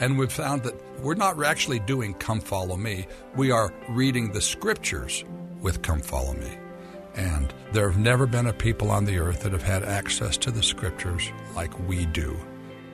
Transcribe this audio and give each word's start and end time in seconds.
And 0.00 0.18
we've 0.18 0.32
found 0.32 0.62
that 0.62 0.74
we're 1.00 1.14
not 1.14 1.42
actually 1.44 1.78
doing 1.78 2.14
Come 2.14 2.40
Follow 2.40 2.76
Me, 2.76 3.06
we 3.36 3.50
are 3.50 3.72
reading 3.90 4.32
the 4.32 4.40
scriptures 4.40 5.24
with 5.60 5.82
Come 5.82 6.00
Follow 6.00 6.32
Me. 6.32 6.56
And 7.14 7.52
there 7.72 7.90
have 7.90 8.00
never 8.00 8.26
been 8.26 8.46
a 8.46 8.52
people 8.52 8.90
on 8.90 9.04
the 9.04 9.18
earth 9.18 9.42
that 9.42 9.52
have 9.52 9.62
had 9.62 9.84
access 9.84 10.38
to 10.38 10.50
the 10.50 10.62
scriptures 10.62 11.30
like 11.54 11.78
we 11.86 12.06
do. 12.06 12.34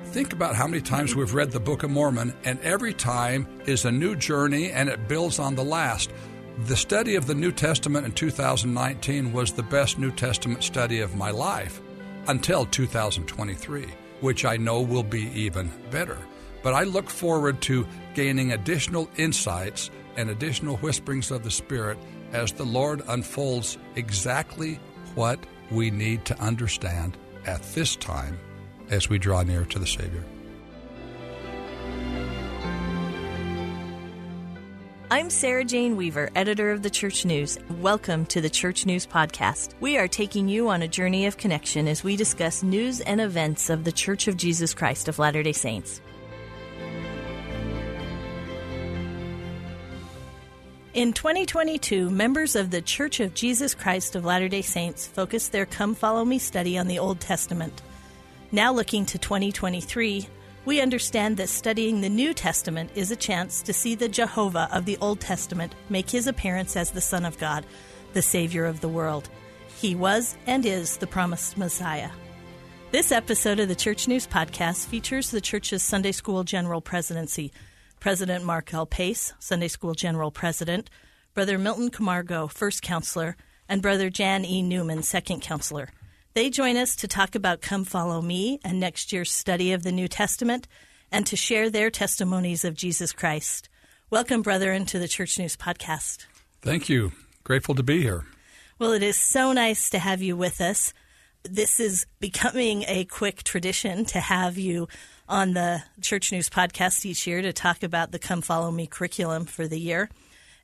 Think 0.07 0.33
about 0.33 0.57
how 0.57 0.67
many 0.67 0.83
times 0.83 1.15
we've 1.15 1.35
read 1.35 1.53
the 1.53 1.61
Book 1.61 1.85
of 1.85 1.91
Mormon, 1.91 2.35
and 2.45 2.59
every 2.61 2.93
time 2.93 3.47
is 3.67 3.85
a 3.85 3.93
new 3.93 4.17
journey 4.17 4.73
and 4.73 4.89
it 4.89 5.07
builds 5.07 5.39
on 5.39 5.55
the 5.55 5.65
last. 5.65 6.11
The 6.65 6.77
study 6.77 7.15
of 7.15 7.27
the 7.27 7.35
New 7.35 7.53
Testament 7.53 8.07
in 8.07 8.13
2019 8.13 9.33
was 9.33 9.53
the 9.53 9.63
best 9.63 9.99
New 9.99 10.11
Testament 10.11 10.65
study 10.65 11.01
of 11.01 11.15
my 11.15 11.31
life 11.31 11.81
until 12.27 12.67
2023, 12.67 13.87
which 14.23 14.45
I 14.45 14.57
know 14.57 14.81
will 14.81 15.05
be 15.05 15.31
even 15.35 15.71
better. 15.91 16.19
But 16.67 16.75
I 16.75 16.83
look 16.83 17.09
forward 17.09 17.63
to 17.63 17.87
gaining 18.15 18.51
additional 18.51 19.09
insights 19.17 19.89
and 20.17 20.29
additional 20.29 20.79
whisperings 20.79 21.31
of 21.31 21.45
the 21.45 21.51
Spirit 21.53 21.97
as 22.33 22.51
the 22.51 22.65
Lord 22.65 23.03
unfolds 23.07 23.79
exactly 23.95 24.81
what 25.15 25.39
we 25.71 25.93
need 25.93 26.25
to 26.25 26.37
understand 26.41 27.17
at 27.47 27.63
this 27.75 27.95
time 27.95 28.37
as 28.91 29.09
we 29.09 29.17
draw 29.17 29.45
near 29.45 29.65
to 29.67 29.79
the 29.79 29.87
Savior. 29.87 30.25
I'm 35.09 35.31
Sarah 35.31 35.65
Jane 35.65 35.97
Weaver, 35.97 36.31
editor 36.35 36.73
of 36.73 36.83
the 36.83 36.91
Church 36.91 37.25
News. 37.25 37.61
Welcome 37.79 38.27
to 38.27 38.41
the 38.41 38.51
Church 38.51 38.85
News 38.87 39.07
Podcast. 39.07 39.75
We 39.79 39.99
are 39.99 40.09
taking 40.09 40.49
you 40.49 40.69
on 40.69 40.83
a 40.83 40.89
journey 40.89 41.27
of 41.27 41.37
connection 41.37 41.87
as 41.87 42.03
we 42.03 42.17
discuss 42.17 42.65
news 42.65 43.01
and 43.03 43.21
events 43.21 43.71
of 43.71 43.85
the 43.85 43.93
Church 43.93 44.27
of 44.27 44.37
Jesus 44.37 44.75
Christ 44.75 45.07
of 45.07 45.21
Latter 45.21 45.45
day 45.45 45.53
Saints. 45.53 46.01
In 50.97 51.13
2022, 51.13 52.09
members 52.09 52.57
of 52.57 52.71
the 52.71 52.81
Church 52.81 53.21
of 53.21 53.35
Jesus 53.35 53.75
Christ 53.75 54.17
of 54.17 54.25
Latter 54.25 54.49
day 54.49 54.63
Saints 54.63 55.07
focused 55.07 55.53
their 55.53 55.67
Come 55.67 55.95
Follow 55.95 56.25
Me 56.25 56.39
study 56.39 56.79
on 56.79 56.87
the 56.87 56.99
Old 56.99 57.21
Testament. 57.21 57.83
Now, 58.51 58.73
looking 58.73 59.05
to 59.05 59.19
2023, 59.19 60.27
we 60.65 60.81
understand 60.81 61.37
that 61.37 61.51
studying 61.51 62.01
the 62.01 62.09
New 62.09 62.33
Testament 62.33 62.93
is 62.95 63.11
a 63.11 63.17
chance 63.17 63.61
to 63.61 63.75
see 63.75 63.95
the 63.95 64.09
Jehovah 64.09 64.71
of 64.73 64.87
the 64.87 64.97
Old 65.03 65.21
Testament 65.21 65.75
make 65.91 66.09
his 66.09 66.27
appearance 66.27 66.77
as 66.77 66.93
the 66.93 67.03
Son 67.03 67.27
of 67.27 67.37
God, 67.37 67.67
the 68.15 68.23
Savior 68.23 68.65
of 68.65 68.81
the 68.81 68.89
world. 68.89 69.29
He 69.77 69.95
was 69.95 70.35
and 70.47 70.65
is 70.65 70.97
the 70.97 71.07
promised 71.07 71.59
Messiah. 71.59 72.09
This 72.91 73.13
episode 73.13 73.61
of 73.61 73.69
the 73.69 73.75
Church 73.75 74.09
News 74.09 74.27
Podcast 74.27 74.87
features 74.87 75.31
the 75.31 75.43
church's 75.43 75.83
Sunday 75.83 76.13
School 76.13 76.43
General 76.43 76.81
Presidency. 76.81 77.53
President 78.01 78.45
Mark 78.45 78.73
L. 78.73 78.87
Pace, 78.87 79.33
Sunday 79.39 79.69
School 79.69 79.95
General 79.95 80.31
President, 80.31 80.91
Brother 81.35 81.59
Milton 81.59 81.91
Camargo, 81.91 82.47
First 82.47 82.83
Counselor, 82.83 83.37
and 83.69 83.83
Brother 83.83 84.11
Jan 84.11 84.45
E. 84.45 84.63
Newman, 84.63 85.03
Second 85.03 85.43
Counselor. 85.43 85.89
They 86.35 86.51
join 86.51 86.77
us 86.77 86.97
to 86.97 87.09
talk 87.09 87.35
about 87.35 87.63
Come 87.63 87.85
Follow 87.85 88.21
Me 88.21 88.61
and 88.63 88.79
next 88.79 89.13
year's 89.13 89.33
study 89.33 89.73
of 89.73 89.83
the 89.83 89.93
New 89.93 90.09
Testament 90.09 90.69
and 91.11 91.27
to 91.27 91.37
share 91.37 91.71
their 91.71 91.91
testimonies 91.91 92.65
of 92.65 92.75
Jesus 92.75 93.13
Christ. 93.13 93.69
Welcome, 94.11 94.43
brethren, 94.43 94.87
to 94.87 94.99
the 94.99 95.09
Church 95.09 95.39
News 95.39 95.57
Podcast. 95.57 96.27
Thank 96.63 96.89
you. 96.89 97.13
Grateful 97.43 97.75
to 97.75 97.83
be 97.83 98.03
here. 98.03 98.25
Well, 98.79 98.93
it 98.93 99.03
is 99.03 99.17
so 99.17 99.53
nice 99.53 99.89
to 99.91 99.99
have 99.99 100.21
you 100.21 100.37
with 100.37 100.61
us. 100.61 100.93
This 101.51 101.79
is 101.81 102.07
becoming 102.19 102.85
a 102.89 103.05
quick 103.05 103.43
tradition 103.43 104.05
to 104.07 104.21
have 104.21 104.59
you 104.59 104.89
on 105.29 105.55
the 105.55 105.83
Church 106.01 106.33
News 106.33 106.51
Podcast 106.51 107.05
each 107.05 107.27
year 107.27 107.43
to 107.43 107.53
talk 107.53 107.83
about 107.83 108.11
the 108.11 108.19
Come 108.19 108.43
Follow 108.43 108.71
Me 108.71 108.87
curriculum 108.87 109.45
for 109.45 109.69
the 109.69 109.79
year. 109.79 110.09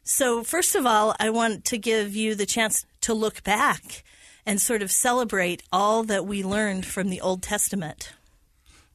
So, 0.02 0.42
first 0.42 0.74
of 0.74 0.84
all, 0.84 1.14
I 1.20 1.30
want 1.30 1.64
to 1.66 1.78
give 1.78 2.16
you 2.16 2.34
the 2.34 2.46
chance 2.46 2.84
to 3.02 3.14
look 3.14 3.44
back 3.44 4.02
and 4.44 4.60
sort 4.60 4.82
of 4.82 4.90
celebrate 4.90 5.62
all 5.72 6.02
that 6.04 6.26
we 6.26 6.42
learned 6.42 6.84
from 6.84 7.10
the 7.10 7.20
Old 7.20 7.42
Testament. 7.42 8.12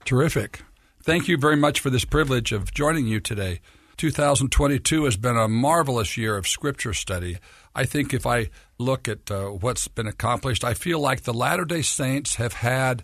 Terrific. 0.04 0.62
Thank 1.04 1.28
you 1.28 1.38
very 1.38 1.56
much 1.56 1.80
for 1.80 1.90
this 1.90 2.06
privilege 2.06 2.52
of 2.52 2.74
joining 2.74 3.08
you 3.08 3.20
today. 3.20 3.62
2022 3.96 5.06
has 5.06 5.16
been 5.16 5.38
a 5.38 5.48
marvelous 5.48 6.18
year 6.18 6.36
of 6.36 6.48
scripture 6.48 6.94
study. 6.94 7.38
I 7.78 7.86
think 7.86 8.12
if 8.12 8.26
I 8.26 8.50
look 8.80 9.08
at 9.08 9.30
uh, 9.30 9.50
what's 9.50 9.88
been 9.88 10.08
accomplished, 10.08 10.64
I 10.64 10.74
feel 10.74 11.00
like 11.00 11.22
the 11.22 11.34
Latter 11.34 11.64
day 11.64 11.84
Saints 11.84 12.38
have 12.38 12.54
had 12.54 13.04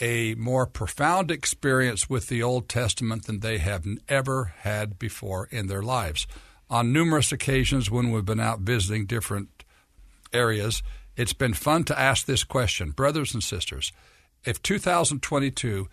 a 0.00 0.34
more 0.36 0.66
profound 0.66 1.30
experience 1.30 2.08
with 2.08 2.28
the 2.28 2.42
Old 2.42 2.70
Testament 2.70 3.26
than 3.26 3.40
they 3.40 3.58
have 3.58 3.86
ever 4.08 4.54
had 4.60 4.98
before 4.98 5.46
in 5.50 5.66
their 5.66 5.82
lives. 5.82 6.26
On 6.70 6.90
numerous 6.90 7.32
occasions, 7.32 7.90
when 7.90 8.10
we've 8.10 8.24
been 8.24 8.40
out 8.40 8.60
visiting 8.60 9.04
different 9.04 9.62
areas, 10.32 10.82
it's 11.14 11.34
been 11.34 11.52
fun 11.52 11.84
to 11.84 12.00
ask 12.00 12.24
this 12.24 12.44
question. 12.44 12.92
Brothers 12.92 13.34
and 13.34 13.42
sisters, 13.42 13.92
if 14.42 14.62
2022 14.62 15.86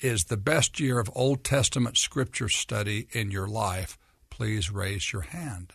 is 0.00 0.24
the 0.24 0.38
best 0.38 0.80
year 0.80 0.98
of 0.98 1.10
Old 1.14 1.44
Testament 1.44 1.98
scripture 1.98 2.48
study 2.48 3.08
in 3.12 3.30
your 3.30 3.46
life, 3.46 3.98
please 4.30 4.70
raise 4.70 5.12
your 5.12 5.22
hand. 5.22 5.74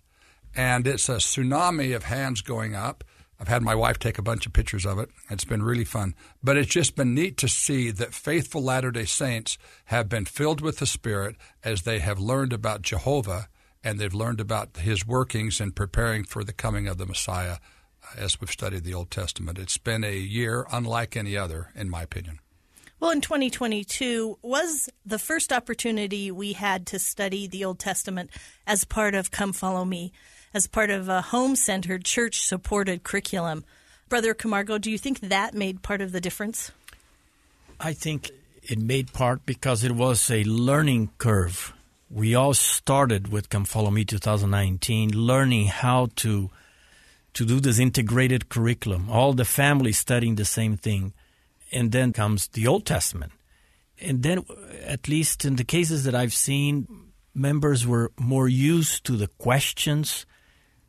And 0.57 0.87
it's 0.87 1.07
a 1.07 1.17
tsunami 1.17 1.95
of 1.95 2.03
hands 2.03 2.41
going 2.41 2.75
up. 2.75 3.03
I've 3.39 3.47
had 3.47 3.61
my 3.61 3.75
wife 3.75 3.99
take 3.99 4.17
a 4.17 4.23
bunch 4.23 4.47
of 4.47 4.53
pictures 4.53 4.85
of 4.85 4.97
it. 4.97 5.11
It's 5.29 5.45
been 5.45 5.61
really 5.61 5.85
fun. 5.85 6.15
But 6.43 6.57
it's 6.57 6.71
just 6.71 6.95
been 6.95 7.13
neat 7.13 7.37
to 7.37 7.47
see 7.47 7.91
that 7.91 8.15
faithful 8.15 8.63
Latter 8.63 8.89
day 8.89 9.05
Saints 9.05 9.59
have 9.85 10.09
been 10.09 10.25
filled 10.25 10.59
with 10.59 10.79
the 10.79 10.87
Spirit 10.87 11.35
as 11.63 11.83
they 11.83 11.99
have 11.99 12.19
learned 12.19 12.51
about 12.51 12.81
Jehovah 12.81 13.47
and 13.83 13.99
they've 13.99 14.13
learned 14.13 14.41
about 14.41 14.77
his 14.77 15.05
workings 15.05 15.61
in 15.61 15.71
preparing 15.71 16.23
for 16.23 16.43
the 16.43 16.53
coming 16.53 16.87
of 16.87 16.97
the 16.97 17.05
Messiah 17.05 17.57
uh, 18.03 18.19
as 18.19 18.41
we've 18.41 18.51
studied 18.51 18.83
the 18.83 18.93
Old 18.93 19.11
Testament. 19.11 19.59
It's 19.59 19.77
been 19.77 20.03
a 20.03 20.17
year 20.17 20.65
unlike 20.71 21.15
any 21.15 21.37
other, 21.37 21.71
in 21.75 21.89
my 21.89 22.01
opinion. 22.01 22.39
Well, 22.99 23.11
in 23.11 23.21
2022 23.21 24.39
was 24.41 24.89
the 25.05 25.19
first 25.19 25.53
opportunity 25.53 26.31
we 26.31 26.53
had 26.53 26.87
to 26.87 26.97
study 26.97 27.45
the 27.45 27.63
Old 27.63 27.77
Testament 27.77 28.31
as 28.65 28.83
part 28.83 29.13
of 29.13 29.29
Come 29.29 29.53
Follow 29.53 29.85
Me, 29.85 30.11
as 30.57 30.65
part 30.65 30.89
of 30.89 31.07
a 31.07 31.21
home 31.21 31.55
centered, 31.55 32.03
church 32.03 32.41
supported 32.41 33.03
curriculum. 33.03 33.63
Brother 34.09 34.33
Camargo, 34.33 34.79
do 34.79 34.89
you 34.89 34.97
think 34.97 35.19
that 35.19 35.53
made 35.53 35.83
part 35.83 36.01
of 36.01 36.11
the 36.11 36.19
difference? 36.19 36.71
I 37.79 37.93
think 37.93 38.31
it 38.63 38.79
made 38.79 39.13
part 39.13 39.45
because 39.45 39.83
it 39.83 39.91
was 39.91 40.31
a 40.31 40.43
learning 40.45 41.11
curve. 41.19 41.73
We 42.09 42.33
all 42.33 42.55
started 42.55 43.31
with 43.31 43.49
Come 43.49 43.65
Follow 43.65 43.91
Me 43.91 44.03
2019, 44.03 45.11
learning 45.11 45.67
how 45.67 46.09
to 46.17 46.49
to 47.33 47.45
do 47.45 47.59
this 47.59 47.77
integrated 47.77 48.49
curriculum, 48.49 49.11
all 49.11 49.33
the 49.33 49.45
families 49.45 49.99
studying 49.99 50.37
the 50.37 50.45
same 50.45 50.75
thing. 50.75 51.13
And 51.71 51.91
then 51.91 52.13
comes 52.13 52.47
the 52.47 52.65
Old 52.65 52.83
Testament. 52.83 53.31
And 54.01 54.23
then, 54.23 54.43
at 54.83 55.07
least 55.07 55.45
in 55.45 55.57
the 55.57 55.63
cases 55.63 56.03
that 56.05 56.15
I've 56.15 56.33
seen, 56.33 56.87
members 57.35 57.85
were 57.85 58.11
more 58.17 58.47
used 58.47 59.03
to 59.05 59.17
the 59.17 59.27
questions, 59.27 60.25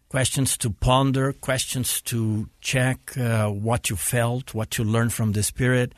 questions 0.08 0.56
to 0.58 0.70
ponder, 0.70 1.32
questions 1.32 2.00
to 2.02 2.48
check 2.60 3.16
uh, 3.16 3.48
what 3.48 3.90
you 3.90 3.96
felt, 3.96 4.54
what 4.54 4.78
you 4.78 4.84
learned 4.84 5.12
from 5.12 5.32
the 5.32 5.42
Spirit. 5.42 5.92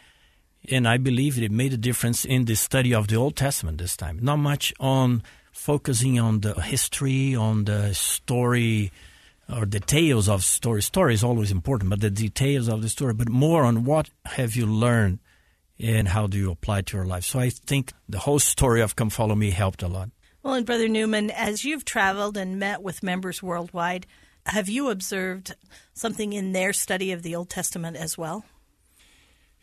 And 0.68 0.86
I 0.86 0.98
believe 0.98 1.38
it 1.38 1.50
made 1.50 1.72
a 1.72 1.78
difference 1.78 2.24
in 2.24 2.44
the 2.44 2.54
study 2.54 2.92
of 2.92 3.08
the 3.08 3.16
Old 3.16 3.36
Testament 3.36 3.78
this 3.78 3.96
time. 3.96 4.18
Not 4.20 4.36
much 4.36 4.74
on 4.78 5.22
focusing 5.52 6.18
on 6.18 6.40
the 6.40 6.54
history, 6.60 7.34
on 7.34 7.64
the 7.64 7.94
story 7.94 8.92
or 9.52 9.66
details 9.66 10.28
of 10.28 10.44
story. 10.44 10.82
Story 10.82 11.14
is 11.14 11.24
always 11.24 11.50
important, 11.50 11.90
but 11.90 12.00
the 12.00 12.10
details 12.10 12.68
of 12.68 12.82
the 12.82 12.88
story, 12.88 13.14
but 13.14 13.28
more 13.28 13.64
on 13.64 13.84
what 13.84 14.10
have 14.26 14.54
you 14.54 14.66
learned 14.66 15.18
and 15.78 16.08
how 16.08 16.26
do 16.26 16.36
you 16.36 16.50
apply 16.50 16.80
it 16.80 16.86
to 16.86 16.98
your 16.98 17.06
life. 17.06 17.24
So 17.24 17.40
I 17.40 17.50
think 17.50 17.92
the 18.08 18.18
whole 18.18 18.38
story 18.38 18.82
of 18.82 18.96
Come 18.96 19.10
Follow 19.10 19.34
Me 19.34 19.50
helped 19.50 19.82
a 19.82 19.88
lot. 19.88 20.10
Well, 20.42 20.54
and 20.54 20.64
Brother 20.64 20.88
Newman, 20.88 21.30
as 21.30 21.64
you've 21.64 21.84
traveled 21.84 22.36
and 22.36 22.58
met 22.58 22.82
with 22.82 23.02
members 23.02 23.42
worldwide, 23.42 24.06
have 24.46 24.68
you 24.68 24.88
observed 24.88 25.54
something 25.92 26.32
in 26.32 26.52
their 26.52 26.72
study 26.72 27.12
of 27.12 27.22
the 27.22 27.34
Old 27.34 27.50
Testament 27.50 27.96
as 27.96 28.16
well? 28.16 28.44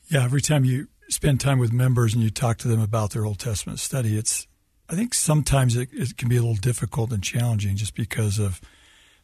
Yeah, 0.07 0.23
every 0.23 0.41
time 0.41 0.65
you 0.65 0.87
spend 1.09 1.39
time 1.39 1.57
with 1.57 1.73
members 1.73 2.13
and 2.13 2.23
you 2.23 2.29
talk 2.29 2.57
to 2.59 2.67
them 2.67 2.79
about 2.79 3.11
their 3.11 3.25
Old 3.25 3.39
Testament 3.39 3.79
study, 3.79 4.17
it's 4.17 4.47
I 4.89 4.95
think 4.95 5.13
sometimes 5.13 5.75
it, 5.75 5.89
it 5.91 6.15
can 6.17 6.29
be 6.29 6.37
a 6.37 6.41
little 6.41 6.55
difficult 6.55 7.11
and 7.11 7.23
challenging 7.23 7.75
just 7.75 7.93
because 7.93 8.39
of 8.39 8.61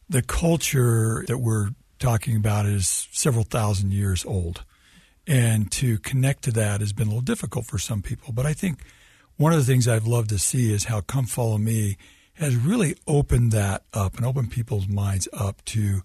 the 0.08 0.22
culture 0.22 1.24
that 1.26 1.38
we're 1.38 1.70
talking 1.98 2.36
about 2.36 2.66
is 2.66 3.08
several 3.12 3.44
thousand 3.44 3.92
years 3.92 4.24
old. 4.26 4.64
And 5.26 5.72
to 5.72 5.98
connect 5.98 6.44
to 6.44 6.50
that 6.52 6.80
has 6.80 6.92
been 6.92 7.06
a 7.06 7.10
little 7.10 7.22
difficult 7.22 7.64
for 7.64 7.78
some 7.78 8.02
people. 8.02 8.34
But 8.34 8.44
I 8.44 8.52
think 8.52 8.80
one 9.36 9.52
of 9.52 9.58
the 9.58 9.64
things 9.64 9.88
I've 9.88 10.06
loved 10.06 10.28
to 10.30 10.38
see 10.38 10.72
is 10.72 10.84
how 10.84 11.00
Come 11.00 11.26
Follow 11.26 11.58
Me 11.58 11.96
has 12.34 12.56
really 12.56 12.96
opened 13.06 13.52
that 13.52 13.82
up 13.92 14.16
and 14.16 14.26
opened 14.26 14.50
people's 14.50 14.88
minds 14.88 15.28
up 15.32 15.64
to 15.66 16.02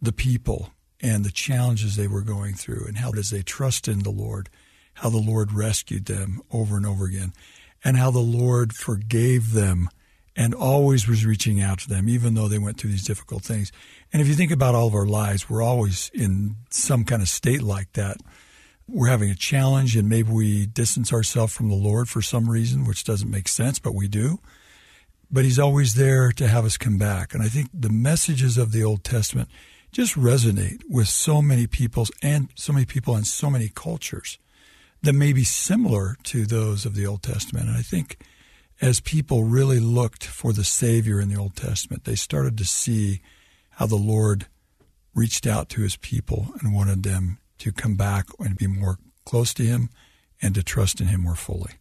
the 0.00 0.12
people 0.12 0.70
and 1.00 1.24
the 1.24 1.30
challenges 1.30 1.96
they 1.96 2.08
were 2.08 2.22
going 2.22 2.54
through 2.54 2.84
and 2.86 2.98
how 2.98 3.10
as 3.12 3.30
they 3.30 3.42
trust 3.42 3.88
in 3.88 4.00
the 4.00 4.10
Lord, 4.10 4.48
how 4.94 5.10
the 5.10 5.18
Lord 5.18 5.52
rescued 5.52 6.06
them 6.06 6.40
over 6.50 6.76
and 6.76 6.86
over 6.86 7.04
again. 7.04 7.32
and 7.84 7.96
how 7.96 8.10
the 8.10 8.18
Lord 8.18 8.72
forgave 8.72 9.52
them 9.52 9.88
and 10.34 10.54
always 10.54 11.06
was 11.06 11.24
reaching 11.24 11.60
out 11.60 11.78
to 11.80 11.88
them, 11.88 12.08
even 12.08 12.34
though 12.34 12.48
they 12.48 12.58
went 12.58 12.78
through 12.78 12.90
these 12.90 13.06
difficult 13.06 13.42
things. 13.42 13.70
And 14.12 14.20
if 14.20 14.28
you 14.28 14.34
think 14.34 14.50
about 14.50 14.74
all 14.74 14.88
of 14.88 14.94
our 14.94 15.06
lives, 15.06 15.48
we're 15.48 15.62
always 15.62 16.10
in 16.12 16.56
some 16.68 17.04
kind 17.04 17.22
of 17.22 17.28
state 17.28 17.62
like 17.62 17.92
that. 17.92 18.16
We're 18.88 19.08
having 19.08 19.30
a 19.30 19.34
challenge, 19.34 19.96
and 19.96 20.08
maybe 20.08 20.30
we 20.30 20.66
distance 20.66 21.12
ourselves 21.12 21.52
from 21.52 21.68
the 21.68 21.74
Lord 21.74 22.08
for 22.08 22.22
some 22.22 22.48
reason, 22.48 22.84
which 22.84 23.04
doesn't 23.04 23.30
make 23.30 23.48
sense, 23.48 23.78
but 23.78 23.94
we 23.94 24.06
do. 24.06 24.38
But 25.30 25.44
He's 25.44 25.58
always 25.58 25.94
there 25.94 26.30
to 26.32 26.46
have 26.46 26.64
us 26.64 26.76
come 26.76 26.96
back. 26.96 27.34
And 27.34 27.42
I 27.42 27.48
think 27.48 27.68
the 27.74 27.90
messages 27.90 28.56
of 28.56 28.70
the 28.70 28.84
Old 28.84 29.02
Testament 29.02 29.48
just 29.90 30.14
resonate 30.14 30.82
with 30.88 31.08
so 31.08 31.42
many 31.42 31.66
peoples 31.66 32.12
and 32.22 32.48
so 32.54 32.72
many 32.72 32.86
people 32.86 33.16
in 33.16 33.24
so 33.24 33.50
many 33.50 33.70
cultures 33.74 34.38
that 35.02 35.14
may 35.14 35.32
be 35.32 35.44
similar 35.44 36.16
to 36.24 36.46
those 36.46 36.84
of 36.84 36.94
the 36.94 37.06
Old 37.06 37.22
Testament. 37.22 37.68
And 37.68 37.76
I 37.76 37.82
think 37.82 38.18
as 38.80 39.00
people 39.00 39.44
really 39.44 39.80
looked 39.80 40.24
for 40.24 40.52
the 40.52 40.64
Savior 40.64 41.20
in 41.20 41.28
the 41.28 41.40
Old 41.40 41.56
Testament, 41.56 42.04
they 42.04 42.14
started 42.14 42.58
to 42.58 42.64
see 42.64 43.20
how 43.70 43.86
the 43.86 43.96
Lord 43.96 44.46
reached 45.14 45.46
out 45.46 45.68
to 45.70 45.80
his 45.80 45.96
people 45.96 46.48
and 46.60 46.74
wanted 46.74 47.02
them 47.02 47.38
to 47.58 47.72
come 47.72 47.96
back 47.96 48.26
and 48.38 48.56
be 48.56 48.66
more 48.66 48.98
close 49.24 49.52
to 49.54 49.64
him 49.64 49.90
and 50.40 50.54
to 50.54 50.62
trust 50.62 51.00
in 51.00 51.08
him 51.08 51.22
more 51.22 51.34
fully. 51.34 51.72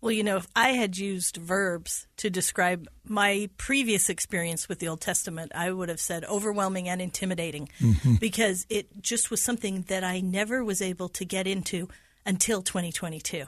Well, 0.00 0.12
you 0.12 0.22
know, 0.22 0.36
if 0.36 0.46
I 0.54 0.72
had 0.72 0.98
used 0.98 1.38
verbs 1.38 2.06
to 2.18 2.28
describe 2.28 2.88
my 3.06 3.48
previous 3.56 4.10
experience 4.10 4.68
with 4.68 4.78
the 4.78 4.88
Old 4.88 5.00
Testament, 5.00 5.52
I 5.54 5.72
would 5.72 5.88
have 5.88 5.98
said 5.98 6.26
overwhelming 6.26 6.90
and 6.90 7.00
intimidating 7.00 7.70
mm-hmm. 7.80 8.16
because 8.16 8.66
it 8.68 9.00
just 9.00 9.30
was 9.30 9.40
something 9.40 9.86
that 9.88 10.04
I 10.04 10.20
never 10.20 10.62
was 10.62 10.82
able 10.82 11.08
to 11.08 11.24
get 11.24 11.46
into 11.46 11.88
until 12.26 12.60
2022 12.60 13.38
yeah. 13.38 13.46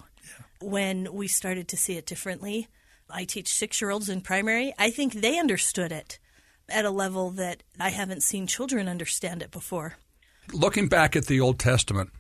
when 0.63 1.13
we 1.13 1.29
started 1.29 1.69
to 1.69 1.77
see 1.77 1.99
it 1.99 2.07
differently. 2.07 2.69
I 3.11 3.25
teach 3.25 3.53
six 3.53 3.83
year 3.83 3.91
olds 3.91 4.09
in 4.09 4.23
primary. 4.23 4.73
I 4.79 4.89
think 4.89 5.13
they 5.13 5.39
understood 5.39 5.93
it 5.93 6.19
at 6.71 6.87
a 6.87 6.91
level 6.91 7.31
that 7.33 7.63
I 7.79 7.91
haven't 7.91 8.23
seen 8.23 8.47
children 8.47 8.89
understand 8.89 9.43
it 9.43 9.51
before. 9.51 9.99
Looking 10.53 10.89
back 10.89 11.17
at 11.17 11.27
the 11.27 11.41
Old 11.41 11.59
Testament, 11.59 12.11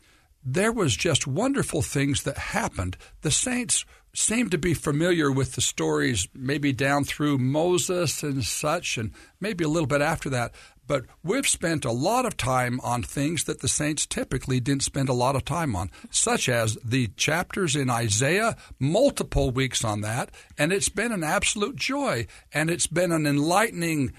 there 0.44 0.72
was 0.72 0.96
just 0.96 1.26
wonderful 1.26 1.82
things 1.82 2.22
that 2.22 2.38
happened. 2.38 2.96
The 3.22 3.30
saints 3.30 3.84
seemed 4.14 4.50
to 4.50 4.58
be 4.58 4.74
familiar 4.74 5.30
with 5.30 5.52
the 5.52 5.60
stories 5.60 6.28
maybe 6.32 6.72
down 6.72 7.04
through 7.04 7.38
Moses 7.38 8.22
and 8.22 8.42
such 8.44 8.96
and 8.96 9.12
maybe 9.40 9.64
a 9.64 9.68
little 9.68 9.86
bit 9.86 10.00
after 10.00 10.30
that, 10.30 10.52
but 10.86 11.04
we've 11.22 11.48
spent 11.48 11.84
a 11.84 11.90
lot 11.90 12.24
of 12.24 12.36
time 12.36 12.80
on 12.80 13.02
things 13.02 13.44
that 13.44 13.60
the 13.60 13.68
saints 13.68 14.06
typically 14.06 14.60
didn't 14.60 14.84
spend 14.84 15.08
a 15.08 15.14
lot 15.14 15.36
of 15.36 15.44
time 15.44 15.74
on, 15.74 15.90
such 16.10 16.48
as 16.48 16.78
the 16.84 17.08
chapters 17.16 17.76
in 17.76 17.90
Isaiah, 17.90 18.56
multiple 18.78 19.50
weeks 19.50 19.84
on 19.84 20.00
that, 20.02 20.30
and 20.56 20.72
it's 20.72 20.88
been 20.88 21.12
an 21.12 21.24
absolute 21.24 21.76
joy 21.76 22.26
and 22.52 22.70
it's 22.70 22.86
been 22.86 23.12
an 23.12 23.26
enlightening 23.26 24.12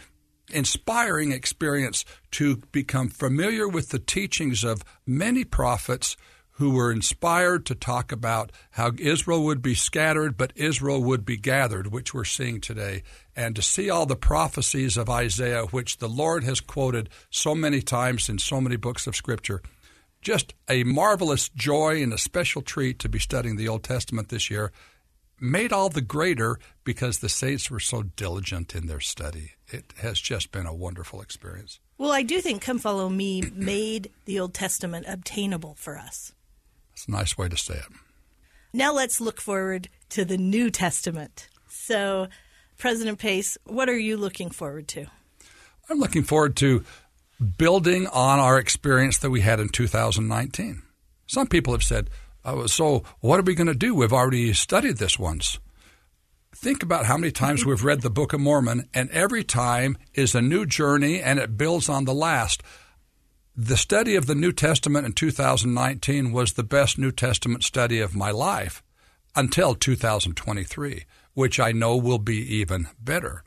inspiring 0.51 1.31
experience 1.31 2.05
to 2.31 2.57
become 2.71 3.09
familiar 3.09 3.67
with 3.67 3.89
the 3.89 3.99
teachings 3.99 4.63
of 4.63 4.83
many 5.05 5.43
prophets 5.43 6.15
who 6.57 6.71
were 6.71 6.91
inspired 6.91 7.65
to 7.67 7.75
talk 7.75 8.11
about 8.11 8.51
how 8.71 8.91
Israel 8.97 9.43
would 9.43 9.61
be 9.61 9.75
scattered, 9.75 10.35
but 10.35 10.51
Israel 10.55 11.03
would 11.03 11.23
be 11.23 11.37
gathered, 11.37 11.87
which 11.87 12.15
we're 12.15 12.25
seeing 12.25 12.59
today, 12.59 13.03
and 13.35 13.55
to 13.55 13.61
see 13.61 13.91
all 13.91 14.07
the 14.07 14.15
prophecies 14.15 14.97
of 14.97 15.07
Isaiah, 15.07 15.65
which 15.65 15.97
the 15.97 16.09
Lord 16.09 16.43
has 16.45 16.59
quoted 16.59 17.09
so 17.29 17.53
many 17.53 17.79
times 17.81 18.27
in 18.27 18.39
so 18.39 18.59
many 18.59 18.75
books 18.75 19.05
of 19.05 19.15
Scripture. 19.15 19.61
Just 20.19 20.55
a 20.67 20.83
marvelous 20.83 21.47
joy 21.49 22.01
and 22.01 22.11
a 22.11 22.17
special 22.17 22.63
treat 22.63 22.97
to 22.99 23.09
be 23.09 23.19
studying 23.19 23.55
the 23.55 23.67
Old 23.67 23.83
Testament 23.83 24.29
this 24.29 24.49
year 24.49 24.71
made 25.39 25.71
all 25.71 25.89
the 25.89 26.01
greater 26.01 26.59
because 26.83 27.19
the 27.19 27.29
saints 27.29 27.69
were 27.69 27.79
so 27.79 28.03
diligent 28.03 28.75
in 28.75 28.87
their 28.87 28.99
study. 28.99 29.51
It 29.67 29.93
has 29.97 30.19
just 30.19 30.51
been 30.51 30.65
a 30.65 30.73
wonderful 30.73 31.21
experience. 31.21 31.79
Well, 31.97 32.11
I 32.11 32.23
do 32.23 32.41
think 32.41 32.61
Come 32.61 32.79
Follow 32.79 33.09
Me 33.09 33.43
made 33.53 34.11
the 34.25 34.39
Old 34.39 34.53
Testament 34.53 35.05
obtainable 35.07 35.75
for 35.75 35.97
us. 35.97 36.33
It's 36.93 37.07
a 37.07 37.11
nice 37.11 37.37
way 37.37 37.49
to 37.49 37.57
say 37.57 37.75
it. 37.75 37.85
Now 38.73 38.93
let's 38.93 39.21
look 39.21 39.41
forward 39.41 39.89
to 40.09 40.25
the 40.25 40.37
New 40.37 40.69
Testament. 40.69 41.49
So, 41.67 42.27
President 42.77 43.19
Pace, 43.19 43.57
what 43.65 43.89
are 43.89 43.97
you 43.97 44.17
looking 44.17 44.49
forward 44.49 44.87
to? 44.89 45.05
I'm 45.89 45.99
looking 45.99 46.23
forward 46.23 46.55
to 46.57 46.83
building 47.57 48.07
on 48.07 48.39
our 48.39 48.57
experience 48.57 49.19
that 49.19 49.29
we 49.29 49.41
had 49.41 49.59
in 49.59 49.69
2019. 49.69 50.81
Some 51.27 51.47
people 51.47 51.73
have 51.73 51.83
said, 51.83 52.09
uh, 52.47 52.65
so, 52.65 53.03
what 53.19 53.39
are 53.39 53.43
we 53.43 53.55
going 53.55 53.67
to 53.67 53.75
do? 53.75 53.93
We've 53.93 54.13
already 54.13 54.53
studied 54.53 54.97
this 54.97 55.19
once. 55.19 55.59
Think 56.55 56.81
about 56.81 57.05
how 57.05 57.17
many 57.17 57.31
times 57.31 57.65
we've 57.65 57.83
read 57.83 58.01
the 58.01 58.09
Book 58.09 58.31
of 58.31 58.39
Mormon, 58.39 58.87
and 58.93 59.09
every 59.11 59.43
time 59.43 59.97
is 60.13 60.33
a 60.33 60.41
new 60.41 60.65
journey 60.65 61.21
and 61.21 61.39
it 61.39 61.57
builds 61.57 61.89
on 61.89 62.05
the 62.05 62.13
last. 62.13 62.63
The 63.53 63.75
study 63.75 64.15
of 64.15 64.27
the 64.27 64.35
New 64.35 64.53
Testament 64.53 65.05
in 65.05 65.11
2019 65.11 66.31
was 66.31 66.53
the 66.53 66.63
best 66.63 66.97
New 66.97 67.11
Testament 67.11 67.63
study 67.63 67.99
of 67.99 68.15
my 68.15 68.31
life 68.31 68.81
until 69.35 69.75
2023, 69.75 71.03
which 71.33 71.59
I 71.59 71.73
know 71.73 71.97
will 71.97 72.17
be 72.17 72.37
even 72.55 72.87
better. 72.97 73.43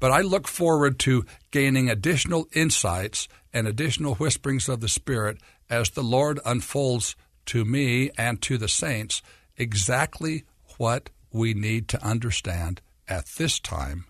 But 0.00 0.10
I 0.10 0.22
look 0.22 0.48
forward 0.48 0.98
to 1.00 1.26
gaining 1.50 1.90
additional 1.90 2.48
insights 2.54 3.28
and 3.52 3.68
additional 3.68 4.14
whisperings 4.14 4.70
of 4.70 4.80
the 4.80 4.88
Spirit 4.88 5.36
as 5.68 5.90
the 5.90 6.02
Lord 6.02 6.40
unfolds 6.46 7.14
to 7.48 7.64
me 7.64 8.10
and 8.16 8.40
to 8.42 8.58
the 8.58 8.68
saints 8.68 9.22
exactly 9.56 10.44
what 10.76 11.10
we 11.32 11.54
need 11.54 11.88
to 11.88 12.04
understand 12.04 12.80
at 13.08 13.26
this 13.36 13.58
time 13.58 14.04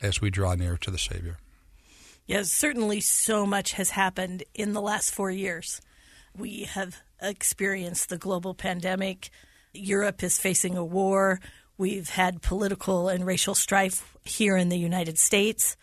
as 0.00 0.20
we 0.20 0.30
draw 0.30 0.54
near 0.54 0.76
to 0.76 0.90
the 0.90 0.98
Savior. 0.98 1.38
Yes, 2.26 2.50
certainly 2.50 3.00
so 3.00 3.46
much 3.46 3.72
has 3.72 3.90
happened 3.90 4.44
in 4.54 4.72
the 4.72 4.80
last 4.80 5.12
four 5.12 5.30
years. 5.30 5.80
We 6.36 6.64
have 6.64 7.00
experienced 7.20 8.08
the 8.08 8.18
global 8.18 8.54
pandemic. 8.54 9.30
Europe 9.72 10.22
is 10.22 10.38
facing 10.38 10.76
a 10.76 10.84
war. 10.84 11.40
We've 11.78 12.08
had 12.08 12.42
political 12.42 13.08
and 13.08 13.26
racial 13.26 13.54
strife 13.54 14.16
here 14.24 14.56
in 14.56 14.68
the 14.68 14.78
United 14.78 15.18
States. 15.18 15.76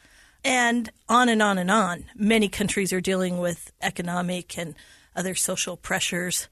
And 0.44 0.90
on 1.10 1.28
and 1.30 1.42
on 1.42 1.58
and 1.58 1.70
on. 1.70 2.06
Many 2.16 2.48
countries 2.48 2.94
are 2.94 3.02
dealing 3.02 3.40
with 3.40 3.72
economic 3.82 4.58
and 4.58 4.76
other 5.20 5.36
social 5.36 5.76
pressures. 5.76 6.48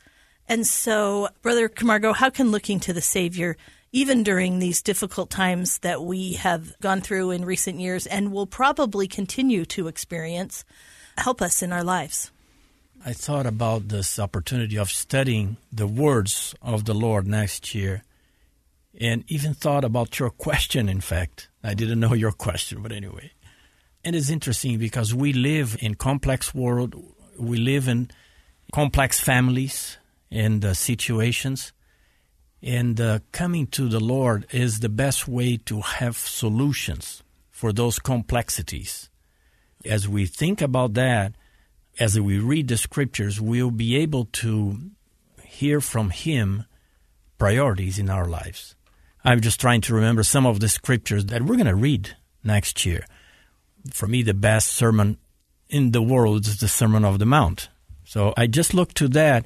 And 0.50 0.68
so, 0.68 1.30
Brother 1.42 1.70
Camargo, 1.70 2.14
how 2.14 2.30
can 2.30 2.52
looking 2.52 2.80
to 2.82 2.94
the 2.94 3.02
Savior, 3.02 3.56
even 3.92 4.24
during 4.24 4.60
these 4.60 4.82
difficult 4.82 5.30
times 5.30 5.80
that 5.80 6.04
we 6.04 6.34
have 6.34 6.78
gone 6.80 7.02
through 7.02 7.32
in 7.32 7.46
recent 7.46 7.80
years 7.80 8.06
and 8.06 8.32
will 8.34 8.46
probably 8.46 9.08
continue 9.08 9.66
to 9.66 9.88
experience, 9.88 10.66
help 11.18 11.42
us 11.42 11.64
in 11.64 11.72
our 11.72 11.84
lives? 11.84 12.32
I 13.06 13.14
thought 13.14 13.46
about 13.46 13.88
this 13.88 14.20
opportunity 14.20 14.78
of 14.78 14.92
studying 14.92 15.58
the 15.72 15.88
words 15.88 16.54
of 16.62 16.86
the 16.86 16.94
Lord 16.94 17.26
next 17.26 17.74
year 17.74 18.04
and 19.00 19.24
even 19.28 19.54
thought 19.54 19.86
about 19.86 20.20
your 20.20 20.30
question, 20.30 20.90
in 20.90 21.02
fact. 21.02 21.50
I 21.64 21.74
didn't 21.74 22.00
know 22.00 22.14
your 22.14 22.32
question, 22.32 22.82
but 22.82 22.92
anyway. 22.92 23.32
And 24.04 24.16
it's 24.16 24.30
interesting 24.30 24.80
because 24.80 25.14
we 25.14 25.34
live 25.34 25.78
in 25.80 25.96
complex 25.96 26.54
world. 26.56 26.96
We 27.38 27.58
live 27.58 27.88
in 27.88 28.10
complex 28.72 29.20
families 29.20 29.98
and 30.32 30.64
uh, 30.64 30.74
situations. 30.74 31.74
And 32.62 33.00
uh, 33.00 33.20
coming 33.32 33.68
to 33.68 33.88
the 33.88 34.00
Lord 34.00 34.48
is 34.52 34.80
the 34.80 34.90
best 34.90 35.28
way 35.28 35.58
to 35.66 35.82
have 35.82 36.18
solutions 36.18 37.24
for 37.52 37.72
those 37.72 38.00
complexities. 38.00 39.10
As 39.86 40.08
we 40.08 40.26
think 40.26 40.62
about 40.62 40.94
that, 40.96 41.34
as 42.00 42.20
we 42.20 42.40
read 42.40 42.68
the 42.68 42.78
scriptures, 42.78 43.40
we'll 43.40 43.72
be 43.72 43.96
able 43.98 44.26
to 44.26 44.78
hear 45.44 45.82
from 45.82 46.10
Him 46.10 46.66
priorities 47.38 48.00
in 48.00 48.10
our 48.10 48.26
lives. 48.26 48.76
I'm 49.24 49.42
just 49.42 49.60
trying 49.60 49.82
to 49.82 49.94
remember 49.94 50.24
some 50.24 50.46
of 50.46 50.60
the 50.60 50.70
scriptures 50.70 51.26
that 51.26 51.44
we're 51.44 51.56
going 51.56 51.66
to 51.68 51.76
read 51.76 52.16
next 52.44 52.86
year. 52.86 53.06
For 53.92 54.08
me, 54.08 54.24
the 54.24 54.34
best 54.34 54.70
sermon 54.70 55.18
in 55.70 55.92
the 55.92 56.02
world 56.02 56.46
is 56.48 56.60
the 56.60 56.68
Sermon 56.68 57.04
of 57.04 57.20
the 57.20 57.26
Mount. 57.26 57.70
So 58.08 58.34
I 58.38 58.48
just 58.48 58.74
look 58.74 58.94
to 58.94 59.10
that 59.10 59.44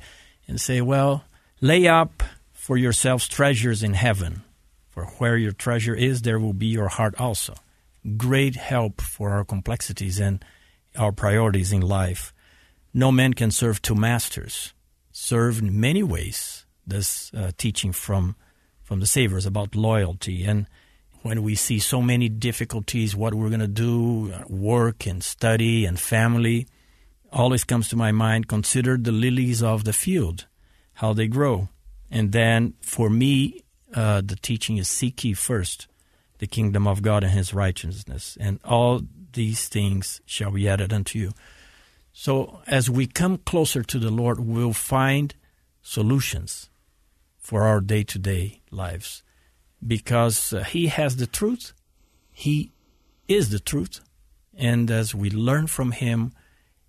and 0.48 0.62
say, 0.62 0.82
well, 0.82 1.24
lay 1.62 1.88
up 1.88 2.22
for 2.54 2.78
yourselves 2.78 3.28
treasures 3.28 3.82
in 3.82 3.96
heaven, 3.96 4.44
for 4.88 5.06
where 5.18 5.36
your 5.36 5.52
treasure 5.52 5.96
is, 5.96 6.22
there 6.22 6.40
will 6.40 6.54
be 6.54 6.68
your 6.68 6.88
heart 6.88 7.20
also. 7.20 7.56
Great 8.18 8.56
help 8.56 9.02
for 9.02 9.32
our 9.32 9.44
complexities 9.44 10.20
and 10.20 10.46
our 10.96 11.12
priorities 11.12 11.74
in 11.74 11.82
life. 11.82 12.36
No 12.94 13.12
man 13.12 13.34
can 13.34 13.50
serve 13.50 13.82
two 13.82 13.96
masters. 13.96 14.74
Serve 15.12 15.58
in 15.58 15.80
many 15.80 16.04
ways. 16.04 16.68
This 16.86 17.34
uh, 17.34 17.52
teaching 17.58 17.92
from 17.92 18.36
from 18.84 19.00
the 19.00 19.08
Saviors 19.08 19.48
about 19.48 19.76
loyalty 19.76 20.44
and 20.46 20.68
when 21.24 21.42
we 21.42 21.56
see 21.56 21.80
so 21.80 22.02
many 22.02 22.30
difficulties, 22.30 23.16
what 23.16 23.34
we're 23.34 23.50
going 23.50 23.60
to 23.60 23.68
do, 23.68 24.34
work 24.48 25.08
and 25.08 25.24
study 25.24 25.86
and 25.86 26.00
family, 26.00 26.68
always 27.32 27.64
comes 27.64 27.90
to 27.90 27.96
my 27.96 28.12
mind 28.12 28.48
consider 28.48 28.98
the 28.98 29.12
lilies 29.12 29.64
of 29.64 29.84
the 29.84 29.94
field, 29.94 30.48
how 30.96 31.14
they 31.14 31.28
grow. 31.28 31.70
And 32.10 32.32
then 32.32 32.74
for 32.82 33.10
me, 33.10 33.64
uh, 33.94 34.22
the 34.22 34.36
teaching 34.36 34.78
is 34.78 34.90
seek 34.90 35.24
ye 35.24 35.34
first 35.34 35.88
the 36.40 36.48
kingdom 36.48 36.88
of 36.88 37.02
God 37.02 37.24
and 37.24 37.34
his 37.34 37.54
righteousness, 37.54 38.38
and 38.40 38.60
all 38.66 39.02
these 39.34 39.68
things 39.68 40.22
shall 40.26 40.52
be 40.52 40.68
added 40.68 40.92
unto 40.92 41.20
you. 41.20 41.32
So 42.14 42.62
as 42.68 42.90
we 42.90 43.08
come 43.08 43.38
closer 43.38 43.84
to 43.84 44.00
the 44.00 44.10
Lord, 44.10 44.40
we'll 44.40 44.74
find 44.74 45.34
solutions 45.82 46.70
for 47.38 47.64
our 47.64 47.80
day 47.80 48.04
to 48.04 48.20
day 48.20 48.62
lives 48.72 49.24
because 49.86 50.54
uh, 50.54 50.64
He 50.64 50.88
has 50.88 51.16
the 51.16 51.28
truth. 51.28 51.74
He 52.32 52.72
is 53.28 53.50
the 53.50 53.60
truth. 53.60 54.02
And 54.56 54.92
as 54.92 55.16
we 55.16 55.30
learn 55.30 55.68
from 55.68 55.92
Him 55.92 56.34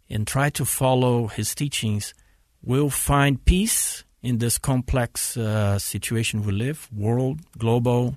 and 0.09 0.27
try 0.27 0.51
to 0.51 0.65
follow 0.65 1.27
His 1.27 1.55
teachings, 1.55 2.15
we'll 2.63 2.91
find 2.91 3.45
peace 3.45 4.05
in 4.23 4.39
this 4.39 4.59
complex 4.59 5.37
uh, 5.37 5.79
situation 5.79 6.45
we 6.45 6.53
live, 6.53 6.89
world, 6.95 7.41
global, 7.59 8.17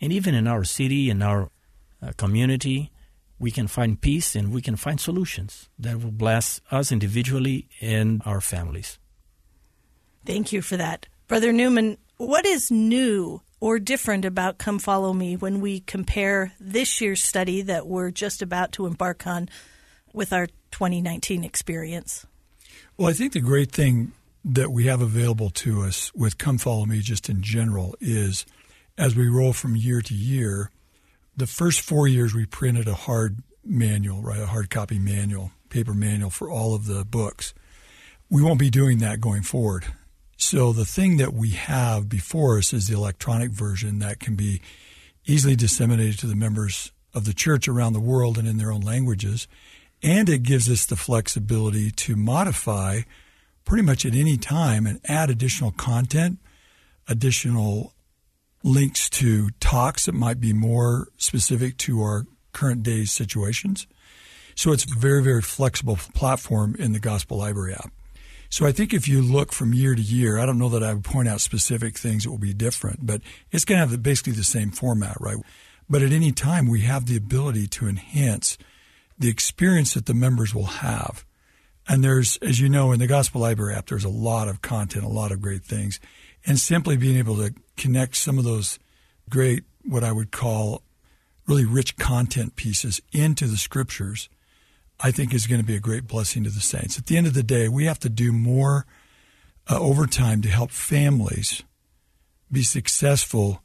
and 0.00 0.12
even 0.12 0.34
in 0.34 0.46
our 0.46 0.64
city, 0.64 1.10
in 1.10 1.22
our 1.22 1.50
uh, 2.02 2.12
community, 2.16 2.90
we 3.38 3.50
can 3.50 3.66
find 3.66 4.00
peace 4.00 4.36
and 4.36 4.52
we 4.52 4.62
can 4.62 4.76
find 4.76 5.00
solutions 5.00 5.68
that 5.78 6.02
will 6.02 6.12
bless 6.12 6.60
us 6.70 6.92
individually 6.92 7.68
and 7.80 8.22
our 8.24 8.40
families. 8.40 8.98
Thank 10.24 10.52
you 10.52 10.62
for 10.62 10.76
that. 10.76 11.06
Brother 11.26 11.52
Newman, 11.52 11.98
what 12.18 12.46
is 12.46 12.70
new 12.70 13.42
or 13.58 13.78
different 13.78 14.24
about 14.24 14.58
Come 14.58 14.78
Follow 14.78 15.12
Me 15.12 15.36
when 15.36 15.60
we 15.60 15.80
compare 15.80 16.52
this 16.60 17.00
year's 17.00 17.22
study 17.22 17.62
that 17.62 17.86
we're 17.86 18.10
just 18.10 18.42
about 18.42 18.72
to 18.72 18.86
embark 18.86 19.26
on 19.26 19.48
with 20.12 20.32
our 20.32 20.46
2019 20.72 21.44
experience? 21.44 22.26
Well, 22.96 23.08
I 23.08 23.12
think 23.12 23.32
the 23.32 23.40
great 23.40 23.70
thing 23.70 24.12
that 24.44 24.72
we 24.72 24.86
have 24.86 25.00
available 25.00 25.50
to 25.50 25.82
us 25.82 26.12
with 26.14 26.38
Come 26.38 26.58
Follow 26.58 26.84
Me 26.84 27.00
just 27.00 27.28
in 27.28 27.42
general 27.42 27.94
is 28.00 28.44
as 28.98 29.14
we 29.14 29.28
roll 29.28 29.52
from 29.52 29.76
year 29.76 30.00
to 30.00 30.14
year, 30.14 30.70
the 31.36 31.46
first 31.46 31.80
four 31.80 32.08
years 32.08 32.34
we 32.34 32.44
printed 32.44 32.88
a 32.88 32.94
hard 32.94 33.42
manual, 33.64 34.20
right, 34.20 34.40
a 34.40 34.46
hard 34.46 34.68
copy 34.70 34.98
manual, 34.98 35.52
paper 35.70 35.94
manual 35.94 36.30
for 36.30 36.50
all 36.50 36.74
of 36.74 36.86
the 36.86 37.04
books. 37.04 37.54
We 38.28 38.42
won't 38.42 38.58
be 38.58 38.70
doing 38.70 38.98
that 38.98 39.20
going 39.20 39.42
forward. 39.42 39.86
So 40.36 40.72
the 40.72 40.84
thing 40.84 41.18
that 41.18 41.32
we 41.32 41.50
have 41.50 42.08
before 42.08 42.58
us 42.58 42.72
is 42.72 42.88
the 42.88 42.96
electronic 42.96 43.50
version 43.50 44.00
that 44.00 44.18
can 44.18 44.34
be 44.34 44.60
easily 45.24 45.54
disseminated 45.54 46.18
to 46.18 46.26
the 46.26 46.34
members 46.34 46.90
of 47.14 47.24
the 47.24 47.34
church 47.34 47.68
around 47.68 47.92
the 47.92 48.00
world 48.00 48.38
and 48.38 48.48
in 48.48 48.56
their 48.56 48.72
own 48.72 48.80
languages. 48.80 49.46
And 50.02 50.28
it 50.28 50.42
gives 50.42 50.68
us 50.68 50.84
the 50.84 50.96
flexibility 50.96 51.90
to 51.92 52.16
modify 52.16 53.02
pretty 53.64 53.82
much 53.82 54.04
at 54.04 54.14
any 54.14 54.36
time 54.36 54.86
and 54.86 55.00
add 55.04 55.30
additional 55.30 55.70
content, 55.70 56.38
additional 57.08 57.94
links 58.64 59.08
to 59.10 59.50
talks 59.60 60.06
that 60.06 60.14
might 60.14 60.40
be 60.40 60.52
more 60.52 61.08
specific 61.16 61.76
to 61.78 62.00
our 62.00 62.26
current 62.52 62.82
day's 62.82 63.12
situations. 63.12 63.86
So 64.54 64.72
it's 64.72 64.84
a 64.84 64.98
very, 64.98 65.22
very 65.22 65.42
flexible 65.42 65.96
platform 66.14 66.76
in 66.78 66.92
the 66.92 67.00
Gospel 67.00 67.38
Library 67.38 67.74
app. 67.74 67.92
So 68.50 68.66
I 68.66 68.72
think 68.72 68.92
if 68.92 69.08
you 69.08 69.22
look 69.22 69.50
from 69.50 69.72
year 69.72 69.94
to 69.94 70.02
year, 70.02 70.38
I 70.38 70.44
don't 70.44 70.58
know 70.58 70.68
that 70.68 70.82
I 70.82 70.92
would 70.92 71.04
point 71.04 71.26
out 71.26 71.40
specific 71.40 71.96
things 71.96 72.24
that 72.24 72.30
will 72.30 72.38
be 72.38 72.52
different, 72.52 73.06
but 73.06 73.22
it's 73.50 73.64
going 73.64 73.80
to 73.80 73.86
have 73.86 74.02
basically 74.02 74.34
the 74.34 74.44
same 74.44 74.70
format, 74.70 75.16
right? 75.20 75.38
But 75.88 76.02
at 76.02 76.12
any 76.12 76.32
time, 76.32 76.68
we 76.68 76.82
have 76.82 77.06
the 77.06 77.16
ability 77.16 77.66
to 77.68 77.88
enhance 77.88 78.58
the 79.22 79.30
experience 79.30 79.94
that 79.94 80.06
the 80.06 80.14
members 80.14 80.54
will 80.54 80.66
have. 80.66 81.24
And 81.88 82.04
there's, 82.04 82.36
as 82.38 82.60
you 82.60 82.68
know, 82.68 82.92
in 82.92 83.00
the 83.00 83.06
Gospel 83.06 83.40
Library 83.40 83.74
app, 83.74 83.86
there's 83.86 84.04
a 84.04 84.08
lot 84.08 84.48
of 84.48 84.62
content, 84.62 85.04
a 85.04 85.08
lot 85.08 85.32
of 85.32 85.40
great 85.40 85.64
things. 85.64 85.98
And 86.46 86.58
simply 86.58 86.96
being 86.96 87.16
able 87.16 87.36
to 87.36 87.54
connect 87.76 88.16
some 88.16 88.38
of 88.38 88.44
those 88.44 88.78
great, 89.28 89.64
what 89.84 90.04
I 90.04 90.12
would 90.12 90.30
call 90.30 90.82
really 91.46 91.64
rich 91.64 91.96
content 91.96 92.54
pieces 92.56 93.00
into 93.12 93.46
the 93.46 93.56
scriptures– 93.56 94.28
I 95.02 95.10
think 95.10 95.34
is 95.34 95.48
going 95.48 95.60
to 95.60 95.66
be 95.66 95.74
a 95.74 95.80
great 95.80 96.06
blessing 96.06 96.44
to 96.44 96.50
the 96.50 96.60
saints. 96.60 96.96
At 96.96 97.06
the 97.06 97.16
end 97.16 97.26
of 97.26 97.34
the 97.34 97.42
day, 97.42 97.68
we 97.68 97.86
have 97.86 97.98
to 98.00 98.08
do 98.08 98.32
more 98.32 98.86
uh, 99.68 99.78
overtime 99.78 100.42
to 100.42 100.48
help 100.48 100.70
families 100.70 101.64
be 102.50 102.62
successful 102.62 103.62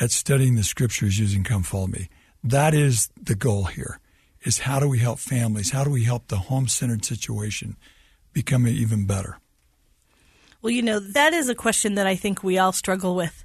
at 0.00 0.10
studying 0.10 0.54
the 0.54 0.64
scriptures 0.64 1.18
using 1.18 1.44
Come 1.44 1.62
Follow 1.62 1.88
Me. 1.88 2.08
That 2.42 2.72
is 2.72 3.10
the 3.20 3.34
goal 3.34 3.64
here. 3.64 4.00
Is 4.42 4.60
how 4.60 4.78
do 4.78 4.88
we 4.88 4.98
help 4.98 5.18
families? 5.18 5.70
How 5.70 5.84
do 5.84 5.90
we 5.90 6.04
help 6.04 6.28
the 6.28 6.36
home-centered 6.36 7.04
situation 7.04 7.76
become 8.32 8.66
even 8.66 9.06
better? 9.06 9.38
Well, 10.62 10.70
you 10.70 10.82
know, 10.82 10.98
that 10.98 11.32
is 11.34 11.48
a 11.48 11.54
question 11.54 11.94
that 11.94 12.06
I 12.06 12.16
think 12.16 12.42
we 12.42 12.58
all 12.58 12.72
struggle 12.72 13.14
with. 13.14 13.44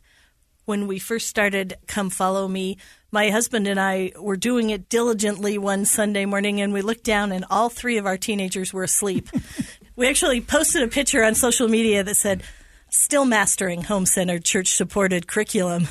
When 0.65 0.87
we 0.87 0.97
first 0.97 1.27
started 1.27 1.75
Come 1.87 2.09
Follow 2.09 2.47
Me, 2.47 2.77
my 3.11 3.29
husband 3.29 3.67
and 3.67 3.79
I 3.79 4.13
were 4.17 4.37
doing 4.37 4.69
it 4.69 4.87
diligently 4.87 5.57
one 5.57 5.85
Sunday 5.85 6.25
morning, 6.25 6.61
and 6.61 6.73
we 6.73 6.81
looked 6.81 7.03
down, 7.03 7.31
and 7.31 7.45
all 7.49 7.69
three 7.69 7.97
of 7.97 8.05
our 8.05 8.17
teenagers 8.17 8.71
were 8.71 8.83
asleep. 8.83 9.29
we 9.95 10.07
actually 10.07 10.41
posted 10.41 10.81
a 10.83 10.87
picture 10.87 11.23
on 11.23 11.35
social 11.35 11.67
media 11.67 12.03
that 12.03 12.15
said, 12.15 12.43
Still 12.89 13.25
mastering 13.25 13.83
home 13.83 14.05
centered, 14.05 14.45
church 14.45 14.73
supported 14.73 15.27
curriculum. 15.27 15.87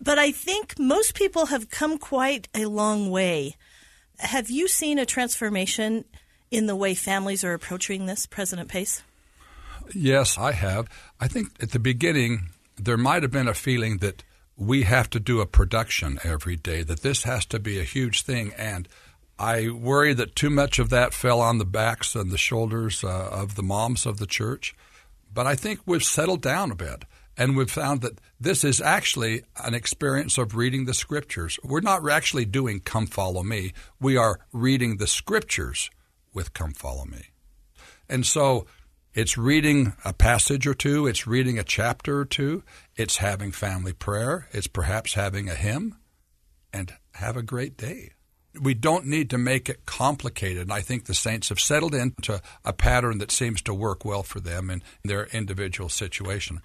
But 0.00 0.18
I 0.18 0.30
think 0.30 0.78
most 0.78 1.14
people 1.14 1.46
have 1.46 1.70
come 1.70 1.98
quite 1.98 2.48
a 2.54 2.66
long 2.66 3.10
way. 3.10 3.56
Have 4.18 4.50
you 4.50 4.68
seen 4.68 4.98
a 4.98 5.06
transformation 5.06 6.04
in 6.50 6.66
the 6.66 6.76
way 6.76 6.94
families 6.94 7.44
are 7.44 7.54
approaching 7.54 8.06
this, 8.06 8.26
President 8.26 8.68
Pace? 8.68 9.02
Yes, 9.94 10.38
I 10.38 10.52
have. 10.52 10.88
I 11.20 11.28
think 11.28 11.50
at 11.60 11.70
the 11.70 11.78
beginning, 11.78 12.48
there 12.76 12.96
might 12.96 13.22
have 13.22 13.32
been 13.32 13.48
a 13.48 13.54
feeling 13.54 13.98
that 13.98 14.24
we 14.56 14.82
have 14.82 15.10
to 15.10 15.20
do 15.20 15.40
a 15.40 15.46
production 15.46 16.18
every 16.24 16.56
day, 16.56 16.82
that 16.82 17.02
this 17.02 17.24
has 17.24 17.44
to 17.46 17.58
be 17.58 17.78
a 17.78 17.84
huge 17.84 18.22
thing. 18.22 18.52
And 18.56 18.88
I 19.38 19.68
worry 19.68 20.14
that 20.14 20.34
too 20.34 20.50
much 20.50 20.78
of 20.78 20.88
that 20.90 21.12
fell 21.12 21.40
on 21.40 21.58
the 21.58 21.66
backs 21.66 22.14
and 22.14 22.30
the 22.30 22.38
shoulders 22.38 23.04
uh, 23.04 23.28
of 23.30 23.54
the 23.54 23.62
moms 23.62 24.06
of 24.06 24.18
the 24.18 24.26
church. 24.26 24.74
But 25.32 25.46
I 25.46 25.54
think 25.54 25.80
we've 25.84 26.02
settled 26.02 26.40
down 26.40 26.70
a 26.70 26.76
bit 26.76 27.04
and 27.36 27.56
we've 27.56 27.70
found 27.70 28.00
that 28.00 28.20
this 28.40 28.64
is 28.64 28.80
actually 28.80 29.42
an 29.62 29.74
experience 29.74 30.38
of 30.38 30.56
reading 30.56 30.86
the 30.86 30.94
scriptures. 30.94 31.58
We're 31.62 31.80
not 31.80 32.08
actually 32.08 32.44
doing 32.44 32.80
Come 32.80 33.06
Follow 33.06 33.42
Me, 33.42 33.72
we 34.00 34.16
are 34.16 34.40
reading 34.52 34.96
the 34.96 35.06
scriptures 35.06 35.90
with 36.32 36.52
Come 36.52 36.72
Follow 36.72 37.04
Me. 37.04 37.26
And 38.08 38.24
so 38.24 38.66
it's 39.14 39.38
reading 39.38 39.94
a 40.04 40.12
passage 40.12 40.66
or 40.66 40.74
two, 40.74 41.06
it's 41.06 41.26
reading 41.26 41.58
a 41.58 41.64
chapter 41.64 42.18
or 42.20 42.24
two, 42.24 42.62
it's 42.96 43.16
having 43.16 43.52
family 43.52 43.92
prayer, 43.92 44.48
it's 44.52 44.66
perhaps 44.66 45.14
having 45.14 45.48
a 45.48 45.54
hymn, 45.54 45.96
and 46.72 46.92
have 47.14 47.36
a 47.36 47.42
great 47.42 47.76
day. 47.76 48.10
We 48.60 48.74
don't 48.74 49.06
need 49.06 49.30
to 49.30 49.38
make 49.38 49.68
it 49.68 49.84
complicated. 49.86 50.70
I 50.70 50.80
think 50.80 51.04
the 51.04 51.14
saints 51.14 51.50
have 51.50 51.60
settled 51.60 51.94
into 51.94 52.40
a 52.64 52.72
pattern 52.72 53.18
that 53.18 53.30
seems 53.30 53.60
to 53.62 53.74
work 53.74 54.04
well 54.04 54.22
for 54.22 54.40
them 54.40 54.70
in 54.70 54.82
their 55.04 55.26
individual 55.26 55.88
situation. 55.88 56.60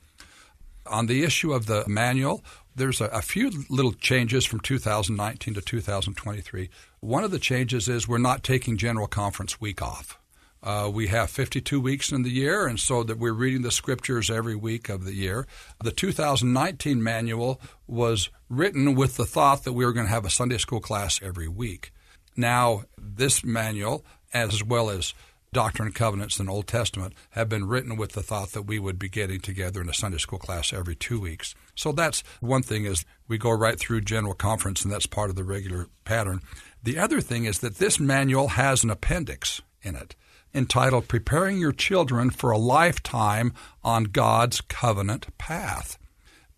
On 0.87 1.05
the 1.05 1.23
issue 1.23 1.53
of 1.53 1.67
the 1.67 1.87
manual, 1.87 2.43
there's 2.75 3.01
a, 3.01 3.05
a, 3.05 3.21
few 3.21 3.51
little 3.69 3.93
changes 3.93 4.45
from 4.45 4.59
2019 4.61 5.53
to 5.53 5.61
2023. 5.61 6.69
One 7.01 7.23
of 7.23 7.31
the 7.31 7.39
changes 7.39 7.87
is 7.87 8.07
we're 8.07 8.17
not 8.17 8.43
taking 8.43 8.77
General 8.77 9.07
Conference 9.07 9.59
week 9.61 9.81
off. 9.81 10.17
Uh, 10.63 10.89
we 10.93 11.07
have 11.07 11.29
52 11.29 11.81
weeks 11.81 12.11
in 12.11 12.21
the 12.21 12.29
year, 12.29 12.67
and 12.67 12.79
so 12.79 13.03
that 13.03 13.17
we're 13.17 13.33
reading 13.33 13.63
the 13.63 13.71
scriptures 13.71 14.29
every 14.29 14.55
week 14.55 14.89
of 14.89 15.05
the 15.05 15.15
year. 15.15 15.47
The 15.83 15.91
2019 15.91 17.01
manual 17.01 17.59
was 17.87 18.29
written 18.47 18.93
with 18.93 19.17
the 19.17 19.25
thought 19.25 19.63
that 19.63 19.73
we 19.73 19.85
were 19.85 19.93
going 19.93 20.05
to 20.05 20.11
have 20.13 20.25
a 20.25 20.29
Sunday 20.29 20.59
school 20.59 20.79
class 20.79 21.19
every 21.23 21.47
week. 21.47 21.91
Now, 22.37 22.83
this 22.97 23.43
manual, 23.43 24.05
as 24.33 24.63
well 24.63 24.89
as 24.89 25.13
Doctrine 25.53 25.87
and 25.87 25.95
Covenants 25.95 26.39
and 26.39 26.49
Old 26.49 26.65
Testament, 26.65 27.13
have 27.31 27.49
been 27.49 27.67
written 27.67 27.97
with 27.97 28.13
the 28.13 28.23
thought 28.23 28.51
that 28.51 28.61
we 28.61 28.79
would 28.79 28.97
be 28.97 29.09
getting 29.09 29.41
together 29.41 29.81
in 29.81 29.89
a 29.89 29.93
Sunday 29.93 30.17
school 30.17 30.39
class 30.39 30.71
every 30.71 30.95
two 30.95 31.19
weeks. 31.19 31.53
So 31.75 31.91
that's 31.91 32.23
one 32.39 32.63
thing 32.63 32.85
is 32.85 33.03
we 33.27 33.37
go 33.37 33.51
right 33.51 33.77
through 33.77 34.01
General 34.01 34.33
Conference, 34.33 34.83
and 34.83 34.93
that's 34.93 35.05
part 35.05 35.29
of 35.29 35.35
the 35.35 35.43
regular 35.43 35.87
pattern. 36.05 36.39
The 36.81 36.97
other 36.97 37.19
thing 37.19 37.43
is 37.43 37.59
that 37.59 37.79
this 37.79 37.99
manual 37.99 38.49
has 38.49 38.85
an 38.85 38.89
appendix 38.89 39.61
in 39.81 39.95
it 39.95 40.15
entitled 40.53 41.07
Preparing 41.07 41.57
Your 41.57 41.71
Children 41.71 42.29
for 42.29 42.51
a 42.51 42.57
Lifetime 42.57 43.53
on 43.83 44.05
God's 44.05 44.61
Covenant 44.61 45.37
Path. 45.37 45.97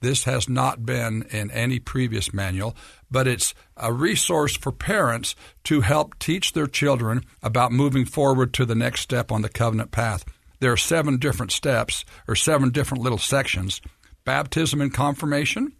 This 0.01 0.25
has 0.25 0.49
not 0.49 0.85
been 0.85 1.23
in 1.31 1.49
any 1.51 1.79
previous 1.79 2.33
manual, 2.33 2.75
but 3.13 3.27
it's 3.27 3.53
a 3.77 3.93
resource 3.93 4.57
for 4.57 4.73
parents 4.73 5.35
to 5.63 5.79
help 5.79 6.19
teach 6.19 6.51
their 6.51 6.67
children 6.67 7.23
about 7.41 7.71
moving 7.71 8.03
forward 8.03 8.53
to 8.55 8.65
the 8.65 8.75
next 8.75 8.99
step 8.99 9.31
on 9.31 9.41
the 9.41 9.49
covenant 9.49 9.91
path. 9.91 10.25
There 10.59 10.73
are 10.73 10.77
seven 10.77 11.17
different 11.17 11.53
steps, 11.53 12.03
or 12.27 12.35
seven 12.35 12.71
different 12.71 13.03
little 13.03 13.17
sections 13.17 13.79
baptism 14.25 14.81
and 14.81 14.93
confirmation, 14.93 15.73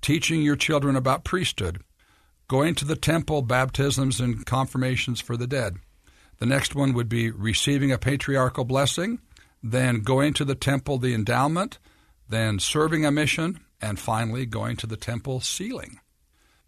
teaching 0.00 0.42
your 0.42 0.56
children 0.56 0.96
about 0.96 1.24
priesthood, 1.24 1.80
going 2.48 2.74
to 2.74 2.84
the 2.84 2.96
temple, 2.96 3.42
baptisms 3.42 4.20
and 4.20 4.44
confirmations 4.44 5.20
for 5.20 5.36
the 5.36 5.46
dead, 5.46 5.76
the 6.38 6.46
next 6.46 6.74
one 6.74 6.92
would 6.92 7.08
be 7.08 7.30
receiving 7.30 7.92
a 7.92 7.98
patriarchal 7.98 8.64
blessing, 8.64 9.20
then 9.62 10.00
going 10.00 10.34
to 10.34 10.44
the 10.44 10.54
temple, 10.54 10.98
the 10.98 11.14
endowment, 11.14 11.78
then 12.28 12.58
serving 12.58 13.06
a 13.06 13.10
mission, 13.10 13.60
and 13.80 13.98
finally 13.98 14.46
going 14.46 14.76
to 14.76 14.86
the 14.86 14.96
temple 14.96 15.40
sealing. 15.40 16.00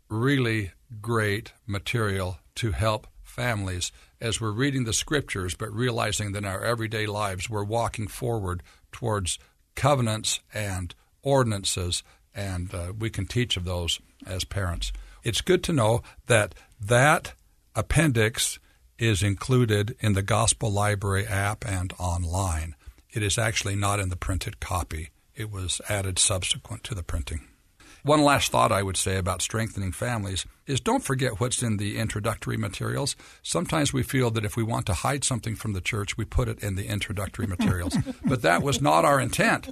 Really 0.09 0.73
great 1.01 1.53
material 1.67 2.39
to 2.57 2.73
help 2.73 3.07
families 3.23 3.93
as 4.21 4.41
we're 4.41 4.51
reading 4.51 4.85
the 4.85 4.93
scriptures, 4.93 5.55
but 5.55 5.73
realizing 5.73 6.33
that 6.33 6.39
in 6.39 6.45
our 6.45 6.65
everyday 6.65 7.07
lives 7.07 7.51
we're 7.51 7.65
walking 7.65 8.09
forward 8.09 8.63
towards 8.93 9.39
covenants 9.75 10.41
and 10.55 10.95
ordinances, 11.23 12.03
and 12.35 12.73
uh, 12.75 12.93
we 12.99 13.11
can 13.11 13.27
teach 13.27 13.57
of 13.57 13.65
those 13.65 14.01
as 14.27 14.45
parents. 14.45 14.93
It's 15.23 15.41
good 15.41 15.63
to 15.65 15.73
know 15.73 16.03
that 16.27 16.55
that 16.81 17.35
appendix 17.75 18.59
is 18.99 19.23
included 19.23 19.97
in 20.01 20.15
the 20.15 20.23
Gospel 20.23 20.71
Library 20.71 21.27
app 21.27 21.65
and 21.67 21.93
online. 21.99 22.75
It 23.11 23.23
is 23.23 23.37
actually 23.39 23.77
not 23.77 24.01
in 24.01 24.09
the 24.09 24.17
printed 24.17 24.61
copy. 24.61 25.11
It 25.35 25.51
was 25.51 25.81
added 25.89 26.19
subsequent 26.19 26.85
to 26.85 26.95
the 26.95 27.03
printing. 27.03 27.49
One 28.07 28.23
last 28.23 28.53
thought 28.53 28.71
I 28.71 28.85
would 28.85 28.97
say 28.97 29.17
about 29.17 29.43
strengthening 29.43 29.91
families 29.91 30.47
is 30.65 30.81
don't 30.81 31.03
forget 31.03 31.41
what's 31.41 31.61
in 31.61 31.77
the 31.77 31.99
introductory 31.99 32.57
materials. 32.57 33.17
Sometimes 33.43 33.93
we 33.93 34.05
feel 34.05 34.31
that 34.31 34.45
if 34.45 34.57
we 34.57 34.63
want 34.63 34.87
to 34.87 34.95
hide 34.95 35.25
something 35.25 35.57
from 35.57 35.73
the 35.73 35.81
church, 35.81 36.17
we 36.17 36.25
put 36.25 36.47
it 36.47 36.63
in 36.63 36.77
the 36.77 36.87
introductory 36.87 37.49
materials. 37.49 37.99
but 38.25 38.43
that 38.43 38.63
was 38.63 38.81
not 38.81 39.05
our 39.05 39.19
intent. 39.19 39.71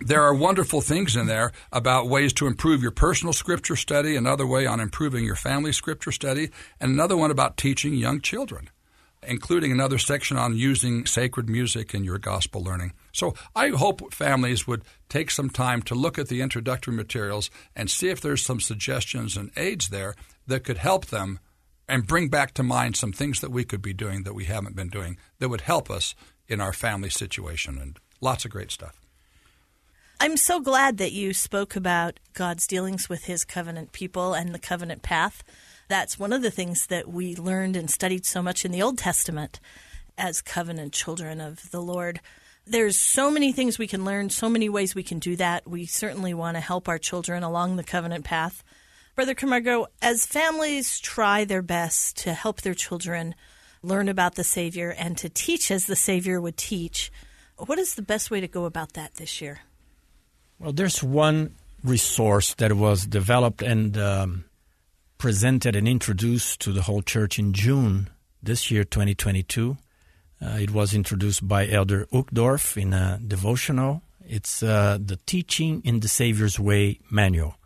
There 0.00 0.20
are 0.20 0.34
wonderful 0.34 0.80
things 0.80 1.14
in 1.14 1.28
there 1.28 1.52
about 1.70 2.08
ways 2.08 2.32
to 2.34 2.48
improve 2.48 2.82
your 2.82 2.90
personal 2.90 3.32
scripture 3.32 3.76
study, 3.76 4.16
another 4.16 4.48
way 4.48 4.66
on 4.66 4.80
improving 4.80 5.24
your 5.24 5.36
family 5.36 5.70
scripture 5.70 6.10
study, 6.10 6.50
and 6.80 6.90
another 6.90 7.16
one 7.16 7.30
about 7.30 7.56
teaching 7.56 7.94
young 7.94 8.20
children 8.20 8.68
including 9.26 9.70
another 9.70 9.98
section 9.98 10.38
on 10.38 10.56
using 10.56 11.04
sacred 11.04 11.46
music 11.46 11.94
in 11.94 12.04
your 12.04 12.16
gospel 12.16 12.62
learning. 12.62 12.90
So 13.12 13.34
I 13.54 13.68
hope 13.68 14.12
families 14.12 14.66
would 14.66 14.82
take 15.08 15.30
some 15.30 15.50
time 15.50 15.82
to 15.82 15.94
look 15.94 16.18
at 16.18 16.28
the 16.28 16.40
introductory 16.40 16.94
materials 16.94 17.50
and 17.74 17.90
see 17.90 18.08
if 18.08 18.20
there's 18.20 18.44
some 18.44 18.60
suggestions 18.60 19.36
and 19.36 19.50
aids 19.56 19.88
there 19.88 20.14
that 20.46 20.64
could 20.64 20.78
help 20.78 21.06
them 21.06 21.38
and 21.88 22.06
bring 22.06 22.28
back 22.28 22.54
to 22.54 22.62
mind 22.62 22.96
some 22.96 23.12
things 23.12 23.40
that 23.40 23.50
we 23.50 23.64
could 23.64 23.82
be 23.82 23.92
doing 23.92 24.22
that 24.22 24.34
we 24.34 24.44
haven't 24.44 24.76
been 24.76 24.88
doing 24.88 25.16
that 25.38 25.48
would 25.48 25.62
help 25.62 25.90
us 25.90 26.14
in 26.48 26.60
our 26.60 26.72
family 26.72 27.10
situation 27.10 27.78
and 27.78 27.98
lots 28.20 28.44
of 28.44 28.50
great 28.50 28.70
stuff. 28.70 29.00
I'm 30.20 30.36
so 30.36 30.60
glad 30.60 30.98
that 30.98 31.12
you 31.12 31.32
spoke 31.32 31.74
about 31.74 32.20
God's 32.34 32.66
dealings 32.66 33.08
with 33.08 33.24
his 33.24 33.44
covenant 33.44 33.92
people 33.92 34.34
and 34.34 34.54
the 34.54 34.58
covenant 34.58 35.02
path 35.02 35.42
that's 35.90 36.20
one 36.20 36.32
of 36.32 36.40
the 36.40 36.52
things 36.52 36.86
that 36.86 37.08
we 37.08 37.34
learned 37.34 37.74
and 37.74 37.90
studied 37.90 38.24
so 38.24 38.40
much 38.40 38.64
in 38.64 38.70
the 38.70 38.80
Old 38.80 38.96
Testament 38.96 39.58
as 40.16 40.40
covenant 40.40 40.92
children 40.92 41.40
of 41.40 41.68
the 41.72 41.82
Lord. 41.82 42.20
There's 42.70 43.00
so 43.00 43.32
many 43.32 43.50
things 43.50 43.80
we 43.80 43.88
can 43.88 44.04
learn, 44.04 44.30
so 44.30 44.48
many 44.48 44.68
ways 44.68 44.94
we 44.94 45.02
can 45.02 45.18
do 45.18 45.34
that. 45.34 45.68
We 45.68 45.86
certainly 45.86 46.34
want 46.34 46.56
to 46.56 46.60
help 46.60 46.88
our 46.88 46.98
children 46.98 47.42
along 47.42 47.74
the 47.74 47.82
covenant 47.82 48.24
path. 48.24 48.62
Brother 49.16 49.34
Camargo, 49.34 49.88
as 50.00 50.24
families 50.24 51.00
try 51.00 51.44
their 51.44 51.62
best 51.62 52.18
to 52.18 52.32
help 52.32 52.60
their 52.60 52.74
children 52.74 53.34
learn 53.82 54.08
about 54.08 54.36
the 54.36 54.44
Savior 54.44 54.94
and 54.96 55.18
to 55.18 55.28
teach 55.28 55.72
as 55.72 55.86
the 55.86 55.96
Savior 55.96 56.40
would 56.40 56.56
teach, 56.56 57.10
what 57.56 57.80
is 57.80 57.96
the 57.96 58.02
best 58.02 58.30
way 58.30 58.40
to 58.40 58.46
go 58.46 58.66
about 58.66 58.92
that 58.92 59.14
this 59.14 59.40
year? 59.40 59.62
Well, 60.60 60.72
there's 60.72 61.02
one 61.02 61.56
resource 61.82 62.54
that 62.54 62.72
was 62.74 63.04
developed 63.04 63.62
and 63.62 63.98
um, 63.98 64.44
presented 65.18 65.74
and 65.74 65.88
introduced 65.88 66.60
to 66.60 66.72
the 66.72 66.82
whole 66.82 67.02
church 67.02 67.36
in 67.36 67.52
June 67.52 68.10
this 68.40 68.70
year, 68.70 68.84
2022. 68.84 69.76
Uh, 70.42 70.56
it 70.58 70.70
was 70.70 70.94
introduced 70.94 71.46
by 71.46 71.68
Elder 71.68 72.06
Uchtdorf 72.12 72.80
in 72.80 72.92
a 72.94 73.20
devotional. 73.26 74.02
It's 74.26 74.62
uh, 74.62 74.98
the 75.00 75.16
Teaching 75.26 75.82
in 75.84 76.00
the 76.00 76.08
Savior's 76.08 76.58
Way 76.58 77.00
manual. 77.10 77.56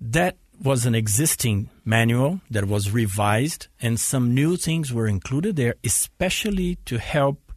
That 0.00 0.36
was 0.62 0.84
an 0.84 0.94
existing 0.94 1.70
manual 1.84 2.40
that 2.50 2.66
was 2.66 2.90
revised, 2.90 3.68
and 3.80 3.98
some 3.98 4.34
new 4.34 4.56
things 4.56 4.92
were 4.92 5.06
included 5.06 5.56
there, 5.56 5.74
especially 5.82 6.76
to 6.84 6.98
help 6.98 7.52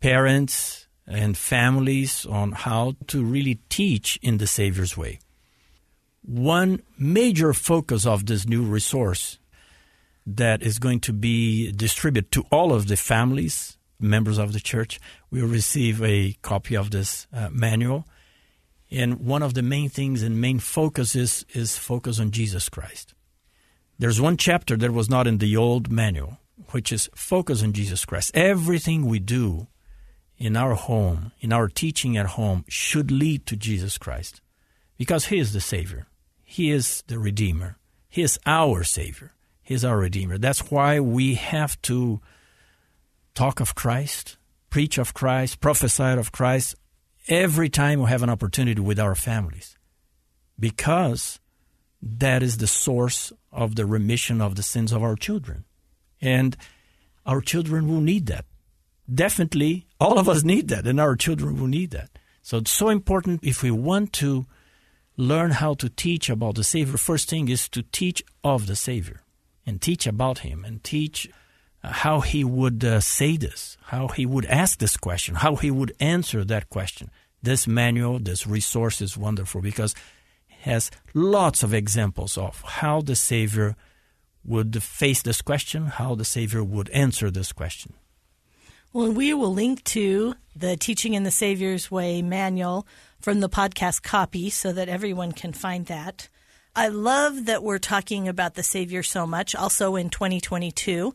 parents 0.00 0.88
and 1.06 1.36
families 1.36 2.26
on 2.26 2.52
how 2.52 2.94
to 3.08 3.24
really 3.24 3.60
teach 3.68 4.18
in 4.22 4.38
the 4.38 4.46
Savior's 4.46 4.96
way. 4.96 5.20
One 6.22 6.82
major 6.98 7.52
focus 7.52 8.06
of 8.06 8.26
this 8.26 8.46
new 8.46 8.62
resource 8.62 9.38
that 10.26 10.62
is 10.62 10.78
going 10.78 11.00
to 11.00 11.12
be 11.12 11.72
distributed 11.72 12.30
to 12.32 12.44
all 12.50 12.72
of 12.72 12.88
the 12.88 12.96
families, 12.96 13.78
members 13.98 14.38
of 14.38 14.52
the 14.52 14.60
church, 14.60 15.00
will 15.30 15.46
receive 15.46 16.02
a 16.02 16.34
copy 16.42 16.76
of 16.76 16.90
this 16.90 17.26
uh, 17.32 17.48
manual. 17.50 18.06
And 18.90 19.20
one 19.20 19.42
of 19.42 19.54
the 19.54 19.62
main 19.62 19.88
things 19.88 20.22
and 20.22 20.40
main 20.40 20.58
focuses 20.58 21.44
is 21.50 21.78
focus 21.78 22.18
on 22.18 22.30
Jesus 22.32 22.68
Christ. 22.68 23.14
There's 23.98 24.20
one 24.20 24.36
chapter 24.36 24.76
that 24.78 24.92
was 24.92 25.10
not 25.10 25.26
in 25.26 25.38
the 25.38 25.56
old 25.56 25.92
manual, 25.92 26.38
which 26.70 26.90
is 26.90 27.10
focus 27.14 27.62
on 27.62 27.72
Jesus 27.72 28.04
Christ. 28.04 28.30
Everything 28.34 29.04
we 29.04 29.18
do 29.18 29.68
in 30.38 30.56
our 30.56 30.74
home, 30.74 31.32
in 31.40 31.52
our 31.52 31.68
teaching 31.68 32.16
at 32.16 32.26
home, 32.26 32.64
should 32.66 33.10
lead 33.10 33.46
to 33.46 33.56
Jesus 33.56 33.98
Christ 33.98 34.40
because 34.96 35.26
He 35.26 35.38
is 35.38 35.52
the 35.52 35.60
Savior. 35.60 36.06
He 36.42 36.70
is 36.70 37.04
the 37.06 37.18
Redeemer. 37.18 37.76
He 38.08 38.22
is 38.22 38.40
our 38.46 38.82
Savior. 38.82 39.32
He 39.70 39.74
is 39.74 39.84
our 39.84 39.98
Redeemer. 39.98 40.36
That's 40.36 40.68
why 40.72 40.98
we 40.98 41.34
have 41.34 41.80
to 41.82 42.20
talk 43.34 43.60
of 43.60 43.76
Christ, 43.76 44.36
preach 44.68 44.98
of 44.98 45.14
Christ, 45.14 45.60
prophesy 45.60 46.18
of 46.18 46.32
Christ 46.32 46.74
every 47.28 47.68
time 47.68 48.00
we 48.00 48.08
have 48.08 48.24
an 48.24 48.30
opportunity 48.30 48.80
with 48.80 48.98
our 48.98 49.14
families. 49.14 49.78
Because 50.58 51.38
that 52.02 52.42
is 52.42 52.56
the 52.56 52.66
source 52.66 53.32
of 53.52 53.76
the 53.76 53.86
remission 53.86 54.40
of 54.40 54.56
the 54.56 54.64
sins 54.64 54.90
of 54.90 55.04
our 55.04 55.14
children. 55.14 55.64
And 56.20 56.56
our 57.24 57.40
children 57.40 57.86
will 57.86 58.00
need 58.00 58.26
that. 58.26 58.46
Definitely, 59.08 59.86
all 60.00 60.18
of 60.18 60.28
us 60.28 60.42
need 60.42 60.66
that, 60.70 60.84
and 60.84 60.98
our 60.98 61.14
children 61.14 61.60
will 61.60 61.68
need 61.68 61.92
that. 61.92 62.10
So 62.42 62.58
it's 62.58 62.72
so 62.72 62.88
important 62.88 63.44
if 63.44 63.62
we 63.62 63.70
want 63.70 64.12
to 64.14 64.46
learn 65.16 65.52
how 65.52 65.74
to 65.74 65.88
teach 65.88 66.28
about 66.28 66.56
the 66.56 66.64
Savior, 66.64 66.96
first 66.96 67.30
thing 67.30 67.48
is 67.48 67.68
to 67.68 67.82
teach 67.82 68.24
of 68.42 68.66
the 68.66 68.74
Savior 68.74 69.22
and 69.70 69.80
teach 69.80 70.06
about 70.06 70.40
Him 70.40 70.64
and 70.64 70.82
teach 70.82 71.30
uh, 71.84 71.92
how 71.92 72.20
He 72.20 72.42
would 72.42 72.84
uh, 72.84 72.98
say 73.00 73.36
this, 73.36 73.78
how 73.84 74.08
He 74.08 74.26
would 74.26 74.44
ask 74.46 74.78
this 74.78 74.96
question, 74.96 75.36
how 75.36 75.54
He 75.54 75.70
would 75.70 75.94
answer 76.00 76.44
that 76.44 76.68
question. 76.68 77.10
This 77.40 77.66
manual, 77.66 78.18
this 78.18 78.46
resource 78.46 79.00
is 79.00 79.16
wonderful 79.16 79.62
because 79.62 79.94
it 80.50 80.70
has 80.70 80.90
lots 81.14 81.62
of 81.62 81.72
examples 81.72 82.36
of 82.36 82.60
how 82.62 83.00
the 83.00 83.14
Savior 83.14 83.76
would 84.44 84.82
face 84.82 85.22
this 85.22 85.40
question, 85.40 85.86
how 85.86 86.14
the 86.16 86.24
Savior 86.24 86.64
would 86.64 86.90
answer 86.90 87.30
this 87.30 87.52
question. 87.52 87.94
Well, 88.92 89.12
we 89.12 89.32
will 89.32 89.54
link 89.54 89.84
to 89.84 90.34
the 90.56 90.76
Teaching 90.76 91.14
in 91.14 91.22
the 91.22 91.30
Savior's 91.30 91.92
Way 91.92 92.22
manual 92.22 92.88
from 93.20 93.38
the 93.38 93.48
podcast 93.48 94.02
copy 94.02 94.50
so 94.50 94.72
that 94.72 94.88
everyone 94.88 95.30
can 95.30 95.52
find 95.52 95.86
that. 95.86 96.28
I 96.74 96.86
love 96.86 97.46
that 97.46 97.64
we're 97.64 97.78
talking 97.78 98.28
about 98.28 98.54
the 98.54 98.62
Savior 98.62 99.02
so 99.02 99.26
much. 99.26 99.56
Also 99.56 99.96
in 99.96 100.08
2022, 100.08 101.12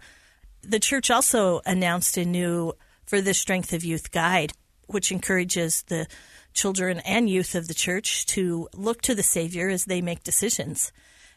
the 0.62 0.80
church 0.80 1.10
also 1.10 1.62
announced 1.66 2.18
a 2.18 2.26
new 2.26 2.74
For 3.06 3.22
the 3.22 3.34
Strength 3.34 3.72
of 3.72 3.86
Youth 3.86 4.12
guide, 4.12 4.52
which 4.88 5.12
encourages 5.12 5.84
the 5.84 6.08
children 6.54 7.00
and 7.00 7.30
youth 7.30 7.56
of 7.56 7.68
the 7.68 7.74
church 7.74 8.26
to 8.28 8.68
look 8.74 9.02
to 9.04 9.16
the 9.16 9.24
Savior 9.24 9.70
as 9.70 9.86
they 9.86 10.02
make 10.02 10.24
decisions. 10.24 10.92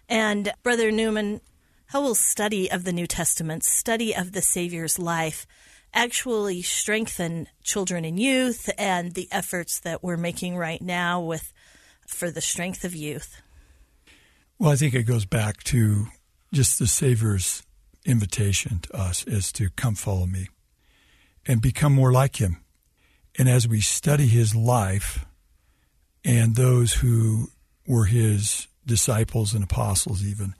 And 0.09 0.53
Brother 0.65 0.91
Newman, 0.91 1.41
how 1.87 2.03
will 2.03 2.15
study 2.17 2.71
of 2.71 2.85
the 2.85 2.93
New 2.93 3.07
Testament, 3.07 3.63
study 3.63 4.17
of 4.17 4.33
the 4.33 4.43
Savior's 4.43 4.99
life, 4.99 5.47
actually 5.95 6.63
strengthen 6.63 7.47
children 7.63 8.05
and 8.05 8.19
youth 8.19 8.69
and 8.77 9.15
the 9.15 9.29
efforts 9.31 9.79
that 9.81 10.03
we're 10.03 10.17
making 10.17 10.57
right 10.57 10.83
now 10.83 11.21
with 11.21 11.53
for 12.07 12.33
the 12.33 12.41
strength 12.41 12.85
of 12.85 12.97
youth? 12.97 13.41
Well, 14.61 14.73
I 14.73 14.77
think 14.77 14.93
it 14.95 15.05
goes 15.05 15.25
back 15.25 15.63
to 15.65 16.09
just 16.53 16.81
the 16.81 16.89
Savior's 16.89 17.63
invitation 18.05 18.81
to 18.81 18.97
us 18.97 19.23
is 19.25 19.53
to 19.53 19.71
come 19.71 19.95
follow 19.95 20.27
me 20.27 20.49
and 21.47 21.63
become 21.63 21.93
more 21.93 22.11
like 22.11 22.37
him. 22.41 22.57
And 23.39 23.49
as 23.49 23.69
we 23.69 23.81
study 23.81 24.27
his 24.27 24.57
life 24.57 25.25
and 26.25 26.57
those 26.57 26.95
who 26.95 27.51
were 27.87 28.07
his 28.07 28.67
disciples 28.85 29.55
and 29.55 29.63
apostles, 29.63 30.25
even, 30.25 30.55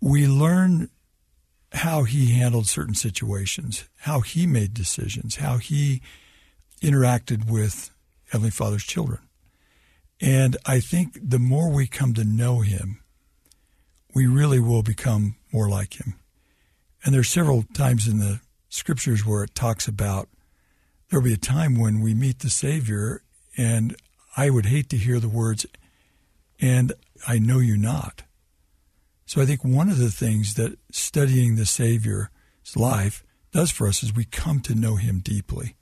we 0.00 0.26
learn 0.26 0.90
how 1.70 2.02
he 2.02 2.32
handled 2.32 2.66
certain 2.66 2.96
situations, 2.96 3.88
how 3.98 4.20
he 4.20 4.48
made 4.48 4.74
decisions, 4.74 5.36
how 5.36 5.58
he 5.58 6.02
interacted 6.80 7.48
with 7.48 7.92
Heavenly 8.30 8.50
Father's 8.50 8.82
children. 8.82 9.20
And 10.20 10.56
I 10.66 10.80
think 10.80 11.16
the 11.22 11.38
more 11.38 11.70
we 11.70 11.86
come 11.86 12.14
to 12.14 12.24
know 12.24 12.60
him, 12.60 12.98
we 14.14 14.26
really 14.26 14.60
will 14.60 14.82
become 14.82 15.36
more 15.52 15.68
like 15.68 16.00
him. 16.00 16.14
And 17.04 17.14
there's 17.14 17.28
several 17.28 17.64
times 17.74 18.06
in 18.06 18.18
the 18.18 18.40
scriptures 18.68 19.26
where 19.26 19.42
it 19.42 19.54
talks 19.54 19.88
about 19.88 20.28
there'll 21.08 21.24
be 21.24 21.34
a 21.34 21.38
time 21.38 21.78
when 21.78 22.00
we 22.00 22.14
meet 22.14 22.38
the 22.38 22.50
Savior, 22.50 23.22
and 23.56 23.96
I 24.36 24.50
would 24.50 24.66
hate 24.66 24.88
to 24.90 24.96
hear 24.96 25.20
the 25.20 25.28
words, 25.28 25.66
and 26.60 26.92
I 27.26 27.38
know 27.38 27.58
you 27.58 27.76
not. 27.76 28.22
So 29.26 29.40
I 29.40 29.46
think 29.46 29.64
one 29.64 29.88
of 29.88 29.98
the 29.98 30.10
things 30.10 30.54
that 30.54 30.78
studying 30.90 31.56
the 31.56 31.66
Savior's 31.66 32.28
life 32.76 33.24
does 33.52 33.70
for 33.70 33.86
us 33.86 34.02
is 34.02 34.14
we 34.14 34.24
come 34.24 34.60
to 34.60 34.74
know 34.74 34.96
him 34.96 35.20
deeply 35.20 35.76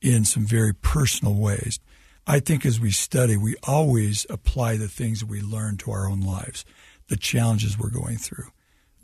in 0.00 0.24
some 0.24 0.44
very 0.44 0.74
personal 0.74 1.34
ways. 1.34 1.78
I 2.26 2.40
think 2.40 2.64
as 2.64 2.78
we 2.78 2.90
study, 2.90 3.36
we 3.36 3.56
always 3.66 4.26
apply 4.30 4.76
the 4.76 4.88
things 4.88 5.20
that 5.20 5.28
we 5.28 5.40
learn 5.40 5.76
to 5.78 5.90
our 5.90 6.06
own 6.06 6.20
lives, 6.20 6.64
the 7.08 7.16
challenges 7.16 7.78
we're 7.78 7.90
going 7.90 8.16
through, 8.16 8.48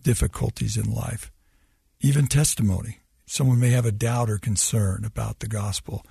difficulties 0.03 0.77
in 0.77 0.93
life, 0.93 1.31
even 2.01 2.27
testimony. 2.27 2.99
Someone 3.27 3.61
may 3.61 3.71
have 3.71 3.85
a 3.87 3.93
doubt 3.93 4.31
or 4.31 4.39
concern 4.39 5.05
about 5.05 5.41
the 5.41 5.49
gospel. 5.49 6.05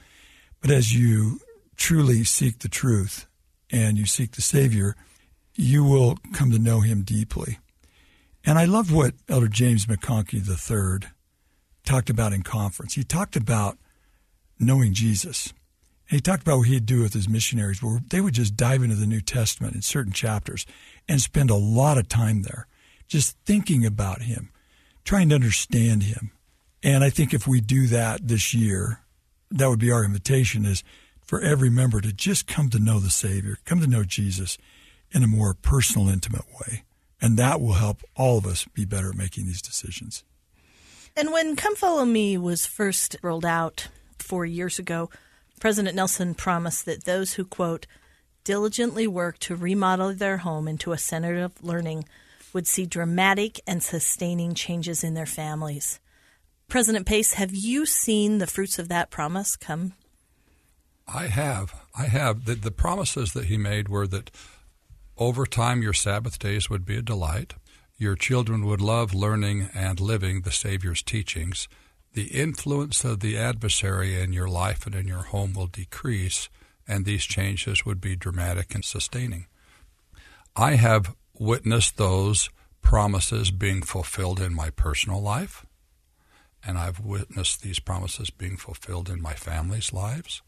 But 0.62 0.72
as 0.72 0.94
you 0.94 1.40
truly 1.76 2.24
seek 2.24 2.60
the 2.60 2.70
truth 2.70 3.28
and 3.72 3.98
you 3.98 4.06
seek 4.06 4.32
the 4.32 4.42
Savior, 4.42 4.96
you 5.56 5.84
will 5.84 6.18
come 6.34 6.52
to 6.52 6.60
know 6.60 6.82
him 6.82 7.02
deeply. 7.02 7.58
And 8.46 8.58
I 8.58 8.66
love 8.66 8.94
what 8.94 9.14
Elder 9.28 9.48
James 9.48 9.88
McConkie 9.88 10.48
III 10.48 11.10
talked 11.84 12.10
about 12.10 12.34
in 12.34 12.44
conference. 12.44 12.94
He 12.94 13.04
talked 13.04 13.36
about 13.36 13.78
knowing 14.60 14.94
Jesus. 14.94 15.54
And 16.10 16.18
he 16.18 16.22
talked 16.22 16.44
about 16.44 16.60
what 16.60 16.68
he'd 16.68 16.86
do 16.86 17.02
with 17.02 17.14
his 17.14 17.28
missionaries, 17.28 17.84
where 17.84 18.00
they 18.10 18.22
would 18.22 18.34
just 18.34 18.56
dive 18.56 18.82
into 18.82 18.96
the 18.96 19.08
New 19.08 19.22
Testament 19.22 19.76
in 19.76 19.82
certain 19.82 20.14
chapters 20.14 20.66
and 21.08 21.20
spend 21.20 21.50
a 21.50 21.56
lot 21.56 21.98
of 21.98 22.08
time 22.08 22.44
there, 22.44 22.68
just 23.08 23.38
thinking 23.46 23.86
about 23.86 24.22
him, 24.22 24.50
trying 25.04 25.30
to 25.30 25.36
understand 25.36 26.04
him. 26.04 26.32
And 26.82 27.04
I 27.04 27.10
think 27.10 27.34
if 27.34 27.48
we 27.48 27.60
do 27.60 27.88
that 27.88 28.28
this 28.28 28.54
year, 28.54 29.02
that 29.52 29.70
would 29.70 29.80
be 29.80 29.92
our 29.92 30.06
invitation 30.06 30.66
is 30.66 30.84
for 31.22 31.42
every 31.42 31.70
member 31.70 32.00
to 32.00 32.14
just 32.14 32.48
come 32.48 32.70
to 32.70 32.80
know 32.80 33.00
the 33.00 33.10
Savior, 33.10 33.58
come 33.66 33.82
to 33.82 33.88
know 33.88 34.04
Jesus 34.04 34.58
in 35.12 35.24
a 35.24 35.28
more 35.28 35.54
personal, 35.54 36.08
intimate 36.08 36.46
way. 36.62 36.84
And 37.22 37.38
that 37.38 37.60
will 37.60 37.74
help 37.74 38.02
all 38.16 38.38
of 38.38 38.46
us 38.46 38.66
be 38.74 38.86
better 38.86 39.10
at 39.10 39.18
making 39.18 39.46
these 39.46 39.62
decisions. 39.62 40.24
And 41.16 41.32
when 41.32 41.56
Come 41.56 41.76
Follow 41.76 42.06
Me 42.06 42.38
was 42.38 42.66
first 42.66 43.18
rolled 43.22 43.46
out 43.46 43.88
four 44.20 44.46
years 44.46 44.78
ago, 44.78 45.10
President 45.60 45.96
Nelson 45.96 46.36
promised 46.36 46.86
that 46.86 47.06
those 47.06 47.34
who, 47.34 47.46
quote, 47.46 47.88
diligently 48.44 49.08
work 49.08 49.40
to 49.40 49.56
remodel 49.56 50.14
their 50.14 50.38
home 50.38 50.68
into 50.68 50.92
a 50.92 50.98
center 50.98 51.44
of 51.44 51.64
learning 51.64 52.06
would 52.54 52.68
see 52.68 52.86
dramatic 52.86 53.60
and 53.68 53.84
sustaining 53.84 54.54
changes 54.54 55.04
in 55.04 55.14
their 55.14 55.26
families. 55.26 56.00
President 56.68 57.06
Pace, 57.06 57.34
have 57.34 57.54
you 57.54 57.86
seen 57.86 58.38
the 58.38 58.48
fruits 58.48 58.80
of 58.80 58.90
that 58.90 59.10
promise 59.10 59.56
come? 59.56 59.94
I 61.08 61.28
have. 61.28 61.74
I 61.98 62.06
have. 62.06 62.46
The, 62.46 62.56
the 62.56 62.72
promises 62.72 63.34
that 63.34 63.46
he 63.46 63.58
made 63.58 63.90
were 63.90 64.08
that 64.08 64.32
over 65.18 65.46
time 65.46 65.82
your 65.82 65.94
Sabbath 65.94 66.38
days 66.38 66.70
would 66.70 66.86
be 66.86 66.98
a 66.98 67.02
delight. 67.02 67.54
Your 67.98 68.16
children 68.16 68.66
would 68.66 68.82
love 68.82 69.14
learning 69.14 69.70
and 69.74 70.00
living 70.00 70.42
the 70.42 70.52
Savior's 70.52 71.02
teachings. 71.02 71.68
The 72.14 72.28
influence 72.28 73.04
of 73.04 73.20
the 73.20 73.38
adversary 73.38 74.20
in 74.20 74.34
your 74.34 74.48
life 74.48 74.86
and 74.86 74.96
in 74.96 75.08
your 75.08 75.24
home 75.24 75.54
will 75.54 75.68
decrease, 75.68 76.50
and 76.88 77.06
these 77.06 77.24
changes 77.24 77.86
would 77.86 78.02
be 78.02 78.16
dramatic 78.16 78.74
and 78.74 78.84
sustaining. 78.84 79.48
I 80.56 80.76
have 80.76 81.16
witnessed 81.38 81.98
those 81.98 82.50
promises 82.82 83.52
being 83.52 83.82
fulfilled 83.82 84.40
in 84.40 84.54
my 84.54 84.70
personal 84.72 85.22
life 85.22 85.66
and 86.68 86.78
I've 86.78 87.00
witnessed 87.00 87.62
these 87.62 87.80
promises 87.80 88.30
being 88.30 88.58
fulfilled 88.58 89.10
in 89.10 89.22
my 89.22 89.34
family's 89.34 89.94
lives, 89.94 90.42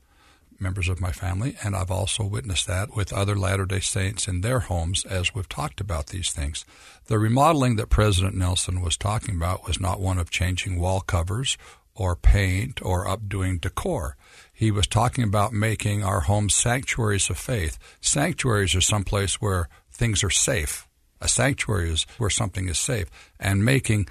members 0.62 0.90
of 0.90 1.02
my 1.02 1.12
family, 1.12 1.56
and 1.64 1.76
I've 1.76 1.92
also 1.92 2.24
witnessed 2.24 2.68
that 2.68 2.96
with 2.96 3.14
other 3.14 3.36
Latter 3.36 3.66
day 3.66 3.80
Saints 3.80 4.28
in 4.28 4.42
their 4.42 4.60
homes 4.60 5.06
as 5.06 5.34
we've 5.34 5.50
talked 5.50 5.82
about 5.82 6.08
these 6.08 6.32
things. 6.32 6.66
The 7.08 7.20
remodeling 7.20 7.76
that 7.78 7.90
President 7.90 8.36
Nelson 8.36 8.82
was 8.82 8.98
talking 8.98 9.36
about 9.36 9.68
was 9.68 9.80
not 9.80 10.00
one 10.00 10.18
of 10.18 10.30
changing 10.30 10.80
wall 10.80 11.02
covers 11.02 11.58
or 11.96 12.16
paint 12.16 12.80
or 12.82 13.06
updoing 13.06 13.60
decor. 13.60 14.16
He 14.54 14.72
was 14.72 14.88
talking 14.88 15.24
about 15.24 15.54
making 15.54 16.04
our 16.04 16.22
homes 16.22 16.56
sanctuaries 16.56 17.30
of 17.30 17.38
faith. 17.38 17.78
Sanctuaries 18.02 18.76
are 18.76 18.82
someplace 18.82 19.36
where 19.36 19.70
things 19.92 20.24
are 20.24 20.30
safe. 20.30 20.88
A 21.22 21.28
sanctuary 21.28 21.92
is 21.92 22.06
where 22.18 22.30
something 22.30 22.70
is 22.70 22.80
safe, 22.80 23.10
and 23.40 23.66
making 23.66 24.08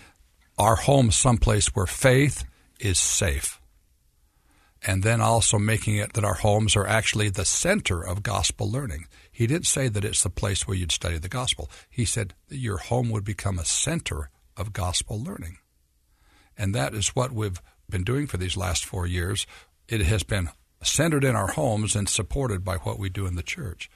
our 0.59 0.77
home 0.77 1.11
someplace 1.11 1.69
where 1.69 1.87
faith 1.87 2.45
is 2.79 2.99
safe. 2.99 3.61
And 4.87 5.03
then 5.03 5.21
also 5.21 5.59
making 5.59 5.97
it 5.97 6.13
that 6.13 6.25
our 6.25 6.35
homes 6.35 6.77
are 6.77 6.87
actually 6.87 7.31
the 7.31 7.45
center 7.45 8.01
of 8.01 8.23
gospel 8.23 8.71
learning. 8.71 9.07
He 9.31 9.47
didn't 9.47 9.67
say 9.67 9.89
that 9.89 10.05
it's 10.05 10.23
the 10.23 10.31
place 10.31 10.67
where 10.67 10.77
you'd 10.77 10.93
study 10.93 11.19
the 11.19 11.29
gospel. 11.29 11.69
He 11.91 12.05
said 12.05 12.35
that 12.49 12.59
your 12.59 12.79
home 12.79 13.11
would 13.11 13.25
become 13.25 13.59
a 13.59 13.65
center 13.65 14.31
of 14.57 14.73
gospel 14.73 15.23
learning. 15.23 15.59
And 16.57 16.75
that 16.75 16.95
is 16.95 17.09
what 17.09 17.33
we've 17.33 17.61
been 17.91 18.05
doing 18.05 18.27
for 18.27 18.37
these 18.37 18.57
last 18.57 18.85
four 18.85 19.07
years. 19.07 19.47
It 19.89 20.03
has 20.03 20.23
been 20.23 20.51
centered 20.83 21.25
in 21.25 21.35
our 21.35 21.49
homes 21.49 21.97
and 21.97 22.09
supported 22.09 22.65
by 22.65 22.77
what 22.77 22.99
we 22.99 23.09
do 23.09 23.27
in 23.27 23.35
the 23.35 23.43
church. 23.43 23.91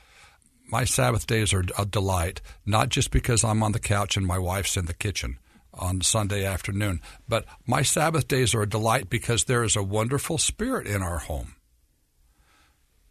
My 0.67 0.85
Sabbath 0.85 1.27
days 1.27 1.53
are 1.53 1.65
a 1.79 1.85
delight, 1.85 2.41
not 2.65 2.89
just 2.89 3.11
because 3.11 3.45
I'm 3.45 3.63
on 3.63 3.73
the 3.73 3.79
couch 3.79 4.17
and 4.17 4.27
my 4.27 4.39
wife's 4.39 4.77
in 4.77 4.87
the 4.87 4.95
kitchen 4.95 5.39
on 5.75 6.01
Sunday 6.01 6.45
afternoon. 6.45 7.01
But 7.29 7.45
my 7.67 7.83
Sabbath 7.83 8.29
days 8.29 8.55
are 8.55 8.63
a 8.63 8.69
delight 8.69 9.09
because 9.09 9.45
there 9.45 9.65
is 9.65 9.77
a 9.77 9.83
wonderful 9.83 10.39
spirit 10.39 10.87
in 10.87 11.03
our 11.03 11.19
home. 11.19 11.55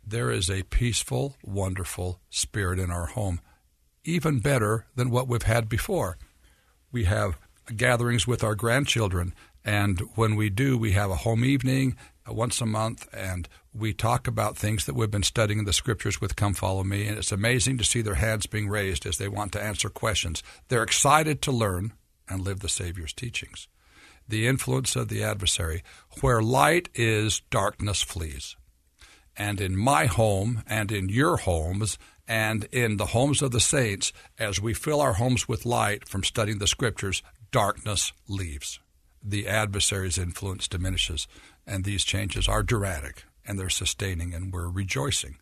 There 0.06 0.32
is 0.32 0.50
a 0.50 0.63
peaceful, 0.63 1.36
wonderful 1.43 2.19
spirit 2.30 2.80
in 2.80 2.91
our 2.91 3.08
home, 3.08 3.39
even 4.04 4.39
better 4.39 4.88
than 4.95 5.10
what 5.10 5.28
we've 5.28 5.43
had 5.43 5.69
before. 5.69 6.17
We 6.91 7.06
have 7.06 7.38
gatherings 7.76 8.28
with 8.28 8.43
our 8.43 8.56
grandchildren, 8.56 9.34
and 9.63 10.02
when 10.15 10.36
we 10.36 10.50
do, 10.50 10.78
we 10.78 10.91
have 10.93 11.12
a 11.12 11.17
home 11.17 11.45
evening 11.45 11.95
uh, 12.28 12.34
once 12.34 12.60
a 12.62 12.65
month, 12.65 13.08
and 13.13 13.47
we 13.74 13.93
talk 13.93 14.28
about 14.28 14.58
things 14.58 14.86
that 14.86 14.95
we've 14.95 15.12
been 15.12 15.24
studying 15.24 15.60
in 15.60 15.65
the 15.65 15.74
scriptures 15.74 16.19
with 16.19 16.36
Come 16.36 16.54
Follow 16.54 16.84
Me. 16.84 17.08
And 17.08 17.17
it's 17.17 17.32
amazing 17.32 17.78
to 17.78 17.84
see 17.84 18.02
their 18.02 18.15
hands 18.15 18.47
being 18.47 18.67
raised 18.67 19.06
as 19.06 19.17
they 19.17 19.28
want 19.28 19.52
to 19.54 19.63
answer 19.63 19.89
questions. 19.89 20.43
They're 20.67 20.84
excited 20.84 21.41
to 21.43 21.52
learn 21.52 21.93
and 22.32 22.41
live 22.41 22.62
the 22.62 22.70
Savior's 22.70 23.13
teachings. 23.13 23.67
The 24.28 24.48
influence 24.48 24.96
of 24.96 25.10
the 25.10 25.24
adversary. 25.24 25.84
Where 26.22 26.41
light 26.41 26.89
is, 26.96 27.41
darkness 27.50 28.02
flees. 28.02 28.56
And 29.36 29.60
in 29.60 29.76
my 29.76 30.06
home 30.06 30.63
and 30.67 30.91
in 30.91 31.10
your 31.10 31.38
homes 31.38 31.98
and 32.28 32.63
in 32.72 32.98
the 32.98 33.08
homes 33.08 33.41
of 33.41 33.52
the 33.52 33.60
saints, 33.60 34.13
as 34.39 34.62
we 34.62 34.74
fill 34.74 35.02
our 35.02 35.13
homes 35.13 35.48
with 35.48 35.65
light 35.65 36.08
from 36.08 36.24
studying 36.24 36.60
the 36.60 36.67
scriptures, 36.67 37.22
darkness 37.52 38.13
leaves. 38.28 38.80
The 39.24 39.48
adversary's 39.48 40.17
influence 40.17 40.67
diminishes, 40.67 41.28
and 41.67 41.84
these 41.84 42.04
changes 42.04 42.48
are 42.48 42.63
dramatic 42.63 43.24
and 43.46 43.60
they're 43.60 43.70
sustaining, 43.70 44.34
and 44.34 44.54
we're 44.54 44.70
rejoicing. 44.70 45.38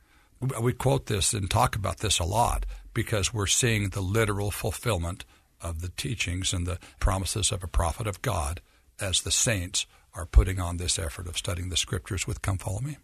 We 0.59 0.73
quote 0.73 1.07
this 1.07 1.33
and 1.33 1.49
talk 1.49 1.75
about 1.75 1.97
this 1.97 2.19
a 2.19 2.23
lot 2.23 2.65
because 2.93 3.33
we're 3.33 3.47
seeing 3.47 3.89
the 3.89 4.01
literal 4.01 4.51
fulfillment 4.51 5.25
of 5.61 5.81
the 5.81 5.89
teachings 5.89 6.53
and 6.53 6.65
the 6.65 6.79
promises 6.99 7.51
of 7.51 7.63
a 7.63 7.67
prophet 7.67 8.07
of 8.07 8.21
God 8.21 8.61
as 8.99 9.21
the 9.21 9.31
saints 9.31 9.85
are 10.13 10.25
putting 10.25 10.59
on 10.59 10.77
this 10.77 10.97
effort 10.97 11.27
of 11.27 11.37
studying 11.37 11.69
the 11.69 11.77
scriptures 11.77 12.25
with 12.25 12.41
Come 12.41 12.57
Follow 12.57 12.81
Me. 12.81 12.97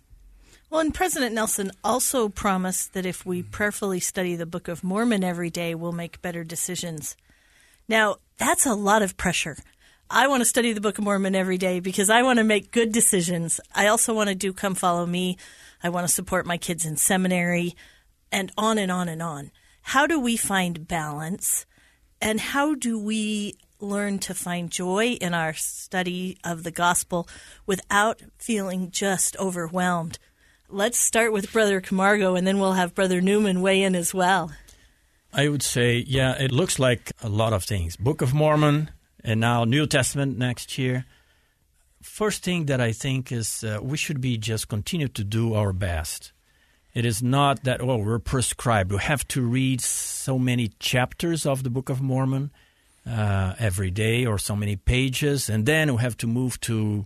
Well, 0.69 0.81
and 0.81 0.93
President 0.93 1.33
Nelson 1.33 1.71
also 1.83 2.27
promised 2.27 2.93
that 2.93 3.05
if 3.05 3.25
we 3.25 3.43
prayerfully 3.43 3.99
study 3.99 4.35
the 4.35 4.45
Book 4.45 4.67
of 4.67 4.83
Mormon 4.83 5.23
every 5.23 5.49
day, 5.49 5.75
we'll 5.75 5.91
make 5.91 6.21
better 6.21 6.43
decisions. 6.43 7.15
Now, 7.87 8.17
that's 8.37 8.65
a 8.65 8.73
lot 8.73 9.01
of 9.01 9.15
pressure. 9.15 9.57
I 10.09 10.27
want 10.27 10.41
to 10.41 10.45
study 10.45 10.73
the 10.73 10.81
Book 10.81 10.97
of 10.97 11.03
Mormon 11.03 11.35
every 11.35 11.57
day 11.57 11.79
because 11.79 12.09
I 12.09 12.23
want 12.23 12.37
to 12.37 12.43
make 12.43 12.71
good 12.71 12.91
decisions. 12.91 13.59
I 13.73 13.87
also 13.87 14.13
want 14.13 14.29
to 14.29 14.35
do 14.35 14.53
Come 14.53 14.75
Follow 14.75 15.05
Me. 15.05 15.37
I 15.83 15.89
want 15.89 16.07
to 16.07 16.13
support 16.13 16.45
my 16.45 16.57
kids 16.57 16.85
in 16.85 16.97
seminary 16.97 17.75
and 18.31 18.51
on 18.57 18.77
and 18.77 18.91
on 18.91 19.07
and 19.07 19.21
on. 19.21 19.51
How 19.81 20.07
do 20.07 20.19
we 20.19 20.35
find 20.35 20.87
balance 20.87 21.65
and 22.21 22.39
how 22.39 22.75
do 22.75 22.97
we 22.97 23.55
learn 23.79 24.19
to 24.19 24.33
find 24.33 24.71
joy 24.71 25.13
in 25.21 25.33
our 25.33 25.53
study 25.53 26.37
of 26.43 26.63
the 26.63 26.71
gospel 26.71 27.27
without 27.65 28.21
feeling 28.37 28.91
just 28.91 29.37
overwhelmed? 29.37 30.17
Let's 30.69 30.97
start 30.97 31.31
with 31.31 31.53
Brother 31.53 31.79
Camargo, 31.81 32.35
and 32.35 32.47
then 32.47 32.59
we'll 32.59 32.73
have 32.73 32.95
Brother 32.95 33.21
Newman 33.21 33.61
weigh 33.61 33.83
in 33.83 33.95
as 33.95 34.13
well. 34.13 34.51
I 35.31 35.49
would 35.49 35.61
say, 35.61 36.03
yeah, 36.07 36.33
it 36.41 36.51
looks 36.51 36.79
like 36.79 37.11
a 37.21 37.29
lot 37.29 37.53
of 37.53 37.63
things. 37.63 37.97
Book 37.97 38.21
of 38.21 38.33
Mormon, 38.33 38.89
and 39.23 39.39
now 39.39 39.65
New 39.65 39.85
Testament 39.85 40.37
next 40.37 40.77
year. 40.77 41.05
First 42.01 42.43
thing 42.43 42.67
that 42.67 42.79
I 42.79 42.93
think 42.93 43.31
is 43.31 43.63
uh, 43.63 43.79
we 43.81 43.97
should 43.97 44.21
be 44.21 44.37
just 44.37 44.69
continue 44.69 45.07
to 45.09 45.23
do 45.23 45.53
our 45.53 45.73
best. 45.73 46.31
It 46.95 47.03
is 47.03 47.21
not 47.21 47.65
that, 47.65 47.81
oh, 47.81 47.97
we're 47.97 48.19
prescribed. 48.19 48.93
We 48.93 48.99
have 48.99 49.27
to 49.27 49.41
read 49.41 49.81
so 49.81 50.39
many 50.39 50.69
chapters 50.79 51.45
of 51.45 51.61
the 51.61 51.69
Book 51.69 51.89
of 51.89 52.01
Mormon 52.01 52.51
uh, 53.05 53.53
every 53.59 53.91
day 53.91 54.25
or 54.25 54.37
so 54.37 54.55
many 54.55 54.77
pages, 54.77 55.49
and 55.49 55.65
then 55.65 55.93
we 55.93 56.01
have 56.01 56.15
to 56.17 56.27
move 56.27 56.59
to, 56.61 57.05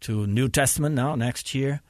to 0.00 0.26
New 0.26 0.48
Testament 0.48 0.96
now 0.96 1.14
next 1.14 1.54
year. 1.54 1.80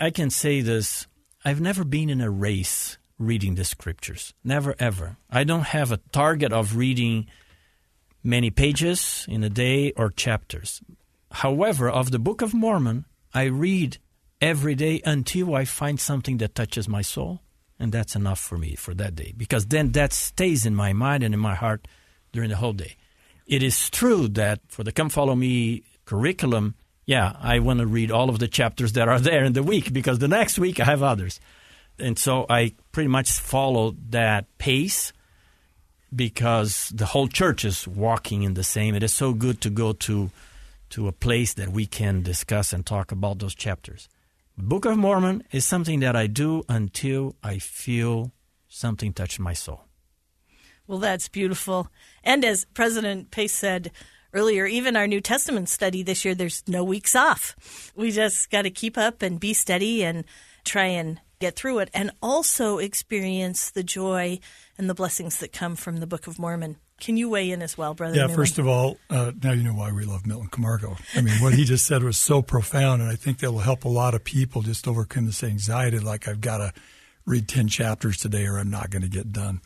I 0.00 0.10
can 0.10 0.30
say 0.30 0.60
this 0.62 1.06
I've 1.44 1.60
never 1.60 1.84
been 1.84 2.10
in 2.10 2.20
a 2.20 2.28
race 2.28 2.98
reading 3.18 3.54
the 3.54 3.64
scriptures. 3.64 4.34
Never, 4.42 4.74
ever. 4.80 5.16
I 5.30 5.44
don't 5.44 5.66
have 5.66 5.92
a 5.92 6.00
target 6.10 6.52
of 6.52 6.76
reading 6.76 7.26
many 8.24 8.50
pages 8.50 9.26
in 9.28 9.44
a 9.44 9.48
day 9.48 9.92
or 9.92 10.10
chapters. 10.10 10.82
However, 11.30 11.88
of 11.88 12.10
the 12.10 12.18
Book 12.18 12.42
of 12.42 12.52
Mormon, 12.52 13.04
I 13.32 13.44
read 13.44 13.98
every 14.40 14.74
day 14.74 15.00
until 15.04 15.54
I 15.54 15.64
find 15.64 16.00
something 16.00 16.38
that 16.38 16.54
touches 16.54 16.88
my 16.88 17.02
soul, 17.02 17.40
and 17.78 17.92
that's 17.92 18.16
enough 18.16 18.38
for 18.38 18.58
me 18.58 18.74
for 18.74 18.94
that 18.94 19.14
day, 19.14 19.34
because 19.36 19.66
then 19.66 19.92
that 19.92 20.12
stays 20.12 20.66
in 20.66 20.74
my 20.74 20.92
mind 20.92 21.22
and 21.22 21.34
in 21.34 21.40
my 21.40 21.54
heart 21.54 21.86
during 22.32 22.50
the 22.50 22.56
whole 22.56 22.72
day. 22.72 22.96
It 23.46 23.62
is 23.62 23.90
true 23.90 24.28
that 24.28 24.60
for 24.68 24.84
the 24.84 24.92
Come 24.92 25.08
Follow 25.08 25.34
Me 25.34 25.82
curriculum, 26.04 26.74
yeah, 27.06 27.34
I 27.40 27.58
want 27.58 27.80
to 27.80 27.86
read 27.86 28.12
all 28.12 28.28
of 28.28 28.38
the 28.38 28.48
chapters 28.48 28.92
that 28.92 29.08
are 29.08 29.18
there 29.18 29.44
in 29.44 29.52
the 29.52 29.62
week 29.62 29.92
because 29.92 30.20
the 30.20 30.28
next 30.28 30.58
week 30.58 30.78
I 30.78 30.84
have 30.84 31.02
others. 31.02 31.40
And 31.98 32.18
so 32.18 32.46
I 32.48 32.74
pretty 32.92 33.08
much 33.08 33.30
follow 33.32 33.96
that 34.10 34.46
pace 34.58 35.12
because 36.14 36.92
the 36.94 37.06
whole 37.06 37.28
church 37.28 37.64
is 37.64 37.86
walking 37.86 38.42
in 38.42 38.54
the 38.54 38.64
same. 38.64 38.94
It 38.94 39.02
is 39.02 39.12
so 39.12 39.32
good 39.32 39.60
to 39.62 39.70
go 39.70 39.92
to 39.92 40.30
to 40.90 41.06
a 41.06 41.12
place 41.12 41.54
that 41.54 41.68
we 41.68 41.86
can 41.86 42.22
discuss 42.22 42.72
and 42.72 42.84
talk 42.84 43.12
about 43.12 43.38
those 43.38 43.54
chapters. 43.54 44.08
Book 44.60 44.84
of 44.84 44.96
Mormon 44.96 45.42
is 45.52 45.64
something 45.64 46.00
that 46.00 46.16
I 46.16 46.26
do 46.26 46.62
until 46.68 47.36
I 47.42 47.58
feel 47.58 48.32
something 48.68 49.12
touch 49.12 49.38
my 49.38 49.52
soul. 49.52 49.84
Well, 50.86 50.98
that's 50.98 51.28
beautiful. 51.28 51.88
And 52.24 52.44
as 52.44 52.64
President 52.74 53.30
Pace 53.30 53.52
said 53.52 53.92
earlier, 54.32 54.66
even 54.66 54.96
our 54.96 55.06
New 55.06 55.20
Testament 55.20 55.68
study 55.68 56.02
this 56.02 56.24
year, 56.24 56.34
there's 56.34 56.62
no 56.66 56.82
weeks 56.82 57.14
off. 57.14 57.92
We 57.94 58.10
just 58.10 58.50
got 58.50 58.62
to 58.62 58.70
keep 58.70 58.98
up 58.98 59.22
and 59.22 59.38
be 59.38 59.54
steady 59.54 60.02
and 60.02 60.24
try 60.64 60.86
and 60.86 61.20
get 61.38 61.56
through 61.56 61.78
it 61.78 61.90
and 61.94 62.10
also 62.22 62.78
experience 62.78 63.70
the 63.70 63.82
joy 63.82 64.38
and 64.76 64.90
the 64.90 64.94
blessings 64.94 65.38
that 65.38 65.52
come 65.52 65.74
from 65.76 65.98
the 65.98 66.06
Book 66.06 66.26
of 66.26 66.38
Mormon. 66.38 66.76
Can 67.00 67.16
you 67.16 67.30
weigh 67.30 67.50
in 67.50 67.62
as 67.62 67.76
well, 67.76 67.94
Brother? 67.94 68.14
Yeah, 68.14 68.22
Newman? 68.22 68.36
first 68.36 68.58
of 68.58 68.68
all, 68.68 68.98
uh, 69.08 69.32
now 69.42 69.52
you 69.52 69.62
know 69.62 69.72
why 69.74 69.90
we 69.90 70.04
love 70.04 70.26
Milton 70.26 70.48
Camargo. 70.48 70.96
I 71.16 71.22
mean, 71.22 71.34
what 71.42 71.54
he 71.54 71.64
just 71.64 71.86
said 71.86 72.02
was 72.02 72.18
so 72.18 72.42
profound, 72.42 73.02
and 73.02 73.10
I 73.10 73.16
think 73.16 73.38
that 73.38 73.50
will 73.50 73.60
help 73.60 73.84
a 73.84 73.88
lot 73.88 74.14
of 74.14 74.22
people 74.22 74.62
just 74.62 74.86
overcome 74.86 75.26
this 75.26 75.42
anxiety 75.42 75.98
like, 75.98 76.28
I've 76.28 76.40
got 76.40 76.58
to 76.58 76.72
read 77.24 77.48
10 77.48 77.68
chapters 77.68 78.18
today 78.18 78.46
or 78.46 78.58
I'm 78.58 78.70
not 78.70 78.90
going 78.90 79.02
to 79.02 79.08
get 79.08 79.32
done. 79.32 79.60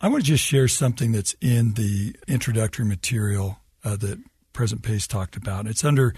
I 0.00 0.08
want 0.08 0.22
to 0.22 0.26
just 0.26 0.44
share 0.44 0.68
something 0.68 1.12
that's 1.12 1.34
in 1.40 1.74
the 1.74 2.14
introductory 2.28 2.84
material 2.84 3.60
uh, 3.84 3.96
that 3.96 4.18
President 4.52 4.84
Pace 4.84 5.06
talked 5.06 5.36
about. 5.36 5.66
It's 5.66 5.84
under 5.84 6.14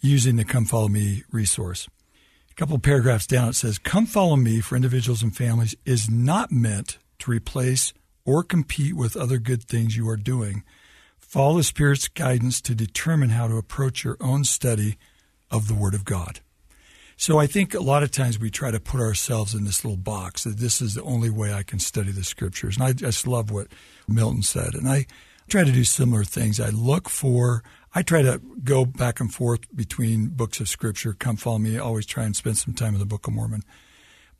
using 0.00 0.36
the 0.36 0.44
Come 0.44 0.66
Follow 0.66 0.88
Me 0.88 1.24
resource. 1.30 1.88
A 2.50 2.54
couple 2.54 2.76
of 2.76 2.82
paragraphs 2.82 3.26
down, 3.26 3.48
it 3.48 3.54
says, 3.54 3.78
Come 3.78 4.04
Follow 4.04 4.36
Me 4.36 4.60
for 4.60 4.76
individuals 4.76 5.22
and 5.22 5.34
families 5.34 5.74
is 5.86 6.10
not 6.10 6.52
meant 6.52 6.98
to 7.20 7.30
replace 7.30 7.94
or 8.24 8.42
compete 8.42 8.94
with 8.94 9.16
other 9.16 9.38
good 9.38 9.62
things 9.64 9.96
you 9.96 10.08
are 10.08 10.16
doing. 10.16 10.62
Follow 11.18 11.56
the 11.56 11.64
Spirit's 11.64 12.08
guidance 12.08 12.60
to 12.60 12.74
determine 12.74 13.30
how 13.30 13.48
to 13.48 13.56
approach 13.56 14.04
your 14.04 14.16
own 14.20 14.44
study 14.44 14.96
of 15.50 15.68
the 15.68 15.74
Word 15.74 15.94
of 15.94 16.04
God. 16.04 16.40
So 17.16 17.38
I 17.38 17.46
think 17.46 17.74
a 17.74 17.80
lot 17.80 18.02
of 18.02 18.10
times 18.10 18.38
we 18.38 18.50
try 18.50 18.70
to 18.70 18.80
put 18.80 19.00
ourselves 19.00 19.54
in 19.54 19.64
this 19.64 19.84
little 19.84 19.96
box 19.96 20.44
that 20.44 20.58
this 20.58 20.82
is 20.82 20.94
the 20.94 21.02
only 21.02 21.30
way 21.30 21.52
I 21.52 21.62
can 21.62 21.78
study 21.78 22.10
the 22.10 22.24
Scriptures. 22.24 22.76
And 22.76 22.84
I 22.84 22.92
just 22.92 23.26
love 23.26 23.50
what 23.50 23.68
Milton 24.08 24.42
said. 24.42 24.74
And 24.74 24.88
I 24.88 25.06
try 25.48 25.64
to 25.64 25.72
do 25.72 25.84
similar 25.84 26.24
things. 26.24 26.58
I 26.58 26.70
look 26.70 27.08
for, 27.08 27.62
I 27.94 28.02
try 28.02 28.22
to 28.22 28.40
go 28.64 28.84
back 28.84 29.20
and 29.20 29.32
forth 29.32 29.60
between 29.74 30.28
books 30.28 30.60
of 30.60 30.68
Scripture. 30.68 31.12
Come 31.12 31.36
follow 31.36 31.58
me. 31.58 31.76
I 31.76 31.80
always 31.80 32.06
try 32.06 32.24
and 32.24 32.34
spend 32.34 32.58
some 32.58 32.74
time 32.74 32.94
in 32.94 33.00
the 33.00 33.06
Book 33.06 33.26
of 33.26 33.34
Mormon. 33.34 33.62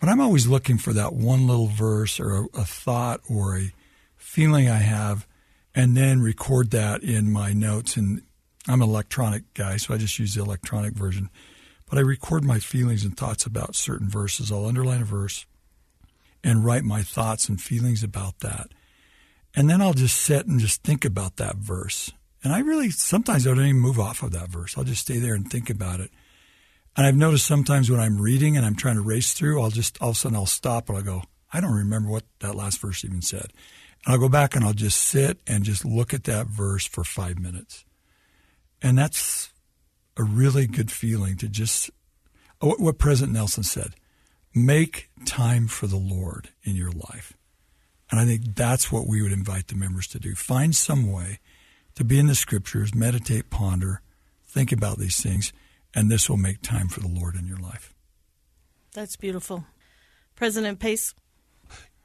But 0.02 0.08
I'm 0.08 0.20
always 0.20 0.48
looking 0.48 0.78
for 0.78 0.92
that 0.94 1.12
one 1.12 1.46
little 1.46 1.68
verse 1.68 2.18
or 2.18 2.34
a, 2.34 2.44
a 2.54 2.64
thought 2.64 3.20
or 3.30 3.56
a 3.56 3.72
feeling 4.16 4.68
I 4.68 4.78
have, 4.78 5.28
and 5.76 5.96
then 5.96 6.20
record 6.20 6.72
that 6.72 7.04
in 7.04 7.30
my 7.30 7.52
notes. 7.52 7.96
And 7.96 8.22
I'm 8.66 8.82
an 8.82 8.88
electronic 8.88 9.54
guy, 9.54 9.76
so 9.76 9.94
I 9.94 9.98
just 9.98 10.18
use 10.18 10.34
the 10.34 10.42
electronic 10.42 10.94
version. 10.94 11.30
But 11.88 11.98
I 11.98 12.00
record 12.00 12.42
my 12.42 12.58
feelings 12.58 13.04
and 13.04 13.16
thoughts 13.16 13.46
about 13.46 13.76
certain 13.76 14.08
verses. 14.08 14.50
I'll 14.50 14.66
underline 14.66 15.02
a 15.02 15.04
verse 15.04 15.46
and 16.42 16.64
write 16.64 16.82
my 16.82 17.02
thoughts 17.02 17.48
and 17.48 17.62
feelings 17.62 18.02
about 18.02 18.40
that. 18.40 18.70
And 19.54 19.70
then 19.70 19.80
I'll 19.80 19.92
just 19.92 20.20
sit 20.20 20.46
and 20.46 20.58
just 20.58 20.82
think 20.82 21.04
about 21.04 21.36
that 21.36 21.58
verse. 21.58 22.10
And 22.42 22.52
I 22.52 22.58
really, 22.58 22.90
sometimes 22.90 23.46
I 23.46 23.50
don't 23.50 23.66
even 23.66 23.78
move 23.78 24.00
off 24.00 24.24
of 24.24 24.32
that 24.32 24.48
verse. 24.48 24.76
I'll 24.76 24.82
just 24.82 25.02
stay 25.02 25.20
there 25.20 25.34
and 25.34 25.48
think 25.48 25.70
about 25.70 26.00
it. 26.00 26.10
And 26.96 27.06
I've 27.06 27.16
noticed 27.16 27.46
sometimes 27.46 27.90
when 27.90 28.00
I'm 28.00 28.20
reading 28.20 28.56
and 28.56 28.66
I'm 28.66 28.76
trying 28.76 28.96
to 28.96 29.02
race 29.02 29.32
through, 29.32 29.62
I'll 29.62 29.70
just 29.70 30.00
all 30.02 30.10
of 30.10 30.16
a 30.16 30.18
sudden 30.18 30.36
I'll 30.36 30.46
stop 30.46 30.88
and 30.88 30.98
I'll 30.98 31.04
go, 31.04 31.22
I 31.52 31.60
don't 31.60 31.72
remember 31.72 32.10
what 32.10 32.24
that 32.40 32.54
last 32.54 32.80
verse 32.80 33.04
even 33.04 33.22
said. 33.22 33.52
And 34.04 34.14
I'll 34.14 34.18
go 34.18 34.28
back 34.28 34.54
and 34.54 34.64
I'll 34.64 34.72
just 34.72 35.00
sit 35.00 35.40
and 35.46 35.64
just 35.64 35.84
look 35.84 36.12
at 36.12 36.24
that 36.24 36.46
verse 36.46 36.86
for 36.86 37.04
five 37.04 37.38
minutes. 37.38 37.84
And 38.82 38.98
that's 38.98 39.52
a 40.16 40.22
really 40.22 40.66
good 40.66 40.90
feeling 40.90 41.36
to 41.38 41.48
just, 41.48 41.90
oh, 42.60 42.74
what 42.78 42.98
President 42.98 43.32
Nelson 43.32 43.62
said, 43.62 43.94
make 44.54 45.08
time 45.24 45.68
for 45.68 45.86
the 45.86 45.96
Lord 45.96 46.50
in 46.62 46.76
your 46.76 46.90
life. 46.90 47.36
And 48.10 48.20
I 48.20 48.26
think 48.26 48.54
that's 48.54 48.92
what 48.92 49.06
we 49.06 49.22
would 49.22 49.32
invite 49.32 49.68
the 49.68 49.76
members 49.76 50.06
to 50.08 50.18
do. 50.18 50.34
Find 50.34 50.76
some 50.76 51.10
way 51.10 51.38
to 51.94 52.04
be 52.04 52.18
in 52.18 52.26
the 52.26 52.34
scriptures, 52.34 52.94
meditate, 52.94 53.48
ponder, 53.48 54.02
think 54.46 54.72
about 54.72 54.98
these 54.98 55.22
things 55.22 55.52
and 55.94 56.10
this 56.10 56.28
will 56.28 56.36
make 56.36 56.62
time 56.62 56.88
for 56.88 57.00
the 57.00 57.08
Lord 57.08 57.36
in 57.36 57.46
your 57.46 57.58
life. 57.58 57.94
That's 58.92 59.16
beautiful. 59.16 59.64
President 60.36 60.78
Pace? 60.78 61.14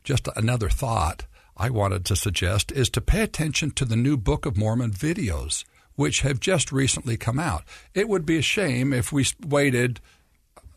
Just 0.04 0.28
another 0.36 0.70
thought 0.70 1.26
I 1.58 1.70
wanted 1.70 2.06
to 2.06 2.16
suggest 2.16 2.72
is 2.72 2.90
to 2.92 3.02
pay 3.02 3.22
attention 3.22 3.72
to 3.72 3.86
the 3.86 3.96
new 3.96 4.16
Book 4.16 4.46
of 4.46 4.56
Mormon 4.56 4.92
videos, 4.92 5.66
which 5.96 6.22
have 6.22 6.40
just 6.40 6.72
recently 6.72 7.18
come 7.18 7.40
out. 7.40 7.64
It 7.94 8.08
would 8.08 8.26
be 8.26 8.38
a 8.38 8.44
shame 8.44 8.94
if 8.94 9.12
we 9.12 9.26
waited 9.46 10.00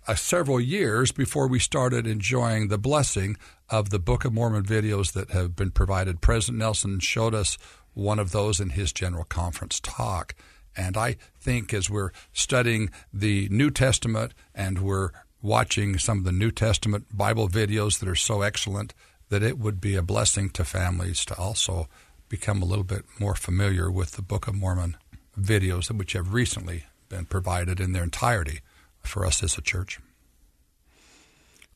uh, 0.09 0.15
several 0.15 0.61
years 0.61 1.13
before 1.13 1.47
we 1.47 1.59
started 1.59 2.07
enjoying 2.07 2.69
the 2.69 2.79
blessing 2.79 3.37
of 3.69 3.91
the 3.91 3.99
Book 3.99 4.25
of 4.25 4.33
Mormon 4.33 4.65
videos 4.65 5.13
that 5.13 5.31
have 5.31 5.55
been 5.55 5.71
provided. 5.71 6.21
President 6.21 6.59
Nelson 6.59 6.99
showed 6.99 7.35
us 7.35 7.59
one 7.93 8.19
of 8.19 8.33
those 8.33 8.59
in 8.59 8.71
his 8.71 8.93
General 8.93 9.25
Conference 9.25 9.79
talk. 9.81 10.35
And 10.81 10.97
I 10.97 11.17
think 11.39 11.75
as 11.75 11.91
we're 11.91 12.11
studying 12.33 12.91
the 13.13 13.49
New 13.51 13.71
Testament 13.71 14.33
and 14.55 14.79
we're 14.79 15.11
watching 15.43 15.99
some 15.99 16.19
of 16.19 16.25
the 16.25 16.33
New 16.33 16.51
Testament 16.51 17.05
Bible 17.13 17.49
videos 17.51 17.99
that 17.99 18.09
are 18.09 18.17
so 18.17 18.41
excellent, 18.41 18.95
that 19.29 19.43
it 19.43 19.59
would 19.59 19.79
be 19.79 19.95
a 19.95 20.03
blessing 20.03 20.49
to 20.51 20.65
families 20.65 21.27
to 21.27 21.37
also 21.37 21.87
become 22.31 22.63
a 22.63 22.65
little 22.65 22.85
bit 22.85 23.05
more 23.19 23.35
familiar 23.35 23.91
with 23.91 24.13
the 24.13 24.23
Book 24.23 24.49
of 24.49 24.55
Mormon 24.55 24.97
videos, 25.39 25.91
which 25.91 26.15
have 26.15 26.33
recently 26.33 26.85
been 27.11 27.27
provided 27.27 27.79
in 27.79 27.93
their 27.93 28.05
entirety 28.05 28.61
for 29.01 29.27
us 29.27 29.43
as 29.43 29.59
a 29.59 29.63
church. 29.63 30.01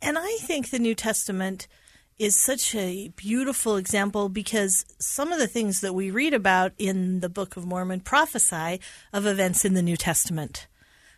And 0.01 0.17
I 0.17 0.39
think 0.41 0.71
the 0.71 0.79
New 0.79 0.95
Testament 0.95 1.69
is 2.19 2.37
such 2.37 2.75
a 2.75 3.09
beautiful 3.17 3.77
example 3.77 4.29
because 4.29 4.85
some 4.99 5.33
of 5.33 5.39
the 5.39 5.49
things 5.49 5.81
that 5.81 5.95
we 5.95 6.11
read 6.11 6.33
about 6.33 6.73
in 6.79 7.21
the 7.21 7.29
Book 7.29 7.57
of 7.57 7.67
Mormon 7.67 8.01
prophesy 8.01 8.81
of 9.13 9.27
events 9.27 9.65
in 9.65 9.75
the 9.75 9.83
New 9.83 9.97
Testament. 9.97 10.67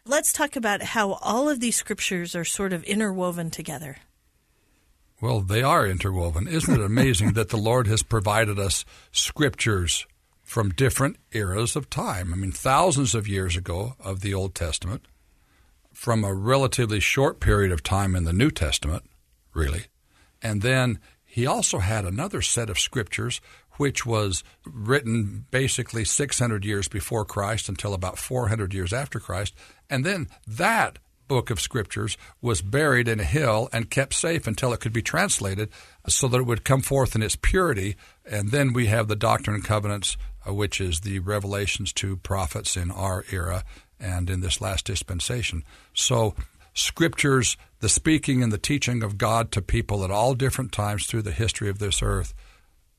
Let's 0.06 0.32
talk 0.32 0.56
about 0.56 0.82
how 0.82 1.14
all 1.14 1.48
of 1.48 1.60
these 1.60 1.76
scriptures 1.76 2.34
are 2.34 2.44
sort 2.44 2.72
of 2.72 2.84
interwoven 2.84 3.50
together. 3.50 3.98
Well, 5.20 5.40
they 5.40 5.62
are 5.62 5.86
interwoven. 5.86 6.46
Isn't 6.46 6.80
it 6.80 6.84
amazing 6.84 7.32
that 7.32 7.48
the 7.48 7.56
Lord 7.56 7.86
has 7.86 8.02
provided 8.02 8.58
us 8.58 8.84
scriptures 9.12 10.06
from 10.42 10.70
different 10.70 11.16
eras 11.32 11.74
of 11.74 11.90
time? 11.90 12.32
I 12.32 12.36
mean, 12.36 12.52
thousands 12.52 13.14
of 13.14 13.26
years 13.26 13.56
ago 13.56 13.96
of 13.98 14.20
the 14.20 14.32
Old 14.32 14.54
Testament, 14.54 15.06
from 15.92 16.22
a 16.22 16.34
relatively 16.34 17.00
short 17.00 17.40
period 17.40 17.72
of 17.72 17.82
time 17.82 18.14
in 18.14 18.24
the 18.24 18.32
New 18.32 18.50
Testament, 18.50 19.04
really, 19.54 19.86
and 20.42 20.62
then 20.62 20.98
he 21.24 21.46
also 21.46 21.80
had 21.80 22.04
another 22.04 22.40
set 22.40 22.70
of 22.70 22.78
scriptures 22.78 23.40
which 23.76 24.06
was 24.06 24.42
written 24.64 25.44
basically 25.50 26.04
600 26.04 26.64
years 26.64 26.88
before 26.88 27.24
Christ 27.24 27.68
until 27.68 27.92
about 27.94 28.18
400 28.18 28.72
years 28.72 28.92
after 28.92 29.20
Christ. 29.20 29.54
And 29.90 30.04
then 30.04 30.28
that 30.46 30.98
book 31.28 31.50
of 31.50 31.60
scriptures 31.60 32.16
was 32.40 32.62
buried 32.62 33.08
in 33.08 33.20
a 33.20 33.24
hill 33.24 33.68
and 33.72 33.90
kept 33.90 34.14
safe 34.14 34.46
until 34.46 34.72
it 34.72 34.80
could 34.80 34.92
be 34.92 35.02
translated 35.02 35.68
so 36.08 36.28
that 36.28 36.38
it 36.38 36.46
would 36.46 36.64
come 36.64 36.82
forth 36.82 37.14
in 37.14 37.22
its 37.22 37.36
purity. 37.36 37.96
And 38.24 38.50
then 38.50 38.72
we 38.72 38.86
have 38.86 39.08
the 39.08 39.16
Doctrine 39.16 39.56
and 39.56 39.64
Covenants, 39.64 40.16
uh, 40.48 40.54
which 40.54 40.80
is 40.80 41.00
the 41.00 41.18
revelations 41.18 41.92
to 41.94 42.16
prophets 42.16 42.76
in 42.76 42.90
our 42.90 43.24
era 43.30 43.64
and 43.98 44.30
in 44.30 44.40
this 44.40 44.60
last 44.60 44.86
dispensation. 44.86 45.64
So 45.94 46.34
scriptures, 46.76 47.56
the 47.80 47.88
speaking 47.88 48.42
and 48.42 48.52
the 48.52 48.58
teaching 48.58 49.02
of 49.02 49.18
God 49.18 49.50
to 49.52 49.62
people 49.62 50.04
at 50.04 50.10
all 50.10 50.34
different 50.34 50.70
times 50.70 51.06
through 51.06 51.22
the 51.22 51.32
history 51.32 51.68
of 51.68 51.78
this 51.80 52.02
earth. 52.02 52.34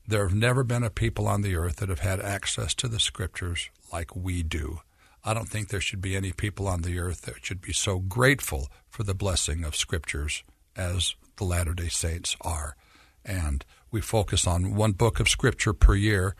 There 0.06 0.26
have 0.26 0.36
never 0.36 0.64
been 0.64 0.82
a 0.82 0.90
people 0.90 1.26
on 1.28 1.42
the 1.42 1.54
earth 1.56 1.76
that 1.76 1.88
have 1.88 2.00
had 2.00 2.20
access 2.20 2.74
to 2.74 2.88
the 2.88 3.00
scriptures 3.00 3.70
like 3.92 4.14
we 4.16 4.42
do. 4.42 4.80
I 5.24 5.32
don't 5.32 5.48
think 5.48 5.68
there 5.68 5.80
should 5.80 6.00
be 6.00 6.16
any 6.16 6.32
people 6.32 6.66
on 6.66 6.82
the 6.82 6.98
earth 6.98 7.22
that 7.22 7.44
should 7.44 7.60
be 7.60 7.72
so 7.72 7.98
grateful 7.98 8.68
for 8.88 9.02
the 9.04 9.14
blessing 9.14 9.64
of 9.64 9.76
scriptures 9.76 10.42
as 10.76 11.14
the 11.36 11.44
Latter 11.44 11.74
day 11.74 11.88
Saints 11.88 12.36
are. 12.40 12.76
and 13.24 13.64
we 13.90 14.00
focus 14.00 14.46
on 14.46 14.74
one 14.74 14.92
book 14.92 15.20
of 15.20 15.28
Scripture 15.28 15.72
per 15.72 15.94
year, 15.94 16.34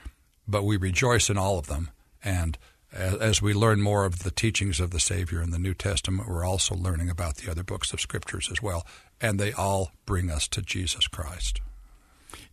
but 0.46 0.64
we 0.64 0.76
rejoice 0.76 1.30
in 1.30 1.38
all 1.38 1.58
of 1.58 1.66
them. 1.66 1.90
And 2.22 2.58
as 2.92 3.42
we 3.42 3.52
learn 3.52 3.80
more 3.80 4.04
of 4.04 4.20
the 4.20 4.30
teachings 4.30 4.80
of 4.80 4.90
the 4.90 5.00
Savior 5.00 5.42
in 5.42 5.50
the 5.50 5.58
New 5.58 5.74
Testament, 5.74 6.28
we're 6.28 6.44
also 6.44 6.74
learning 6.74 7.10
about 7.10 7.36
the 7.36 7.50
other 7.50 7.62
books 7.62 7.92
of 7.92 8.00
Scriptures 8.00 8.48
as 8.50 8.62
well. 8.62 8.86
And 9.20 9.38
they 9.38 9.52
all 9.52 9.92
bring 10.06 10.30
us 10.30 10.48
to 10.48 10.62
Jesus 10.62 11.06
Christ. 11.06 11.60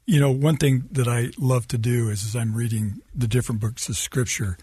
You 0.06 0.20
know, 0.20 0.32
one 0.32 0.58
thing 0.58 0.84
that 0.92 1.08
I 1.08 1.30
love 1.40 1.68
to 1.70 1.78
do 1.78 2.10
is 2.10 2.26
as 2.26 2.36
I'm 2.36 2.56
reading 2.56 3.02
the 3.14 3.28
different 3.28 3.62
books 3.62 3.90
of 3.90 3.98
Scripture 3.98 4.58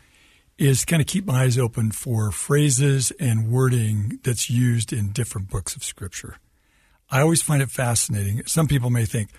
is 0.59 0.85
kind 0.85 1.01
of 1.01 1.09
keep 1.09 1.25
my 1.25 1.43
eyes 1.43 1.59
open 1.59 1.91
for 1.91 2.31
phrases 2.31 3.11
and 3.19 3.51
wording 3.51 4.21
that's 4.23 4.51
used 4.51 4.93
in 4.93 5.11
different 5.11 5.51
books 5.51 5.75
of 5.75 5.83
Scripture. 5.83 6.37
I 7.11 7.21
always 7.21 7.43
find 7.43 7.63
it 7.63 7.71
fascinating. 7.71 8.43
Some 8.47 8.69
people 8.69 8.91
may 8.91 9.05
think, 9.05 9.31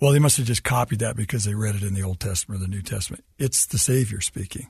well, 0.00 0.12
they 0.12 0.18
must 0.18 0.38
have 0.38 0.46
just 0.46 0.64
copied 0.64 1.00
that 1.00 1.16
because 1.16 1.44
they 1.44 1.54
read 1.54 1.74
it 1.74 1.82
in 1.82 1.94
the 1.94 2.02
Old 2.02 2.20
Testament 2.20 2.60
or 2.60 2.64
the 2.64 2.70
New 2.70 2.82
Testament. 2.82 3.24
It's 3.38 3.66
the 3.66 3.78
Savior 3.78 4.20
speaking. 4.20 4.68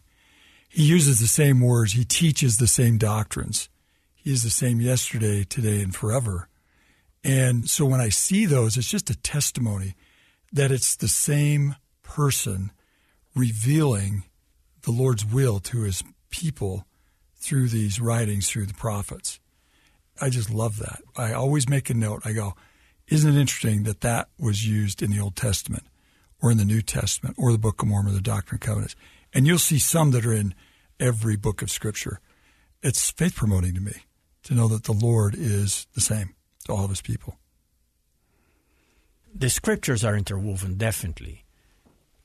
He 0.73 0.85
uses 0.85 1.21
the 1.21 1.27
same 1.27 1.61
words, 1.61 1.93
he 1.93 2.05
teaches 2.05 2.57
the 2.57 2.67
same 2.67 2.97
doctrines. 2.97 3.69
He 4.15 4.33
is 4.33 4.43
the 4.43 4.49
same 4.49 4.81
yesterday, 4.81 5.45
today, 5.45 5.83
and 5.83 5.95
forever. 5.95 6.49
And 7.23 7.69
so 7.69 7.85
when 7.85 8.01
I 8.01 8.09
see 8.09 8.47
those, 8.47 8.79
it's 8.79 8.91
just 8.91 9.11
a 9.11 9.19
testimony 9.19 9.97
that 10.51 10.73
it's 10.73 10.97
the 10.97 11.09
same 11.09 11.77
person 12.03 12.73
revealing 13.35 14.25
the 14.85 14.93
Lord's 14.93 15.27
will 15.27 15.61
to 15.61 15.83
his 15.83 16.03
people 16.31 16.87
through 17.37 17.69
these 17.69 18.01
writings, 18.01 18.49
through 18.49 18.65
the 18.65 18.73
prophets. 18.73 19.41
I 20.23 20.31
just 20.31 20.49
love 20.49 20.79
that. 20.79 21.03
I 21.19 21.35
always 21.35 21.69
make 21.69 21.91
a 21.91 21.95
note. 21.95 22.23
I 22.25 22.33
go, 22.33 22.55
isn't 23.09 23.37
it 23.37 23.39
interesting 23.39 23.83
that 23.83 24.01
that 24.01 24.29
was 24.39 24.67
used 24.67 25.03
in 25.03 25.11
the 25.11 25.21
Old 25.21 25.37
Testament 25.37 25.85
or 26.41 26.51
in 26.51 26.57
the 26.57 26.65
New 26.65 26.81
Testament 26.81 27.37
or 27.39 27.53
the 27.53 27.59
Book 27.59 27.83
of 27.83 27.89
Mormon, 27.89 28.15
the 28.15 28.23
Doctrine 28.23 28.57
and 28.57 28.67
Covenants? 28.67 28.97
And 29.33 29.47
you'll 29.47 29.59
see 29.59 29.79
some 29.79 30.11
that 30.11 30.27
are 30.27 30.33
in 30.33 30.55
every 31.01 31.37
book 31.37 31.63
of 31.63 31.71
Scripture. 31.71 32.21
It's 32.83 33.11
faith 33.11 33.35
promoting 33.35 33.75
to 33.75 33.81
me 33.81 33.95
to 34.45 34.55
know 34.55 34.69
that 34.69 34.85
the 34.85 34.93
Lord 34.93 35.35
is 35.37 35.87
the 35.95 36.01
same 36.01 36.35
to 36.65 36.73
all 36.73 36.85
of 36.85 36.91
his 36.91 37.01
people. 37.01 37.37
The 39.35 39.49
scriptures 39.49 40.05
are 40.05 40.17
interwoven, 40.17 40.77
definitely. 40.77 41.45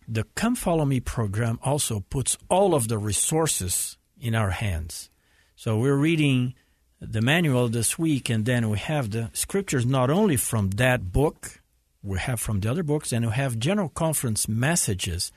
The 0.08 0.26
Come 0.36 0.56
Follow 0.56 0.86
Me 0.86 1.00
program 1.00 1.60
also 1.64 2.02
puts 2.10 2.38
all 2.50 2.74
of 2.74 2.88
the 2.88 2.98
resources 2.98 3.98
in 4.20 4.36
our 4.36 4.50
hands. 4.50 5.10
So 5.56 5.78
we're 5.78 5.96
reading 5.96 6.54
the 7.00 7.22
manual 7.22 7.70
this 7.70 7.98
week, 7.98 8.30
and 8.30 8.46
then 8.46 8.70
we 8.70 8.78
have 8.80 9.12
the 9.12 9.30
scriptures 9.34 9.86
not 9.86 10.10
only 10.10 10.36
from 10.36 10.72
that 10.72 11.12
book, 11.12 11.62
we 12.02 12.20
have 12.20 12.40
from 12.40 12.60
the 12.60 12.72
other 12.72 12.84
books, 12.84 13.14
and 13.14 13.26
we 13.26 13.32
have 13.34 13.60
general 13.60 13.90
conference 13.90 14.48
messages 14.48 15.32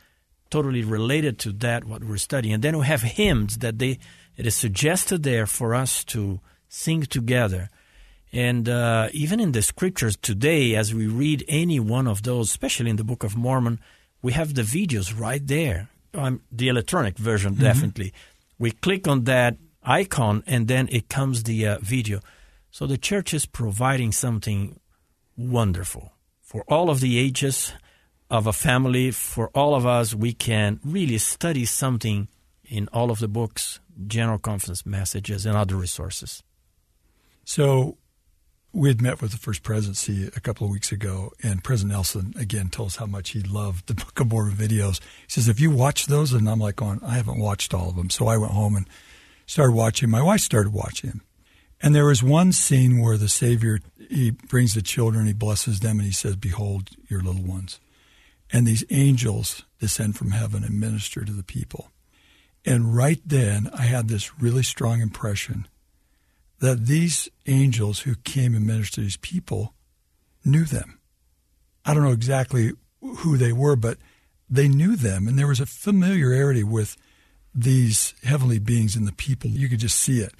totally 0.50 0.82
related 0.82 1.38
to 1.40 1.52
that 1.52 1.84
what 1.84 2.04
we're 2.04 2.16
studying. 2.16 2.54
And 2.54 2.62
then 2.62 2.78
we 2.78 2.86
have 2.86 3.02
hymns 3.02 3.58
that 3.58 3.78
they 3.78 3.98
it 4.36 4.46
is 4.46 4.54
suggested 4.54 5.22
there 5.22 5.46
for 5.46 5.74
us 5.74 6.04
to 6.04 6.40
sing 6.68 7.02
together. 7.02 7.68
And 8.32 8.68
uh, 8.68 9.08
even 9.12 9.40
in 9.40 9.52
the 9.52 9.60
scriptures 9.60 10.16
today, 10.16 10.76
as 10.76 10.94
we 10.94 11.06
read 11.06 11.44
any 11.48 11.80
one 11.80 12.06
of 12.06 12.22
those, 12.22 12.48
especially 12.48 12.90
in 12.90 12.96
the 12.96 13.04
Book 13.04 13.24
of 13.24 13.36
Mormon, 13.36 13.80
we 14.22 14.32
have 14.32 14.54
the 14.54 14.62
videos 14.62 15.18
right 15.18 15.44
there. 15.44 15.88
Um, 16.14 16.42
the 16.50 16.68
electronic 16.68 17.18
version, 17.18 17.52
mm-hmm. 17.52 17.62
definitely. 17.62 18.12
We 18.58 18.70
click 18.70 19.08
on 19.08 19.24
that 19.24 19.56
icon, 19.82 20.42
and 20.46 20.68
then 20.68 20.88
it 20.90 21.08
comes 21.08 21.42
the 21.42 21.66
uh, 21.66 21.78
video. 21.80 22.20
So 22.70 22.86
the 22.86 22.98
church 22.98 23.34
is 23.34 23.46
providing 23.46 24.12
something 24.12 24.78
wonderful 25.36 26.12
for 26.40 26.64
all 26.68 26.90
of 26.90 27.00
the 27.00 27.18
ages 27.18 27.72
of 28.30 28.46
a 28.46 28.52
family. 28.52 29.10
For 29.10 29.48
all 29.48 29.74
of 29.74 29.86
us, 29.86 30.14
we 30.14 30.32
can 30.32 30.80
really 30.84 31.18
study 31.18 31.64
something 31.64 32.28
in 32.64 32.88
all 32.92 33.10
of 33.10 33.18
the 33.18 33.28
books, 33.28 33.80
general 34.06 34.38
conference 34.38 34.86
messages, 34.86 35.46
and 35.46 35.56
other 35.56 35.76
resources. 35.76 36.42
So 37.44 37.98
we 38.72 38.88
had 38.88 39.02
met 39.02 39.20
with 39.20 39.32
the 39.32 39.38
First 39.38 39.62
Presidency 39.62 40.30
a 40.36 40.40
couple 40.40 40.66
of 40.66 40.72
weeks 40.72 40.92
ago, 40.92 41.32
and 41.42 41.64
President 41.64 41.92
Nelson 41.92 42.32
again 42.38 42.68
told 42.68 42.88
us 42.88 42.96
how 42.96 43.06
much 43.06 43.30
he 43.30 43.40
loved 43.40 43.88
the 43.88 43.94
Book 44.04 44.20
of 44.20 44.30
Mormon 44.30 44.54
videos. 44.54 45.00
He 45.00 45.28
says, 45.28 45.46
"Have 45.46 45.58
you 45.58 45.70
watched 45.70 46.08
those?" 46.08 46.32
And 46.32 46.48
I'm 46.48 46.60
like, 46.60 46.76
"Going, 46.76 47.00
I 47.04 47.14
haven't 47.14 47.40
watched 47.40 47.74
all 47.74 47.88
of 47.88 47.96
them." 47.96 48.10
So 48.10 48.28
I 48.28 48.36
went 48.36 48.52
home 48.52 48.76
and 48.76 48.88
started 49.46 49.72
watching. 49.72 50.10
My 50.10 50.22
wife 50.22 50.40
started 50.40 50.72
watching 50.72 51.20
and 51.82 51.94
there 51.94 52.06
was 52.06 52.22
one 52.22 52.52
scene 52.52 53.00
where 53.00 53.16
the 53.16 53.28
Savior 53.28 53.80
he 54.08 54.30
brings 54.30 54.74
the 54.74 54.82
children, 54.82 55.26
he 55.26 55.32
blesses 55.32 55.80
them, 55.80 55.98
and 55.98 56.06
he 56.06 56.12
says, 56.12 56.36
"Behold 56.36 56.90
your 57.08 57.22
little 57.22 57.42
ones," 57.42 57.80
and 58.52 58.66
these 58.66 58.84
angels 58.90 59.64
descend 59.78 60.16
from 60.16 60.32
heaven 60.32 60.64
and 60.64 60.78
minister 60.78 61.24
to 61.24 61.32
the 61.32 61.42
people. 61.42 61.90
And 62.64 62.94
right 62.94 63.20
then, 63.24 63.70
I 63.72 63.82
had 63.82 64.08
this 64.08 64.40
really 64.40 64.62
strong 64.62 65.00
impression 65.00 65.66
that 66.58 66.86
these 66.86 67.28
angels 67.46 68.00
who 68.00 68.14
came 68.16 68.54
and 68.54 68.66
ministered 68.66 68.94
to 68.94 69.00
these 69.02 69.16
people 69.16 69.74
knew 70.44 70.64
them. 70.64 70.98
I 71.84 71.94
don't 71.94 72.02
know 72.02 72.10
exactly 72.12 72.72
who 73.00 73.38
they 73.38 73.52
were, 73.52 73.76
but 73.76 73.96
they 74.48 74.68
knew 74.68 74.96
them, 74.96 75.26
and 75.26 75.38
there 75.38 75.46
was 75.46 75.60
a 75.60 75.66
familiarity 75.66 76.64
with 76.64 76.96
these 77.54 78.14
heavenly 78.22 78.58
beings 78.58 78.94
and 78.94 79.06
the 79.06 79.12
people. 79.12 79.50
You 79.50 79.68
could 79.68 79.78
just 79.78 79.98
see 79.98 80.20
it. 80.20 80.34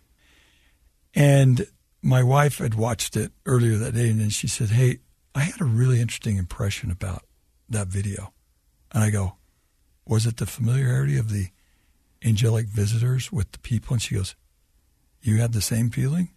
And 1.15 1.67
my 2.03 2.23
wife 2.23 2.59
had 2.59 2.75
watched 2.75 3.17
it 3.17 3.33
earlier 3.47 3.77
that 3.77 3.95
day, 3.95 4.11
and 4.11 4.21
then 4.21 4.31
she 4.31 4.49
said, 4.49 4.71
Hey, 4.71 4.99
I 5.35 5.41
had 5.41 5.61
a 5.61 5.65
really 5.65 6.01
interesting 6.01 6.37
impression 6.37 6.91
about 6.91 7.25
that 7.71 7.89
video. 7.89 8.33
And 8.93 9.03
I 9.03 9.11
go, 9.11 9.37
Was 10.07 10.27
it 10.27 10.37
the 10.37 10.47
familiarity 10.47 11.17
of 11.17 11.31
the 11.31 11.49
angelic 12.25 12.67
visitors 12.67 13.33
with 13.33 13.53
the 13.53 13.59
people? 13.59 13.95
And 13.95 14.03
she 14.03 14.15
goes, 14.15 14.35
you 15.23 15.39
had 15.39 15.53
the 15.53 15.61
same 15.61 15.91
feeling? 15.91 16.31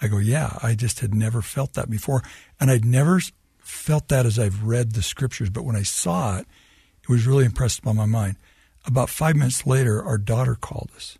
I 0.00 0.08
go, 0.08 0.18
Yeah, 0.18 0.58
I 0.62 0.74
just 0.74 1.00
had 1.00 1.14
never 1.14 1.42
felt 1.42 1.74
that 1.74 1.90
before. 1.90 2.22
And 2.60 2.70
I'd 2.70 2.84
never 2.84 3.20
felt 3.58 4.08
that 4.08 4.26
as 4.26 4.38
I've 4.38 4.64
read 4.64 4.92
the 4.92 5.02
scriptures, 5.02 5.50
but 5.50 5.64
when 5.64 5.76
I 5.76 5.82
saw 5.82 6.38
it, 6.38 6.46
it 7.02 7.08
was 7.08 7.26
really 7.26 7.44
impressed 7.44 7.82
by 7.82 7.92
my 7.92 8.06
mind. 8.06 8.36
About 8.84 9.10
five 9.10 9.36
minutes 9.36 9.66
later, 9.66 10.02
our 10.02 10.18
daughter 10.18 10.54
called 10.54 10.90
us, 10.94 11.18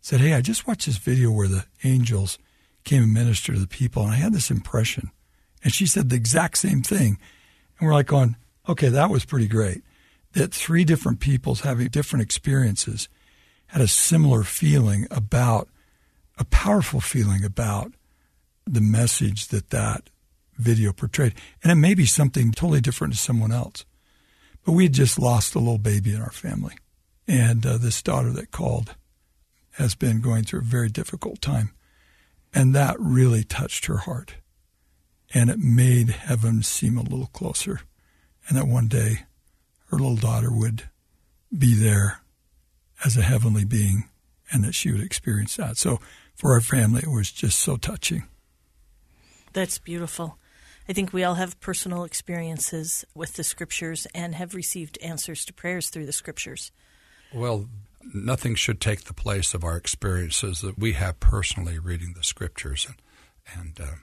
said, 0.00 0.20
Hey, 0.20 0.34
I 0.34 0.40
just 0.40 0.66
watched 0.66 0.86
this 0.86 0.98
video 0.98 1.30
where 1.30 1.48
the 1.48 1.66
angels 1.84 2.38
came 2.84 3.02
and 3.02 3.14
ministered 3.14 3.56
to 3.56 3.60
the 3.60 3.68
people, 3.68 4.02
and 4.02 4.12
I 4.12 4.16
had 4.16 4.32
this 4.32 4.50
impression. 4.50 5.10
And 5.62 5.72
she 5.72 5.86
said 5.86 6.08
the 6.08 6.16
exact 6.16 6.58
same 6.58 6.82
thing. 6.82 7.18
And 7.78 7.86
we're 7.86 7.94
like, 7.94 8.06
going, 8.06 8.36
okay, 8.70 8.88
that 8.88 9.10
was 9.10 9.24
pretty 9.24 9.48
great. 9.48 9.82
That 10.32 10.54
three 10.54 10.84
different 10.84 11.20
peoples 11.20 11.60
having 11.60 11.88
different 11.88 12.22
experiences 12.22 13.08
had 13.66 13.82
a 13.82 13.88
similar 13.88 14.42
feeling 14.42 15.06
about 15.10 15.68
a 16.38 16.44
powerful 16.44 17.00
feeling 17.00 17.44
about 17.44 17.92
the 18.66 18.80
message 18.80 19.48
that 19.48 19.70
that 19.70 20.08
video 20.56 20.92
portrayed. 20.92 21.34
And 21.62 21.72
it 21.72 21.76
may 21.76 21.94
be 21.94 22.06
something 22.06 22.52
totally 22.52 22.80
different 22.80 23.12
to 23.14 23.18
someone 23.18 23.52
else. 23.52 23.84
But 24.64 24.72
we 24.72 24.84
had 24.84 24.92
just 24.92 25.18
lost 25.18 25.54
a 25.54 25.58
little 25.58 25.78
baby 25.78 26.14
in 26.14 26.20
our 26.20 26.30
family. 26.30 26.76
And 27.26 27.64
uh, 27.64 27.78
this 27.78 28.02
daughter 28.02 28.30
that 28.32 28.50
called 28.50 28.94
has 29.72 29.94
been 29.94 30.20
going 30.20 30.44
through 30.44 30.60
a 30.60 30.64
very 30.64 30.88
difficult 30.88 31.40
time. 31.40 31.70
And 32.52 32.74
that 32.74 32.96
really 32.98 33.44
touched 33.44 33.86
her 33.86 33.98
heart. 33.98 34.34
And 35.32 35.48
it 35.48 35.58
made 35.58 36.10
heaven 36.10 36.62
seem 36.62 36.98
a 36.98 37.02
little 37.02 37.28
closer. 37.28 37.80
And 38.48 38.56
that 38.56 38.66
one 38.66 38.88
day 38.88 39.24
her 39.90 39.98
little 39.98 40.16
daughter 40.16 40.50
would 40.52 40.84
be 41.56 41.74
there 41.74 42.20
as 43.04 43.16
a 43.16 43.22
heavenly 43.22 43.64
being 43.64 44.08
and 44.52 44.64
that 44.64 44.74
she 44.74 44.90
would 44.90 45.02
experience 45.02 45.56
that. 45.56 45.76
So 45.76 46.00
for 46.34 46.52
our 46.52 46.60
family, 46.60 47.02
it 47.02 47.10
was 47.10 47.30
just 47.30 47.58
so 47.58 47.76
touching. 47.76 48.24
That's 49.52 49.78
beautiful. 49.78 50.38
I 50.88 50.92
think 50.92 51.12
we 51.12 51.22
all 51.22 51.34
have 51.34 51.60
personal 51.60 52.04
experiences 52.04 53.04
with 53.14 53.34
the 53.34 53.44
scriptures 53.44 54.06
and 54.14 54.34
have 54.34 54.54
received 54.54 54.98
answers 55.02 55.44
to 55.44 55.52
prayers 55.52 55.90
through 55.90 56.06
the 56.06 56.12
scriptures. 56.12 56.72
Well, 57.32 57.68
nothing 58.12 58.54
should 58.54 58.80
take 58.80 59.04
the 59.04 59.14
place 59.14 59.54
of 59.54 59.62
our 59.62 59.76
experiences 59.76 60.60
that 60.62 60.78
we 60.78 60.94
have 60.94 61.20
personally 61.20 61.78
reading 61.78 62.14
the 62.16 62.24
scriptures. 62.24 62.88
And, 62.88 62.96
and 63.60 63.80
uh, 63.80 63.94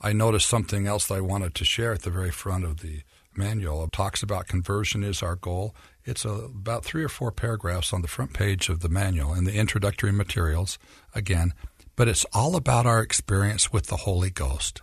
I 0.00 0.12
noticed 0.12 0.48
something 0.48 0.86
else 0.86 1.06
that 1.08 1.14
I 1.14 1.20
wanted 1.20 1.54
to 1.56 1.64
share 1.64 1.92
at 1.92 2.02
the 2.02 2.10
very 2.10 2.30
front 2.30 2.64
of 2.64 2.80
the 2.80 3.02
manual. 3.36 3.88
Talks 3.88 4.22
about 4.22 4.46
conversion 4.46 5.02
is 5.02 5.22
our 5.22 5.36
goal. 5.36 5.74
It's 6.04 6.24
a, 6.24 6.30
about 6.30 6.84
three 6.84 7.04
or 7.04 7.08
four 7.08 7.32
paragraphs 7.32 7.92
on 7.92 8.02
the 8.02 8.08
front 8.08 8.32
page 8.32 8.68
of 8.68 8.80
the 8.80 8.88
manual 8.88 9.34
in 9.34 9.44
the 9.44 9.54
introductory 9.54 10.12
materials. 10.12 10.78
Again, 11.14 11.52
but 11.96 12.08
it's 12.08 12.26
all 12.32 12.56
about 12.56 12.86
our 12.86 13.00
experience 13.00 13.72
with 13.72 13.86
the 13.86 13.96
Holy 13.96 14.30
Ghost. 14.30 14.82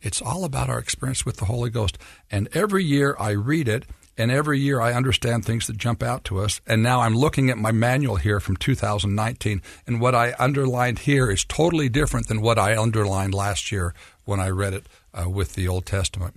It's 0.00 0.22
all 0.22 0.44
about 0.44 0.68
our 0.68 0.78
experience 0.78 1.24
with 1.24 1.38
the 1.38 1.46
Holy 1.46 1.70
Ghost. 1.70 1.98
And 2.30 2.48
every 2.52 2.84
year 2.84 3.16
I 3.18 3.30
read 3.30 3.68
it, 3.68 3.86
and 4.16 4.30
every 4.30 4.58
year 4.58 4.80
I 4.80 4.92
understand 4.92 5.44
things 5.44 5.66
that 5.66 5.76
jump 5.76 6.02
out 6.02 6.24
to 6.24 6.40
us. 6.40 6.60
And 6.66 6.82
now 6.82 7.00
I'm 7.00 7.14
looking 7.14 7.50
at 7.50 7.58
my 7.58 7.72
manual 7.72 8.16
here 8.16 8.40
from 8.40 8.56
2019, 8.56 9.62
and 9.86 10.00
what 10.00 10.14
I 10.14 10.34
underlined 10.38 11.00
here 11.00 11.30
is 11.30 11.44
totally 11.44 11.88
different 11.88 12.26
than 12.26 12.40
what 12.40 12.58
I 12.58 12.76
underlined 12.76 13.34
last 13.34 13.70
year 13.72 13.94
when 14.24 14.40
I 14.40 14.48
read 14.48 14.74
it 14.74 14.86
uh, 15.14 15.28
with 15.28 15.54
the 15.54 15.68
Old 15.68 15.86
Testament. 15.86 16.34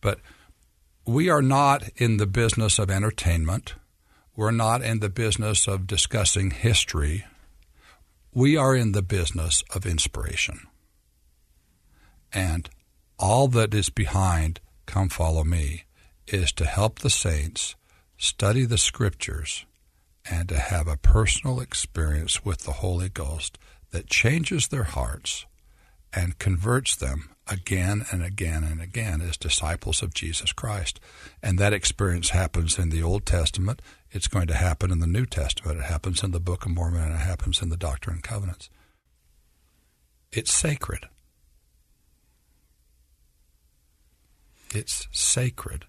But 0.00 0.20
we 1.06 1.28
are 1.28 1.42
not 1.42 1.88
in 1.96 2.16
the 2.16 2.26
business 2.26 2.78
of 2.78 2.90
entertainment. 2.90 3.74
We're 4.36 4.50
not 4.50 4.82
in 4.82 5.00
the 5.00 5.10
business 5.10 5.68
of 5.68 5.86
discussing 5.86 6.50
history. 6.50 7.24
We 8.32 8.56
are 8.56 8.74
in 8.74 8.92
the 8.92 9.02
business 9.02 9.62
of 9.74 9.86
inspiration. 9.86 10.60
And 12.32 12.68
all 13.18 13.48
that 13.48 13.74
is 13.74 13.90
behind 13.90 14.60
Come 14.86 15.08
Follow 15.08 15.44
Me 15.44 15.84
is 16.26 16.52
to 16.52 16.64
help 16.64 16.98
the 16.98 17.10
saints 17.10 17.76
study 18.16 18.64
the 18.64 18.78
scriptures 18.78 19.66
and 20.28 20.48
to 20.48 20.58
have 20.58 20.88
a 20.88 20.96
personal 20.96 21.60
experience 21.60 22.44
with 22.44 22.60
the 22.60 22.72
Holy 22.72 23.08
Ghost 23.10 23.58
that 23.90 24.06
changes 24.06 24.68
their 24.68 24.84
hearts 24.84 25.44
and 26.14 26.38
converts 26.38 26.94
them 26.96 27.30
again 27.46 28.06
and 28.10 28.22
again 28.24 28.64
and 28.64 28.80
again 28.80 29.20
as 29.20 29.36
disciples 29.36 30.02
of 30.02 30.14
Jesus 30.14 30.52
Christ. 30.52 31.00
And 31.42 31.58
that 31.58 31.72
experience 31.72 32.30
happens 32.30 32.78
in 32.78 32.90
the 32.90 33.02
Old 33.02 33.26
Testament. 33.26 33.82
It's 34.10 34.28
going 34.28 34.46
to 34.46 34.54
happen 34.54 34.90
in 34.90 35.00
the 35.00 35.06
New 35.06 35.26
Testament. 35.26 35.78
It 35.78 35.84
happens 35.84 36.22
in 36.22 36.30
the 36.30 36.40
Book 36.40 36.64
of 36.64 36.72
Mormon 36.72 37.02
and 37.02 37.14
it 37.14 37.18
happens 37.18 37.60
in 37.60 37.68
the 37.68 37.76
Doctrine 37.76 38.16
and 38.16 38.22
Covenants. 38.22 38.70
It's 40.32 40.52
sacred. 40.52 41.08
It's 44.74 45.06
sacred. 45.12 45.84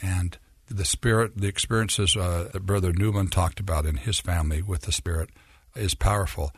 And 0.00 0.38
the 0.68 0.84
Spirit, 0.84 1.36
the 1.36 1.48
experiences 1.48 2.16
uh, 2.16 2.48
that 2.52 2.66
Brother 2.66 2.92
Newman 2.92 3.28
talked 3.28 3.60
about 3.60 3.84
in 3.84 3.96
his 3.96 4.20
family 4.20 4.62
with 4.62 4.82
the 4.82 4.92
Spirit 4.92 5.30
is 5.76 5.94
powerful. 5.94 6.52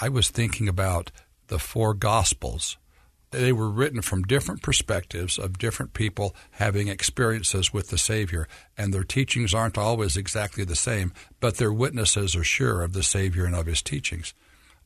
I 0.00 0.08
was 0.08 0.28
thinking 0.28 0.68
about 0.68 1.12
the 1.48 1.58
four 1.58 1.94
Gospels. 1.94 2.76
They 3.30 3.52
were 3.52 3.70
written 3.70 4.00
from 4.00 4.22
different 4.22 4.62
perspectives 4.62 5.38
of 5.38 5.58
different 5.58 5.92
people 5.92 6.36
having 6.52 6.86
experiences 6.86 7.72
with 7.72 7.88
the 7.88 7.98
Savior, 7.98 8.46
and 8.78 8.94
their 8.94 9.02
teachings 9.02 9.52
aren't 9.52 9.76
always 9.76 10.16
exactly 10.16 10.64
the 10.64 10.76
same, 10.76 11.12
but 11.40 11.56
their 11.56 11.72
witnesses 11.72 12.36
are 12.36 12.44
sure 12.44 12.82
of 12.82 12.92
the 12.92 13.02
Savior 13.02 13.44
and 13.44 13.56
of 13.56 13.66
his 13.66 13.82
teachings. 13.82 14.34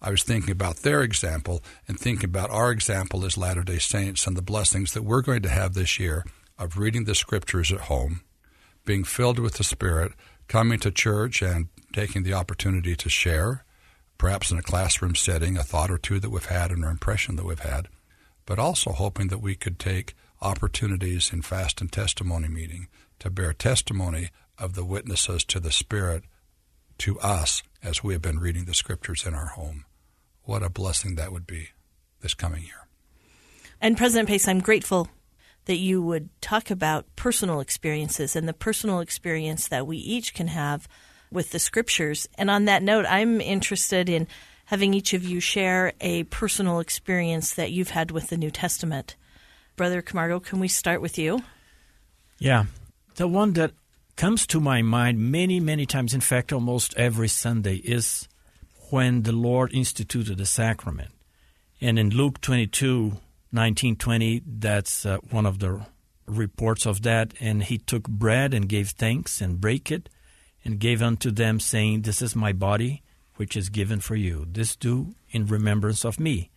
I 0.01 0.11
was 0.11 0.23
thinking 0.23 0.51
about 0.51 0.77
their 0.77 1.03
example 1.03 1.63
and 1.87 1.99
thinking 1.99 2.25
about 2.25 2.51
our 2.51 2.71
example 2.71 3.25
as 3.25 3.37
Latter 3.37 3.63
day 3.63 3.79
Saints 3.79 4.27
and 4.27 4.37
the 4.37 4.43
blessings 4.43 4.95
that 4.95 5.03
we're 5.03 5.23
going 5.23 5.43
to 5.43 5.51
have 5.51 5.75
this 5.75 5.99
year 5.99 6.25
of 6.59 6.79
reading 6.79 7.05
the 7.05 7.15
scriptures 7.15 7.71
at 7.71 7.83
home, 7.83 8.23
being 8.85 9.05
filled 9.05 9.39
with 9.39 9.55
the 9.55 9.65
Spirit, 9.65 10.13
coming 10.47 10.79
to 10.79 10.91
church 10.91 11.43
and 11.43 11.69
taking 11.93 12.23
the 12.23 12.33
opportunity 12.33 12.97
to 12.97 13.09
share, 13.11 13.65
perhaps 14.19 14.51
in 14.51 14.59
a 14.59 14.63
classroom 14.63 15.15
setting, 15.15 15.57
a 15.57 15.63
thought 15.63 15.91
or 15.91 15.99
two 15.99 16.19
that 16.21 16.31
we've 16.31 16.47
had 16.47 16.71
and 16.71 16.85
an 16.85 16.91
impression 16.91 17.37
that 17.37 17.47
we've 17.47 17.61
had, 17.61 17.89
but 18.45 18.59
also 18.59 18.91
hoping 18.91 19.29
that 19.29 19.41
we 19.41 19.55
could 19.55 19.79
take 19.79 20.15
opportunities 20.43 21.33
in 21.33 21.43
fast 21.43 21.81
and 21.81 21.91
testimony 21.91 22.49
meeting 22.49 22.89
to 23.19 23.31
bear 23.31 23.53
testimony 23.53 24.31
of 24.59 24.75
the 24.75 24.85
witnesses 24.85 25.45
to 25.45 25.61
the 25.61 25.73
Spirit 25.73 26.25
to 26.99 27.19
us 27.21 27.63
as 27.83 28.03
we 28.03 28.13
have 28.13 28.23
been 28.23 28.41
reading 28.41 28.65
the 28.65 28.75
scriptures 28.75 29.25
in 29.25 29.35
our 29.35 29.47
home. 29.47 29.85
What 30.43 30.63
a 30.63 30.71
blessing 30.71 31.15
that 31.15 31.33
would 31.33 31.47
be 31.47 31.69
this 32.21 32.35
coming 32.35 32.63
year. 32.63 32.89
And 33.81 33.97
President 33.97 34.29
Pace, 34.29 34.49
I'm 34.49 34.61
grateful 34.61 35.09
that 35.67 35.77
you 35.77 36.03
would 36.03 36.29
talk 36.41 36.71
about 36.71 37.05
personal 37.15 37.61
experiences 37.61 38.35
and 38.35 38.49
the 38.49 38.55
personal 38.55 39.01
experience 39.01 39.69
that 39.69 39.87
we 39.87 39.99
each 39.99 40.35
can 40.35 40.49
have 40.49 40.89
with 41.31 41.51
the 41.51 41.59
scriptures. 41.59 42.29
And 42.37 42.51
on 42.51 42.67
that 42.67 42.83
note, 42.83 43.07
I'm 43.09 43.41
interested 43.41 44.09
in 44.09 44.27
having 44.67 44.93
each 44.95 45.15
of 45.15 45.25
you 45.25 45.41
share 45.41 45.93
a 46.01 46.25
personal 46.25 46.81
experience 46.81 47.55
that 47.55 47.73
you've 47.73 47.91
had 47.91 48.11
with 48.11 48.29
the 48.29 48.37
New 48.37 48.51
Testament. 48.51 49.17
Brother 49.77 50.03
Camargo, 50.03 50.41
can 50.41 50.61
we 50.61 50.69
start 50.69 51.01
with 51.01 51.19
you? 51.19 51.43
Yeah. 52.39 52.67
The 53.15 53.29
one 53.29 53.55
that 53.55 53.73
comes 54.17 54.47
to 54.49 54.61
my 54.61 54.83
mind 54.83 55.19
many, 55.19 55.61
many 55.61 55.87
times, 55.87 56.13
in 56.13 56.21
fact, 56.21 56.53
almost 56.53 56.95
every 56.97 57.29
Sunday, 57.29 57.77
is 57.77 58.29
when 58.91 59.23
the 59.23 59.33
Lord 59.33 59.73
instituted 59.73 60.39
the 60.39 60.47
sacrament. 60.47 61.11
And 61.81 61.99
in 61.99 62.11
Luke 62.11 62.41
22, 62.41 63.13
19, 63.53 63.97
20, 63.97 64.43
that's 64.45 65.07
uh, 65.07 65.19
one 65.31 65.47
of 65.47 65.61
the 65.61 65.87
reports 66.27 66.85
of 66.85 67.03
that. 67.03 67.33
And 67.41 67.63
he 67.63 67.79
took 67.79 68.09
bread 68.09 68.53
and 68.53 68.69
gave 68.69 68.91
thanks 68.91 69.41
and 69.41 69.61
brake 69.61 69.91
it 69.91 70.09
and 70.65 70.79
gave 70.79 71.03
unto 71.03 71.31
them, 71.31 71.61
saying, 71.61 72.03
This 72.03 72.23
is 72.23 72.35
my 72.37 72.53
body, 72.53 73.03
which 73.37 73.57
is 73.57 73.69
given 73.69 74.01
for 74.01 74.17
you. 74.17 74.47
This 74.51 74.77
do 74.77 75.15
in 75.31 75.47
remembrance 75.47 76.05
of 76.05 76.21
me. 76.21 76.51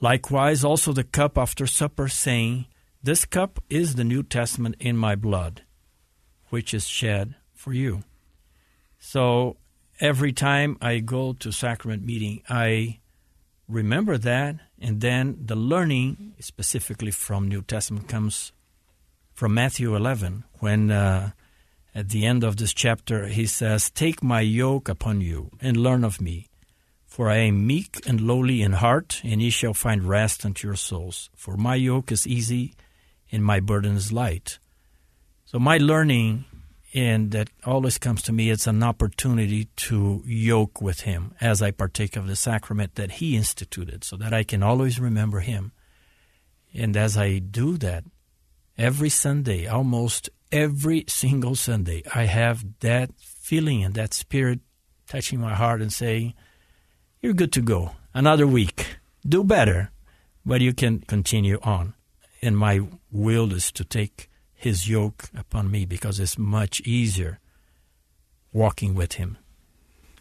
Likewise, 0.00 0.64
also 0.64 0.92
the 0.92 1.04
cup 1.04 1.36
after 1.36 1.66
supper, 1.66 2.08
saying, 2.08 2.66
This 3.02 3.24
cup 3.24 3.62
is 3.68 3.94
the 3.94 4.04
New 4.04 4.22
Testament 4.22 4.76
in 4.80 4.96
my 4.96 5.14
blood 5.14 5.62
which 6.50 6.74
is 6.74 6.86
shed 6.86 7.34
for 7.54 7.72
you. 7.72 8.02
So 8.98 9.56
every 10.00 10.32
time 10.32 10.76
I 10.82 10.98
go 10.98 11.32
to 11.34 11.50
sacrament 11.50 12.04
meeting, 12.04 12.42
I 12.48 12.98
remember 13.66 14.18
that, 14.18 14.56
and 14.78 15.00
then 15.00 15.38
the 15.42 15.56
learning, 15.56 16.34
specifically 16.40 17.12
from 17.12 17.48
New 17.48 17.62
Testament, 17.62 18.08
comes 18.08 18.52
from 19.32 19.54
Matthew 19.54 19.96
11, 19.96 20.44
when 20.58 20.90
uh, 20.90 21.30
at 21.94 22.10
the 22.10 22.24
end 22.24 22.44
of 22.44 22.56
this 22.56 22.72
chapter 22.72 23.26
he 23.26 23.46
says, 23.46 23.90
"Take 23.90 24.22
my 24.22 24.40
yoke 24.40 24.88
upon 24.88 25.20
you 25.20 25.50
and 25.60 25.76
learn 25.76 26.04
of 26.04 26.20
me." 26.20 26.46
For 27.06 27.28
I 27.28 27.38
am 27.38 27.66
meek 27.66 28.00
and 28.06 28.20
lowly 28.20 28.62
in 28.62 28.74
heart, 28.74 29.20
and 29.24 29.42
ye 29.42 29.50
shall 29.50 29.74
find 29.74 30.04
rest 30.04 30.46
unto 30.46 30.68
your 30.68 30.76
souls. 30.76 31.28
For 31.34 31.56
my 31.56 31.74
yoke 31.74 32.12
is 32.12 32.24
easy, 32.24 32.74
and 33.32 33.44
my 33.44 33.58
burden 33.58 33.96
is 33.96 34.12
light. 34.12 34.60
So 35.44 35.58
my 35.58 35.78
learning, 35.78 36.44
and 36.94 37.32
that 37.32 37.50
always 37.64 37.98
comes 37.98 38.22
to 38.22 38.32
me, 38.32 38.50
it's 38.50 38.68
an 38.68 38.84
opportunity 38.84 39.64
to 39.88 40.22
yoke 40.24 40.80
with 40.80 41.00
Him 41.00 41.34
as 41.40 41.60
I 41.60 41.72
partake 41.72 42.14
of 42.14 42.28
the 42.28 42.36
sacrament 42.36 42.94
that 42.94 43.12
He 43.18 43.36
instituted, 43.36 44.04
so 44.04 44.16
that 44.16 44.32
I 44.32 44.44
can 44.44 44.62
always 44.62 45.00
remember 45.00 45.40
Him. 45.40 45.72
And 46.72 46.96
as 46.96 47.16
I 47.16 47.38
do 47.38 47.76
that, 47.78 48.04
every 48.78 49.08
Sunday, 49.08 49.66
almost 49.66 50.30
every 50.52 51.04
single 51.08 51.54
Sunday, 51.54 52.02
I 52.14 52.24
have 52.24 52.64
that 52.80 53.10
feeling 53.18 53.84
and 53.84 53.94
that 53.94 54.14
spirit 54.14 54.60
touching 55.08 55.40
my 55.40 55.54
heart 55.54 55.82
and 55.82 55.92
saying, 55.92 56.34
You're 57.20 57.34
good 57.34 57.52
to 57.52 57.60
go. 57.60 57.92
Another 58.14 58.46
week. 58.46 58.96
Do 59.26 59.44
better, 59.44 59.90
but 60.46 60.60
you 60.60 60.72
can 60.72 61.00
continue 61.00 61.58
on. 61.62 61.94
And 62.42 62.56
my 62.56 62.80
will 63.12 63.52
is 63.52 63.70
to 63.72 63.84
take 63.84 64.30
his 64.54 64.88
yoke 64.88 65.24
upon 65.36 65.70
me 65.70 65.84
because 65.84 66.18
it's 66.18 66.38
much 66.38 66.80
easier 66.82 67.38
walking 68.52 68.94
with 68.94 69.14
him. 69.14 69.36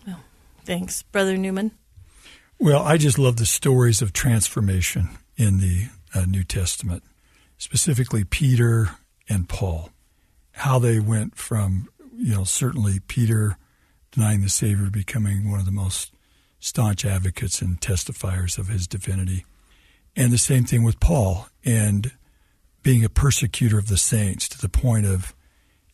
Well, 0.05 0.19
thanks, 0.65 1.03
Brother 1.03 1.37
Newman. 1.37 1.71
Well, 2.57 2.83
I 2.83 2.97
just 2.97 3.17
love 3.17 3.37
the 3.37 3.45
stories 3.45 4.01
of 4.01 4.11
transformation 4.11 5.09
in 5.37 5.59
the 5.59 5.87
uh, 6.13 6.25
New 6.25 6.43
Testament, 6.43 7.03
specifically 7.57 8.25
Peter 8.25 8.89
and 9.29 9.47
Paul, 9.47 9.91
how 10.59 10.79
they 10.79 10.99
went 10.99 11.35
from, 11.35 11.87
you 12.15 12.33
know, 12.33 12.43
certainly 12.43 12.99
Peter 13.07 13.57
denying 14.11 14.41
the 14.41 14.49
Savior, 14.49 14.89
becoming 14.89 15.49
one 15.49 15.59
of 15.59 15.65
the 15.65 15.71
most 15.71 16.13
staunch 16.59 17.05
advocates 17.05 17.61
and 17.61 17.79
testifiers 17.79 18.57
of 18.57 18.67
his 18.67 18.87
divinity. 18.87 19.45
And 20.15 20.31
the 20.31 20.37
same 20.37 20.65
thing 20.65 20.83
with 20.83 20.99
Paul. 20.99 21.47
And 21.63 22.11
being 22.83 23.03
a 23.03 23.09
persecutor 23.09 23.77
of 23.77 23.87
the 23.87 23.97
saints 23.97 24.47
to 24.49 24.59
the 24.59 24.69
point 24.69 25.05
of 25.05 25.33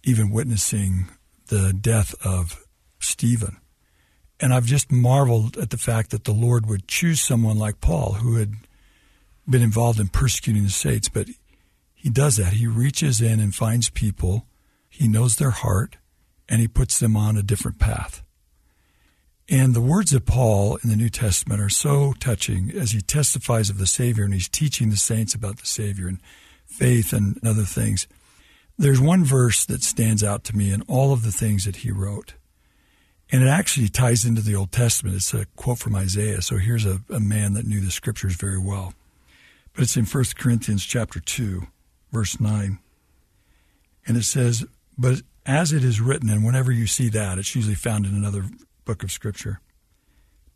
even 0.03 0.29
witnessing 0.29 1.09
the 1.47 1.73
death 1.73 2.15
of 2.25 2.63
Stephen. 2.99 3.57
And 4.39 4.53
I've 4.53 4.65
just 4.65 4.91
marveled 4.91 5.57
at 5.57 5.69
the 5.69 5.77
fact 5.77 6.11
that 6.11 6.25
the 6.25 6.31
Lord 6.31 6.67
would 6.67 6.87
choose 6.87 7.21
someone 7.21 7.57
like 7.57 7.81
Paul, 7.81 8.13
who 8.13 8.35
had 8.35 8.53
been 9.49 9.61
involved 9.61 9.99
in 9.99 10.07
persecuting 10.07 10.63
the 10.63 10.69
saints, 10.69 11.09
but 11.09 11.27
he 11.93 12.09
does 12.09 12.37
that. 12.37 12.53
He 12.53 12.67
reaches 12.67 13.21
in 13.21 13.39
and 13.39 13.53
finds 13.53 13.89
people, 13.89 14.45
he 14.95 15.07
knows 15.07 15.35
their 15.35 15.51
heart, 15.51 15.97
and 16.47 16.61
he 16.61 16.67
puts 16.67 16.99
them 16.99 17.15
on 17.15 17.37
a 17.37 17.43
different 17.43 17.79
path. 17.79 18.23
And 19.47 19.73
the 19.73 19.81
words 19.81 20.13
of 20.13 20.25
Paul 20.25 20.77
in 20.83 20.89
the 20.89 20.95
New 20.95 21.09
Testament 21.09 21.61
are 21.61 21.69
so 21.69 22.13
touching 22.19 22.71
as 22.71 22.91
he 22.91 23.01
testifies 23.01 23.69
of 23.69 23.77
the 23.77 23.85
Savior 23.85 24.23
and 24.23 24.33
he's 24.33 24.49
teaching 24.49 24.89
the 24.89 24.97
saints 24.97 25.35
about 25.35 25.57
the 25.57 25.67
Savior. 25.67 26.07
And 26.07 26.19
faith 26.65 27.13
and 27.13 27.39
other 27.45 27.63
things. 27.63 28.07
There's 28.77 28.99
one 28.99 29.23
verse 29.23 29.65
that 29.65 29.83
stands 29.83 30.23
out 30.23 30.43
to 30.45 30.57
me 30.57 30.71
in 30.71 30.81
all 30.83 31.13
of 31.13 31.23
the 31.23 31.31
things 31.31 31.65
that 31.65 31.77
he 31.77 31.91
wrote. 31.91 32.33
And 33.31 33.41
it 33.41 33.47
actually 33.47 33.87
ties 33.87 34.25
into 34.25 34.41
the 34.41 34.55
Old 34.55 34.71
Testament. 34.71 35.15
It's 35.15 35.33
a 35.33 35.45
quote 35.55 35.79
from 35.79 35.95
Isaiah. 35.95 36.41
So 36.41 36.57
here's 36.57 36.85
a, 36.85 37.01
a 37.09 37.19
man 37.19 37.53
that 37.53 37.65
knew 37.65 37.79
the 37.79 37.91
scriptures 37.91 38.35
very 38.35 38.59
well. 38.59 38.93
But 39.73 39.83
it's 39.83 39.97
in 39.97 40.05
1 40.05 40.23
Corinthians 40.37 40.85
chapter 40.85 41.19
2, 41.19 41.65
verse 42.11 42.39
9. 42.39 42.79
And 44.07 44.17
it 44.17 44.23
says, 44.23 44.65
But 44.97 45.21
as 45.45 45.73
it 45.73 45.83
is 45.83 46.01
written, 46.01 46.29
and 46.29 46.43
whenever 46.43 46.71
you 46.71 46.87
see 46.87 47.09
that, 47.09 47.37
it's 47.37 47.55
usually 47.55 47.75
found 47.75 48.05
in 48.05 48.15
another 48.15 48.45
book 48.85 49.03
of 49.03 49.11
scripture. 49.11 49.59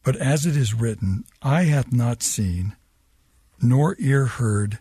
But 0.03 0.15
as 0.15 0.45
it 0.45 0.55
is 0.55 0.73
written, 0.73 1.25
eye 1.41 1.63
hath 1.63 1.91
not 1.91 2.23
seen, 2.23 2.75
nor 3.61 3.95
ear 3.99 4.25
heard, 4.25 4.79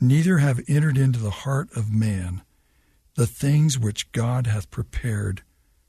neither 0.00 0.38
have 0.38 0.60
entered 0.68 0.96
into 0.96 1.18
the 1.18 1.30
heart 1.30 1.68
of 1.76 1.92
man 1.92 2.42
the 3.14 3.26
things 3.26 3.78
which 3.78 4.10
God 4.12 4.46
hath 4.46 4.70
prepared 4.70 5.42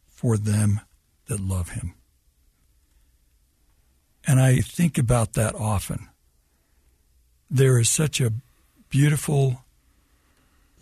for 0.07 0.37
them 0.37 0.81
that 1.27 1.39
love 1.39 1.69
him. 1.69 1.93
And 4.25 4.39
I 4.39 4.57
think 4.57 4.97
about 4.97 5.33
that 5.33 5.55
often. 5.55 6.09
There 7.49 7.79
is 7.79 7.89
such 7.89 8.19
a 8.19 8.33
beautiful 8.89 9.62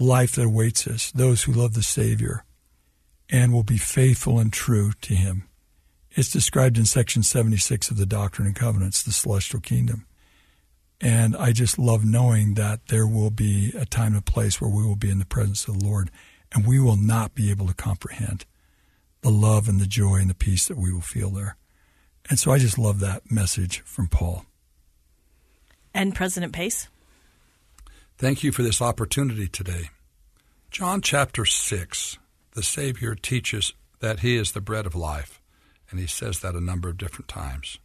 life 0.01 0.33
that 0.33 0.45
awaits 0.45 0.87
us, 0.87 1.11
those 1.11 1.43
who 1.43 1.53
love 1.53 1.73
the 1.73 1.83
Savior 1.83 2.43
and 3.29 3.53
will 3.53 3.63
be 3.63 3.77
faithful 3.77 4.39
and 4.39 4.51
true 4.51 4.91
to 5.01 5.15
him. 5.15 5.47
It's 6.11 6.31
described 6.31 6.77
in 6.77 6.85
section 6.85 7.23
76 7.23 7.89
of 7.89 7.97
the 7.97 8.05
Doctrine 8.05 8.47
and 8.47 8.55
Covenants, 8.55 9.01
the 9.01 9.13
celestial 9.13 9.61
kingdom. 9.61 10.05
And 10.99 11.35
I 11.35 11.51
just 11.51 11.79
love 11.79 12.03
knowing 12.03 12.55
that 12.55 12.87
there 12.87 13.07
will 13.07 13.31
be 13.31 13.73
a 13.77 13.85
time 13.85 14.13
and 14.13 14.25
place 14.25 14.59
where 14.59 14.69
we 14.69 14.83
will 14.83 14.97
be 14.97 15.09
in 15.09 15.19
the 15.19 15.25
presence 15.25 15.67
of 15.67 15.79
the 15.79 15.85
Lord 15.85 16.11
and 16.51 16.67
we 16.67 16.79
will 16.79 16.97
not 16.97 17.33
be 17.33 17.49
able 17.49 17.67
to 17.67 17.73
comprehend 17.73 18.45
the 19.21 19.31
love 19.31 19.69
and 19.69 19.79
the 19.79 19.87
joy 19.87 20.17
and 20.17 20.29
the 20.29 20.35
peace 20.35 20.67
that 20.67 20.77
we 20.77 20.91
will 20.91 21.01
feel 21.01 21.29
there. 21.29 21.55
And 22.29 22.37
so 22.37 22.51
I 22.51 22.57
just 22.57 22.77
love 22.77 22.99
that 22.99 23.31
message 23.31 23.79
from 23.81 24.07
Paul. 24.07 24.45
And 25.93 26.13
President 26.13 26.53
Pace? 26.53 26.87
Thank 28.21 28.43
you 28.43 28.51
for 28.51 28.61
this 28.61 28.83
opportunity 28.83 29.47
today. 29.47 29.89
John 30.69 31.01
chapter 31.01 31.43
6, 31.43 32.19
the 32.51 32.61
Savior 32.61 33.15
teaches 33.15 33.73
that 33.99 34.19
He 34.19 34.35
is 34.35 34.51
the 34.51 34.61
bread 34.61 34.85
of 34.85 34.93
life, 34.93 35.41
and 35.89 35.99
He 35.99 36.05
says 36.05 36.41
that 36.41 36.53
a 36.53 36.61
number 36.61 36.87
of 36.87 36.99
different 36.99 37.27
times. 37.27 37.79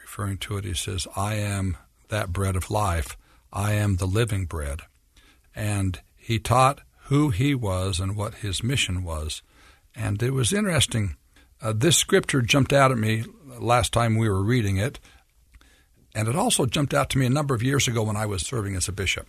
Referring 0.00 0.38
to 0.38 0.56
it, 0.58 0.64
He 0.64 0.74
says, 0.74 1.08
I 1.16 1.34
am 1.34 1.76
that 2.10 2.32
bread 2.32 2.54
of 2.54 2.70
life. 2.70 3.16
I 3.52 3.72
am 3.72 3.96
the 3.96 4.06
living 4.06 4.44
bread. 4.44 4.82
And 5.52 5.98
He 6.16 6.38
taught 6.38 6.82
who 7.06 7.30
He 7.30 7.56
was 7.56 7.98
and 7.98 8.14
what 8.14 8.34
His 8.34 8.62
mission 8.62 9.02
was. 9.02 9.42
And 9.96 10.22
it 10.22 10.30
was 10.30 10.52
interesting. 10.52 11.16
Uh, 11.60 11.72
this 11.76 11.96
scripture 11.96 12.40
jumped 12.40 12.72
out 12.72 12.92
at 12.92 12.98
me 12.98 13.24
last 13.58 13.92
time 13.92 14.16
we 14.16 14.28
were 14.28 14.44
reading 14.44 14.76
it, 14.76 15.00
and 16.14 16.28
it 16.28 16.36
also 16.36 16.66
jumped 16.66 16.94
out 16.94 17.10
to 17.10 17.18
me 17.18 17.26
a 17.26 17.30
number 17.30 17.54
of 17.54 17.62
years 17.62 17.88
ago 17.88 18.02
when 18.02 18.16
I 18.16 18.26
was 18.26 18.46
serving 18.46 18.76
as 18.76 18.88
a 18.88 18.92
bishop. 18.92 19.26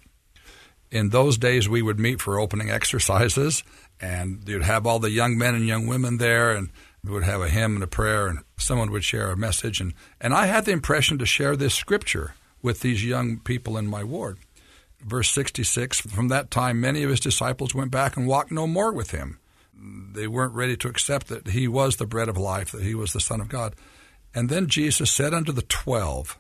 In 0.92 1.10
those 1.10 1.38
days, 1.38 1.68
we 1.68 1.82
would 1.82 2.00
meet 2.00 2.22
for 2.22 2.40
opening 2.40 2.70
exercises, 2.72 3.64
and 4.00 4.44
you'd 4.48 4.64
have 4.64 4.86
all 4.86 5.00
the 5.00 5.12
young 5.12 5.38
men 5.38 5.56
and 5.56 5.66
young 5.66 5.88
women 5.88 6.18
there, 6.18 6.52
and 6.52 6.70
we 7.04 7.12
would 7.12 7.24
have 7.24 7.42
a 7.42 7.50
hymn 7.50 7.76
and 7.76 7.84
a 7.84 7.88
prayer, 7.88 8.28
and 8.28 8.40
someone 8.58 8.92
would 8.92 9.04
share 9.04 9.32
a 9.32 9.38
message. 9.38 9.80
And, 9.80 9.94
and 10.22 10.34
I 10.34 10.46
had 10.46 10.66
the 10.66 10.72
impression 10.72 11.18
to 11.20 11.26
share 11.26 11.56
this 11.56 11.74
scripture 11.74 12.36
with 12.62 12.82
these 12.82 13.06
young 13.06 13.40
people 13.40 13.78
in 13.78 13.88
my 13.88 14.04
ward. 14.04 14.38
Verse 15.02 15.30
66 15.30 16.02
From 16.02 16.30
that 16.30 16.50
time, 16.50 16.82
many 16.82 17.04
of 17.04 17.10
his 17.10 17.20
disciples 17.20 17.76
went 17.76 17.92
back 17.92 18.18
and 18.18 18.28
walked 18.28 18.52
no 18.52 18.66
more 18.66 18.92
with 18.92 19.12
him. 19.12 19.40
They 19.78 20.28
weren't 20.28 20.54
ready 20.54 20.78
to 20.78 20.88
accept 20.88 21.28
that 21.28 21.50
he 21.50 21.68
was 21.68 21.98
the 21.98 22.08
bread 22.08 22.30
of 22.30 22.38
life, 22.38 22.72
that 22.72 22.82
he 22.82 22.96
was 22.96 23.14
the 23.14 23.20
Son 23.20 23.42
of 23.42 23.50
God. 23.50 23.76
And 24.34 24.50
then 24.50 24.68
Jesus 24.68 25.12
said 25.12 25.34
unto 25.34 25.52
the 25.52 25.62
twelve, 25.62 26.40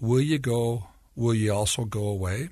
Will 0.00 0.22
ye 0.22 0.38
go? 0.38 0.88
Will 1.14 1.34
ye 1.34 1.50
also 1.50 1.84
go 1.84 2.08
away? 2.08 2.48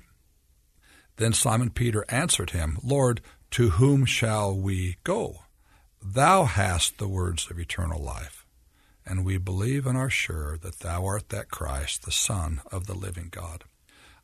Then 1.17 1.33
Simon 1.33 1.71
Peter 1.71 2.05
answered 2.07 2.51
him, 2.51 2.77
Lord, 2.83 3.21
to 3.51 3.71
whom 3.71 4.05
shall 4.05 4.55
we 4.55 4.97
go? 5.03 5.37
Thou 5.99 6.45
hast 6.45 6.99
the 6.99 7.07
words 7.07 7.49
of 7.49 7.59
eternal 7.59 8.01
life, 8.01 8.45
and 9.03 9.25
we 9.25 9.37
believe 9.37 9.87
and 9.87 9.97
are 9.97 10.11
sure 10.11 10.59
that 10.59 10.79
thou 10.79 11.03
art 11.05 11.29
that 11.29 11.49
Christ, 11.49 12.05
the 12.05 12.11
Son 12.11 12.61
of 12.71 12.85
the 12.85 12.93
living 12.93 13.29
God. 13.31 13.63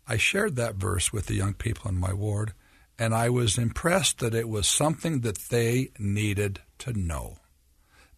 I 0.07 0.17
shared 0.17 0.55
that 0.57 0.76
verse 0.76 1.11
with 1.11 1.26
the 1.26 1.34
young 1.34 1.55
people 1.55 1.89
in 1.89 1.97
my 1.97 2.13
ward, 2.13 2.53
and 2.99 3.15
I 3.15 3.30
was 3.30 3.57
impressed 3.57 4.19
that 4.19 4.36
it 4.36 4.47
was 4.47 4.67
something 4.67 5.21
that 5.21 5.49
they 5.49 5.89
needed 5.97 6.61
to 6.80 6.93
know, 6.93 7.39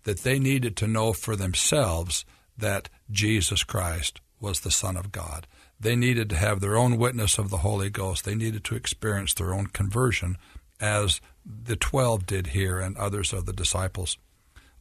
that 0.04 0.20
they 0.20 0.38
needed 0.38 0.76
to 0.78 0.88
know 0.88 1.14
for 1.14 1.38
themselves 1.38 2.26
that 2.58 2.90
Jesus 3.10 3.64
Christ 3.64 4.20
was 4.40 4.60
the 4.60 4.72
Son 4.72 4.98
of 4.98 5.12
God. 5.12 5.48
They 5.80 5.96
needed 5.96 6.30
to 6.30 6.38
have 6.38 6.60
their 6.60 6.78
own 6.78 6.98
witness 6.98 7.38
of 7.38 7.50
the 7.50 7.58
Holy 7.58 7.90
Ghost. 7.90 8.26
They 8.26 8.36
needed 8.36 8.64
to 8.66 8.76
experience 8.76 9.34
their 9.34 9.54
own 9.54 9.68
conversion, 9.68 10.38
as 10.80 11.22
the 11.46 11.76
twelve 11.76 12.26
did 12.26 12.48
here 12.48 12.80
and 12.80 12.98
others 12.98 13.34
of 13.34 13.46
the 13.46 13.54
disciples. 13.54 14.18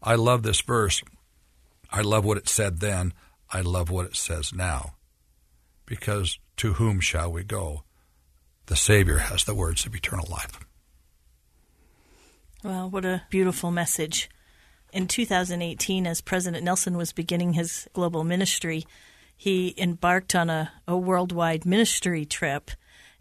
I 0.02 0.14
love 0.14 0.42
this 0.42 0.60
verse. 0.60 1.02
I 1.90 2.02
love 2.02 2.24
what 2.24 2.38
it 2.38 2.48
said 2.48 2.80
then. 2.80 3.12
I 3.52 3.60
love 3.60 3.90
what 3.90 4.06
it 4.06 4.16
says 4.16 4.52
now. 4.52 4.94
Because 5.86 6.38
to 6.58 6.74
whom 6.74 7.00
shall 7.00 7.30
we 7.30 7.44
go? 7.44 7.84
The 8.66 8.76
Savior 8.76 9.18
has 9.18 9.44
the 9.44 9.54
words 9.54 9.86
of 9.86 9.94
eternal 9.94 10.26
life. 10.30 10.58
Well, 12.64 12.90
what 12.90 13.04
a 13.04 13.22
beautiful 13.30 13.70
message. 13.70 14.28
In 14.92 15.06
2018, 15.06 16.06
as 16.06 16.20
President 16.20 16.64
Nelson 16.64 16.96
was 16.96 17.12
beginning 17.12 17.52
his 17.52 17.86
global 17.92 18.24
ministry, 18.24 18.84
he 19.36 19.74
embarked 19.76 20.34
on 20.34 20.48
a, 20.50 20.72
a 20.88 20.96
worldwide 20.96 21.66
ministry 21.66 22.24
trip 22.24 22.70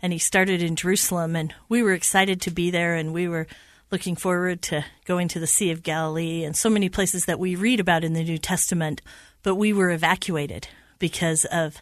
and 0.01 0.13
he 0.13 0.20
started 0.20 0.63
in 0.63 0.76
Jerusalem 0.76 1.36
and 1.36 1.53
we 1.68 1.84
were 1.84 1.93
excited 1.93 2.41
to 2.41 2.51
be 2.51 2.72
there 2.72 2.95
and 2.95 3.13
we 3.13 3.28
were 3.28 3.47
looking 3.91 4.16
forward 4.16 4.61
to 4.61 4.84
going 5.05 5.28
to 5.28 5.39
the 5.39 5.47
Sea 5.47 5.72
of 5.72 5.84
Galilee 5.84 6.43
and 6.43 6.55
so 6.55 6.70
many 6.70 6.89
places 6.89 7.26
that 7.26 7.39
we 7.39 7.55
read 7.55 7.80
about 7.80 8.03
in 8.03 8.13
the 8.13 8.24
New 8.24 8.38
Testament, 8.38 9.01
but 9.43 9.55
we 9.55 9.74
were 9.74 9.91
evacuated 9.91 10.68
because 10.99 11.45
of 11.45 11.82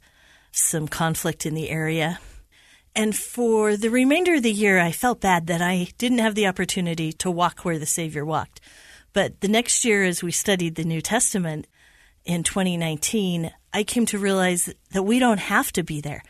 some 0.52 0.88
conflict 0.88 1.46
in 1.46 1.54
the 1.54 1.70
area. 1.70 2.20
And 2.96 3.16
for 3.16 3.76
the 3.76 3.90
remainder 3.90 4.36
of 4.36 4.44
the 4.44 4.52
year, 4.52 4.80
I 4.80 4.92
felt 4.92 5.22
bad 5.22 5.48
that 5.48 5.62
I 5.62 5.88
didn't 5.98 6.20
have 6.20 6.36
the 6.36 6.48
opportunity 6.48 7.12
to 7.14 7.32
walk 7.32 7.62
where 7.62 7.80
the 7.80 7.86
Savior 7.86 8.24
walked. 8.24 8.62
But 9.14 9.42
the 9.42 9.48
next 9.48 9.86
year, 9.86 10.04
as 10.04 10.22
we 10.22 10.32
studied 10.32 10.76
the 10.76 10.84
New 10.84 11.02
Testament 11.02 11.68
in 12.26 12.44
2019, 12.44 13.52
I 13.74 13.84
came 13.84 14.06
to 14.08 14.20
realize 14.20 14.74
that 14.92 15.04
we 15.04 15.18
don't 15.18 15.40
have 15.40 15.72
to 15.74 15.84
be 15.84 16.00
there 16.00 16.24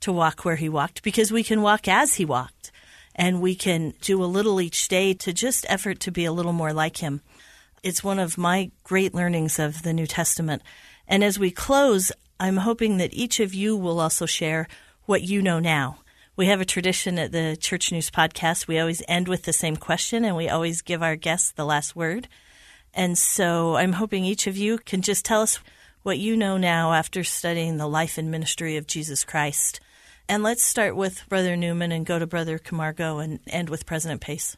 to 0.00 0.12
walk 0.12 0.44
where 0.44 0.56
he 0.56 0.68
walked 0.68 1.02
because 1.02 1.32
we 1.32 1.42
can 1.42 1.62
walk 1.62 1.88
as 1.88 2.14
he 2.14 2.24
walked 2.24 2.70
and 3.14 3.40
we 3.40 3.54
can 3.54 3.94
do 4.00 4.22
a 4.22 4.26
little 4.26 4.60
each 4.60 4.88
day 4.88 5.14
to 5.14 5.32
just 5.32 5.66
effort 5.68 6.00
to 6.00 6.10
be 6.10 6.24
a 6.24 6.32
little 6.32 6.52
more 6.52 6.72
like 6.72 6.98
him. 6.98 7.22
It's 7.82 8.04
one 8.04 8.18
of 8.18 8.38
my 8.38 8.70
great 8.84 9.14
learnings 9.14 9.58
of 9.58 9.82
the 9.82 9.92
New 9.92 10.06
Testament. 10.06 10.62
And 11.08 11.24
as 11.24 11.38
we 11.38 11.50
close, 11.50 12.12
I'm 12.38 12.58
hoping 12.58 12.98
that 12.98 13.14
each 13.14 13.40
of 13.40 13.54
you 13.54 13.76
will 13.76 14.00
also 14.00 14.26
share 14.26 14.68
what 15.06 15.22
you 15.22 15.42
know 15.42 15.58
now. 15.58 15.98
We 16.36 16.46
have 16.46 16.60
a 16.60 16.66
tradition 16.66 17.18
at 17.18 17.32
the 17.32 17.56
Church 17.58 17.90
News 17.90 18.10
podcast. 18.10 18.66
We 18.66 18.78
always 18.78 19.02
end 19.08 19.28
with 19.28 19.42
the 19.44 19.52
same 19.52 19.76
question 19.76 20.24
and 20.24 20.36
we 20.36 20.48
always 20.48 20.82
give 20.82 21.02
our 21.02 21.16
guests 21.16 21.50
the 21.52 21.64
last 21.64 21.96
word. 21.96 22.28
And 22.94 23.18
so 23.18 23.76
I'm 23.76 23.94
hoping 23.94 24.24
each 24.24 24.46
of 24.46 24.56
you 24.56 24.78
can 24.78 25.02
just 25.02 25.24
tell 25.24 25.42
us 25.42 25.58
what 26.02 26.18
you 26.18 26.36
know 26.36 26.56
now 26.56 26.92
after 26.92 27.24
studying 27.24 27.76
the 27.76 27.86
life 27.86 28.18
and 28.18 28.30
ministry 28.30 28.76
of 28.76 28.86
Jesus 28.86 29.24
Christ. 29.24 29.80
And 30.28 30.42
let's 30.42 30.62
start 30.62 30.96
with 30.96 31.28
Brother 31.28 31.56
Newman 31.56 31.92
and 31.92 32.06
go 32.06 32.18
to 32.18 32.26
Brother 32.26 32.58
Camargo 32.58 33.18
and 33.18 33.40
end 33.46 33.68
with 33.68 33.86
President 33.86 34.20
Pace. 34.20 34.56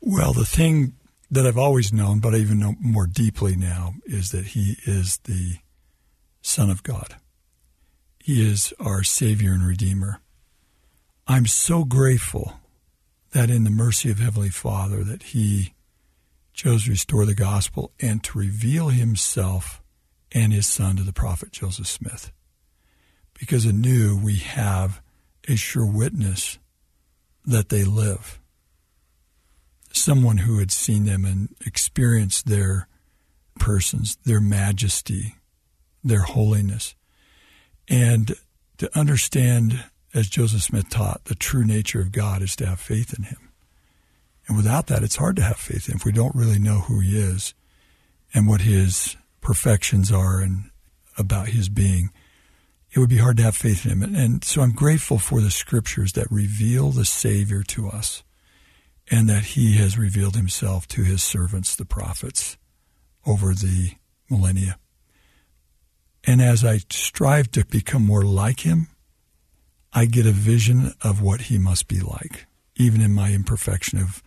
Well, 0.00 0.32
the 0.32 0.46
thing 0.46 0.94
that 1.30 1.46
I've 1.46 1.58
always 1.58 1.92
known, 1.92 2.20
but 2.20 2.34
I 2.34 2.38
even 2.38 2.58
know 2.58 2.74
more 2.80 3.06
deeply 3.06 3.56
now, 3.56 3.94
is 4.04 4.30
that 4.30 4.46
he 4.48 4.76
is 4.86 5.18
the 5.24 5.56
Son 6.42 6.70
of 6.70 6.82
God. 6.82 7.16
He 8.22 8.50
is 8.50 8.72
our 8.80 9.02
Savior 9.02 9.52
and 9.52 9.66
Redeemer. 9.66 10.20
I'm 11.26 11.46
so 11.46 11.84
grateful 11.84 12.54
that 13.32 13.50
in 13.50 13.64
the 13.64 13.70
mercy 13.70 14.10
of 14.10 14.18
Heavenly 14.18 14.50
Father 14.50 15.02
that 15.04 15.24
he 15.24 15.74
chose 16.54 16.84
to 16.84 16.90
restore 16.90 17.26
the 17.26 17.34
gospel 17.34 17.92
and 18.00 18.22
to 18.24 18.38
reveal 18.38 18.88
himself 18.88 19.82
and 20.32 20.52
his 20.52 20.66
son 20.66 20.96
to 20.96 21.02
the 21.02 21.12
prophet 21.12 21.52
Joseph 21.52 21.88
Smith. 21.88 22.32
Because 23.38 23.66
anew 23.66 24.16
we 24.16 24.36
have 24.36 25.02
a 25.48 25.56
sure 25.56 25.84
witness 25.84 26.58
that 27.44 27.68
they 27.68 27.84
live. 27.84 28.40
Someone 29.92 30.38
who 30.38 30.58
had 30.58 30.70
seen 30.70 31.04
them 31.04 31.24
and 31.24 31.54
experienced 31.66 32.46
their 32.46 32.88
persons, 33.58 34.16
their 34.24 34.40
majesty, 34.40 35.36
their 36.02 36.22
holiness. 36.22 36.94
And 37.88 38.34
to 38.78 38.98
understand, 38.98 39.84
as 40.12 40.28
Joseph 40.28 40.62
Smith 40.62 40.88
taught, 40.88 41.24
the 41.24 41.34
true 41.34 41.64
nature 41.64 42.00
of 42.00 42.12
God 42.12 42.42
is 42.42 42.56
to 42.56 42.66
have 42.66 42.80
faith 42.80 43.14
in 43.16 43.24
him. 43.24 43.43
And 44.46 44.56
without 44.56 44.86
that, 44.88 45.02
it's 45.02 45.16
hard 45.16 45.36
to 45.36 45.42
have 45.42 45.56
faith 45.56 45.88
in 45.88 45.96
if 45.96 46.04
we 46.04 46.12
don't 46.12 46.34
really 46.34 46.58
know 46.58 46.80
who 46.80 47.00
he 47.00 47.18
is 47.18 47.54
and 48.32 48.46
what 48.46 48.62
his 48.62 49.16
perfections 49.40 50.12
are 50.12 50.40
and 50.40 50.70
about 51.16 51.48
his 51.48 51.68
being. 51.68 52.10
It 52.92 52.98
would 52.98 53.08
be 53.08 53.18
hard 53.18 53.36
to 53.38 53.42
have 53.42 53.56
faith 53.56 53.84
in 53.84 53.92
him. 53.92 54.02
And, 54.02 54.16
and 54.16 54.44
so 54.44 54.62
I'm 54.62 54.72
grateful 54.72 55.18
for 55.18 55.40
the 55.40 55.50
scriptures 55.50 56.12
that 56.12 56.30
reveal 56.30 56.90
the 56.90 57.04
Savior 57.04 57.62
to 57.64 57.88
us 57.88 58.22
and 59.10 59.28
that 59.28 59.44
he 59.44 59.76
has 59.76 59.98
revealed 59.98 60.36
himself 60.36 60.86
to 60.88 61.02
his 61.02 61.22
servants, 61.22 61.74
the 61.74 61.84
prophets, 61.84 62.56
over 63.26 63.54
the 63.54 63.92
millennia. 64.30 64.78
And 66.24 66.40
as 66.40 66.64
I 66.64 66.78
strive 66.90 67.50
to 67.52 67.64
become 67.66 68.04
more 68.04 68.22
like 68.22 68.60
him, 68.60 68.88
I 69.92 70.06
get 70.06 70.26
a 70.26 70.32
vision 70.32 70.92
of 71.02 71.20
what 71.20 71.42
he 71.42 71.58
must 71.58 71.88
be 71.88 72.00
like 72.00 72.46
even 72.76 73.00
in 73.00 73.12
my 73.12 73.32
imperfection 73.32 73.98
of 73.98 74.22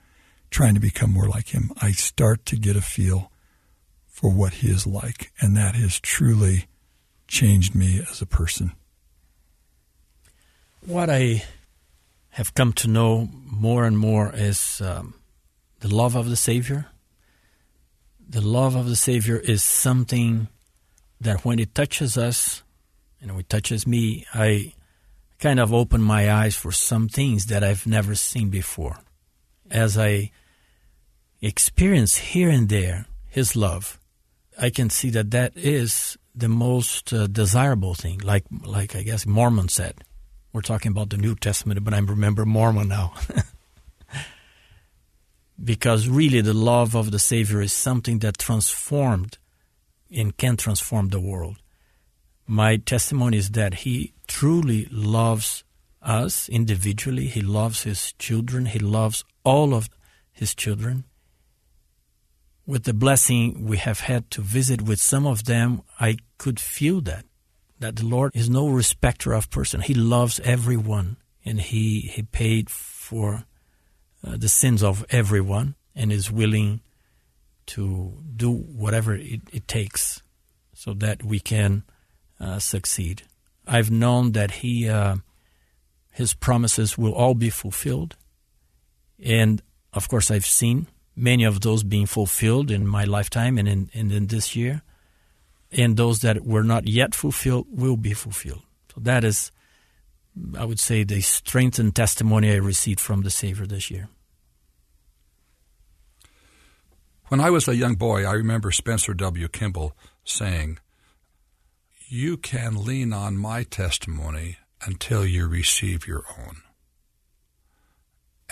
trying 0.49 0.73
to 0.73 0.79
become 0.79 1.11
more 1.11 1.27
like 1.27 1.49
him, 1.49 1.71
I 1.81 1.91
start 1.91 2.45
to 2.47 2.57
get 2.57 2.75
a 2.75 2.81
feel 2.81 3.31
for 4.07 4.31
what 4.31 4.55
he 4.55 4.69
is 4.69 4.87
like. 4.87 5.31
And 5.39 5.55
that 5.55 5.75
has 5.75 5.99
truly 5.99 6.65
changed 7.27 7.75
me 7.75 8.01
as 8.09 8.21
a 8.21 8.25
person. 8.25 8.71
What 10.85 11.09
I 11.09 11.43
have 12.31 12.53
come 12.53 12.73
to 12.73 12.87
know 12.87 13.29
more 13.31 13.85
and 13.85 13.97
more 13.97 14.31
is 14.33 14.81
um, 14.81 15.15
the 15.79 15.93
love 15.93 16.15
of 16.15 16.29
the 16.29 16.35
Savior. 16.35 16.87
The 18.29 18.41
love 18.41 18.75
of 18.75 18.87
the 18.87 18.95
Savior 18.95 19.37
is 19.37 19.63
something 19.63 20.47
that 21.19 21.43
when 21.43 21.59
it 21.59 21.73
touches 21.73 22.17
us, 22.17 22.63
and 23.21 23.31
when 23.31 23.41
it 23.41 23.49
touches 23.49 23.87
me, 23.87 24.25
I 24.33 24.73
kind 25.39 25.59
of 25.59 25.73
open 25.73 26.01
my 26.01 26.31
eyes 26.31 26.55
for 26.55 26.71
some 26.71 27.07
things 27.07 27.47
that 27.47 27.63
I've 27.63 27.87
never 27.87 28.15
seen 28.15 28.49
before. 28.49 28.99
As 29.69 29.97
I 29.97 30.31
experience 31.41 32.17
here 32.17 32.49
and 32.49 32.69
there 32.69 33.05
His 33.29 33.55
love, 33.55 33.99
I 34.59 34.69
can 34.69 34.89
see 34.89 35.09
that 35.11 35.31
that 35.31 35.53
is 35.55 36.17
the 36.33 36.49
most 36.49 37.13
uh, 37.13 37.27
desirable 37.27 37.95
thing. 37.95 38.19
Like, 38.19 38.45
like 38.63 38.95
I 38.95 39.03
guess 39.03 39.25
Mormon 39.25 39.69
said, 39.69 39.95
we're 40.53 40.61
talking 40.61 40.91
about 40.91 41.09
the 41.09 41.17
New 41.17 41.35
Testament, 41.35 41.83
but 41.83 41.93
I 41.93 41.99
remember 41.99 42.45
Mormon 42.45 42.87
now. 42.87 43.13
because 45.63 46.07
really, 46.07 46.41
the 46.41 46.53
love 46.53 46.95
of 46.95 47.11
the 47.11 47.19
Savior 47.19 47.61
is 47.61 47.73
something 47.73 48.19
that 48.19 48.37
transformed 48.37 49.37
and 50.11 50.35
can 50.37 50.57
transform 50.57 51.09
the 51.09 51.19
world. 51.19 51.57
My 52.47 52.77
testimony 52.77 53.37
is 53.37 53.51
that 53.51 53.75
He 53.75 54.13
truly 54.27 54.87
loves 54.89 55.63
us 56.01 56.47
individually. 56.49 57.27
He 57.27 57.41
loves 57.41 57.83
His 57.83 58.13
children. 58.13 58.67
He 58.67 58.79
loves 58.79 59.25
all 59.47 59.73
of 59.73 59.89
His 60.31 60.53
children 60.53 61.05
with 62.65 62.83
the 62.83 62.93
blessing 62.93 63.65
we 63.65 63.77
have 63.77 64.01
had 64.01 64.29
to 64.31 64.41
visit 64.41 64.81
with 64.81 64.99
some 64.99 65.25
of 65.25 65.45
them, 65.45 65.81
I 65.99 66.17
could 66.37 66.59
feel 66.59 67.01
that 67.01 67.25
that 67.79 67.95
the 67.95 68.05
Lord 68.05 68.31
is 68.33 68.49
no 68.49 68.67
respecter 68.67 69.33
of 69.33 69.49
person. 69.49 69.81
He 69.81 69.93
loves 69.93 70.39
everyone, 70.43 71.17
and 71.45 71.61
He 71.61 72.11
He 72.13 72.23
paid 72.23 72.69
for 72.69 73.45
uh, 74.23 74.35
the 74.35 74.49
sins 74.49 74.83
of 74.83 75.05
everyone, 75.09 75.75
and 75.95 76.11
is 76.11 76.31
willing 76.31 76.81
to 77.67 78.13
do 78.35 78.51
whatever 78.51 79.15
it, 79.15 79.41
it 79.53 79.67
takes 79.67 80.21
so 80.73 80.93
that 80.93 81.23
we 81.23 81.39
can 81.39 81.83
uh, 82.39 82.59
succeed. 82.59 83.23
I've 83.65 83.91
known 83.91 84.33
that 84.33 84.51
He 84.51 84.89
uh, 84.89 85.17
His 86.11 86.33
promises 86.33 86.97
will 86.97 87.13
all 87.13 87.35
be 87.35 87.49
fulfilled, 87.49 88.15
and 89.23 89.61
of 89.93 90.09
course, 90.09 90.29
I've 90.29 90.45
seen 90.45 90.87
many 91.15 91.43
of 91.43 91.61
those 91.61 91.83
being 91.83 92.05
fulfilled 92.05 92.69
in 92.69 92.87
my 92.87 93.03
lifetime 93.03 93.57
and 93.57 93.67
in, 93.67 93.89
and 93.93 94.11
in 94.11 94.27
this 94.27 94.55
year. 94.55 94.83
And 95.71 95.97
those 95.97 96.19
that 96.19 96.45
were 96.45 96.63
not 96.63 96.87
yet 96.87 97.15
fulfilled 97.15 97.67
will 97.69 97.97
be 97.97 98.13
fulfilled. 98.13 98.61
So 98.93 99.01
that 99.01 99.23
is, 99.23 99.51
I 100.57 100.63
would 100.63 100.79
say, 100.79 101.03
the 101.03 101.21
strength 101.21 101.79
and 101.79 101.93
testimony 101.93 102.51
I 102.51 102.57
received 102.57 102.99
from 102.99 103.23
the 103.23 103.29
Savior 103.29 103.65
this 103.65 103.91
year. 103.91 104.07
When 107.29 107.41
I 107.41 107.49
was 107.49 107.67
a 107.67 107.75
young 107.75 107.95
boy, 107.95 108.23
I 108.23 108.33
remember 108.33 108.71
Spencer 108.71 109.13
W. 109.13 109.49
Kimball 109.49 109.93
saying, 110.23 110.79
You 112.07 112.37
can 112.37 112.85
lean 112.85 113.11
on 113.11 113.35
my 113.35 113.63
testimony 113.63 114.57
until 114.85 115.25
you 115.25 115.47
receive 115.47 116.07
your 116.07 116.23
own. 116.39 116.61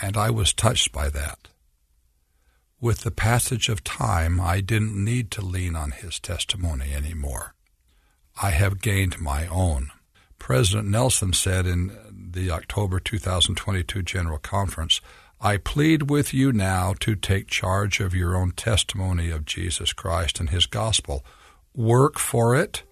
And 0.00 0.16
I 0.16 0.30
was 0.30 0.52
touched 0.52 0.92
by 0.92 1.08
that. 1.10 1.48
With 2.80 3.00
the 3.00 3.10
passage 3.10 3.68
of 3.68 3.82
time, 3.82 4.40
I 4.40 4.60
didn't 4.60 5.02
need 5.02 5.30
to 5.32 5.40
lean 5.40 5.74
on 5.74 5.92
his 5.92 6.20
testimony 6.20 6.92
anymore. 6.92 7.54
I 8.42 8.50
have 8.50 8.82
gained 8.82 9.18
my 9.18 9.46
own. 9.46 9.90
President 10.38 10.88
Nelson 10.88 11.32
said 11.32 11.66
in 11.66 11.96
the 12.12 12.50
October 12.50 13.00
2022 13.00 14.02
General 14.02 14.38
Conference, 14.38 15.00
I 15.40 15.56
plead 15.56 16.10
with 16.10 16.34
you 16.34 16.52
now 16.52 16.94
to 17.00 17.14
take 17.14 17.48
charge 17.48 18.00
of 18.00 18.14
your 18.14 18.36
own 18.36 18.52
testimony 18.52 19.30
of 19.30 19.46
Jesus 19.46 19.92
Christ 19.92 20.38
and 20.38 20.50
his 20.50 20.66
gospel. 20.66 21.24
Work 21.74 22.18
for 22.18 22.54
it, 22.54 22.82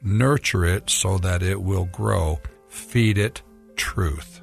nurture 0.00 0.64
it 0.64 0.90
so 0.90 1.18
that 1.18 1.42
it 1.42 1.62
will 1.62 1.86
grow, 1.86 2.40
feed 2.68 3.18
it 3.18 3.42
truth. 3.76 4.40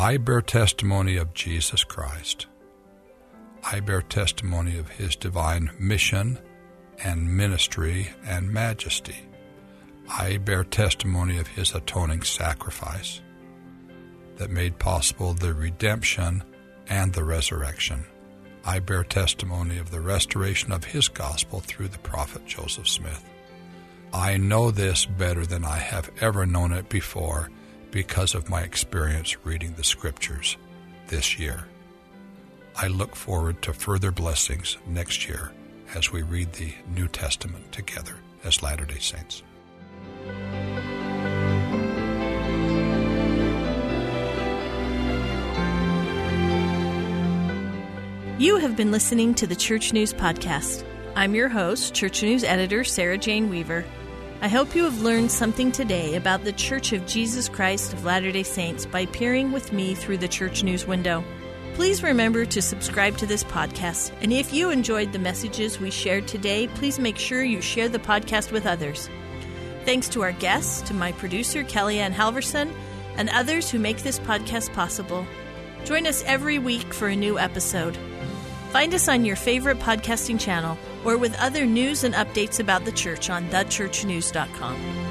I 0.00 0.16
bear 0.16 0.40
testimony 0.40 1.16
of 1.16 1.34
Jesus 1.34 1.82
Christ. 1.82 2.46
I 3.64 3.80
bear 3.80 4.00
testimony 4.00 4.78
of 4.78 4.90
his 4.90 5.16
divine 5.16 5.72
mission 5.76 6.38
and 7.02 7.36
ministry 7.36 8.10
and 8.24 8.48
majesty. 8.48 9.16
I 10.08 10.36
bear 10.36 10.62
testimony 10.62 11.38
of 11.38 11.48
his 11.48 11.74
atoning 11.74 12.22
sacrifice 12.22 13.20
that 14.36 14.50
made 14.50 14.78
possible 14.78 15.34
the 15.34 15.52
redemption 15.52 16.44
and 16.88 17.12
the 17.12 17.24
resurrection. 17.24 18.06
I 18.64 18.78
bear 18.78 19.02
testimony 19.02 19.78
of 19.78 19.90
the 19.90 20.00
restoration 20.00 20.70
of 20.70 20.84
his 20.84 21.08
gospel 21.08 21.58
through 21.58 21.88
the 21.88 21.98
prophet 21.98 22.46
Joseph 22.46 22.86
Smith. 22.86 23.28
I 24.12 24.36
know 24.36 24.70
this 24.70 25.06
better 25.06 25.44
than 25.44 25.64
I 25.64 25.78
have 25.78 26.08
ever 26.20 26.46
known 26.46 26.72
it 26.72 26.88
before 26.88 27.50
because 27.90 28.34
of 28.34 28.48
my 28.48 28.62
experience 28.62 29.36
reading 29.44 29.74
the 29.74 29.84
scriptures 29.84 30.56
this 31.08 31.38
year. 31.38 31.66
I 32.76 32.88
look 32.88 33.16
forward 33.16 33.60
to 33.62 33.72
further 33.72 34.12
blessings 34.12 34.78
next 34.86 35.28
year 35.28 35.52
as 35.94 36.12
we 36.12 36.22
read 36.22 36.52
the 36.52 36.72
New 36.94 37.08
Testament 37.08 37.72
together 37.72 38.16
as 38.44 38.62
Latter 38.62 38.84
day 38.84 38.98
Saints. 38.98 39.42
You 48.38 48.58
have 48.58 48.76
been 48.76 48.92
listening 48.92 49.34
to 49.34 49.48
the 49.48 49.56
Church 49.56 49.92
News 49.92 50.14
Podcast. 50.14 50.84
I'm 51.16 51.34
your 51.34 51.48
host, 51.48 51.92
Church 51.94 52.22
News 52.22 52.44
editor 52.44 52.84
Sarah 52.84 53.18
Jane 53.18 53.50
Weaver. 53.50 53.84
I 54.40 54.46
hope 54.46 54.76
you 54.76 54.84
have 54.84 55.02
learned 55.02 55.32
something 55.32 55.72
today 55.72 56.14
about 56.14 56.44
the 56.44 56.52
Church 56.52 56.92
of 56.92 57.06
Jesus 57.06 57.48
Christ 57.48 57.92
of 57.92 58.04
Latter 58.04 58.30
day 58.30 58.44
Saints 58.44 58.86
by 58.86 59.06
peering 59.06 59.50
with 59.50 59.72
me 59.72 59.96
through 59.96 60.18
the 60.18 60.28
Church 60.28 60.62
News 60.62 60.86
window. 60.86 61.24
Please 61.74 62.04
remember 62.04 62.46
to 62.46 62.62
subscribe 62.62 63.16
to 63.16 63.26
this 63.26 63.42
podcast. 63.42 64.12
And 64.20 64.32
if 64.32 64.52
you 64.52 64.70
enjoyed 64.70 65.12
the 65.12 65.18
messages 65.18 65.80
we 65.80 65.90
shared 65.90 66.28
today, 66.28 66.68
please 66.68 67.00
make 67.00 67.18
sure 67.18 67.42
you 67.42 67.60
share 67.60 67.88
the 67.88 67.98
podcast 67.98 68.52
with 68.52 68.64
others. 68.64 69.10
Thanks 69.84 70.08
to 70.10 70.22
our 70.22 70.32
guests, 70.32 70.82
to 70.82 70.94
my 70.94 71.10
producer, 71.10 71.64
KellieAnn 71.64 72.12
Halvorsen, 72.12 72.72
and 73.16 73.28
others 73.30 73.68
who 73.68 73.80
make 73.80 74.04
this 74.04 74.20
podcast 74.20 74.72
possible. 74.72 75.26
Join 75.84 76.06
us 76.06 76.22
every 76.26 76.60
week 76.60 76.94
for 76.94 77.08
a 77.08 77.16
new 77.16 77.40
episode. 77.40 77.98
Find 78.70 78.94
us 78.94 79.08
on 79.08 79.24
your 79.24 79.36
favorite 79.36 79.80
podcasting 79.80 80.38
channel 80.38 80.78
or 81.04 81.16
with 81.16 81.38
other 81.40 81.64
news 81.64 82.04
and 82.04 82.14
updates 82.14 82.60
about 82.60 82.84
the 82.84 82.92
church 82.92 83.30
on 83.30 83.48
thechurchnews.com. 83.48 85.07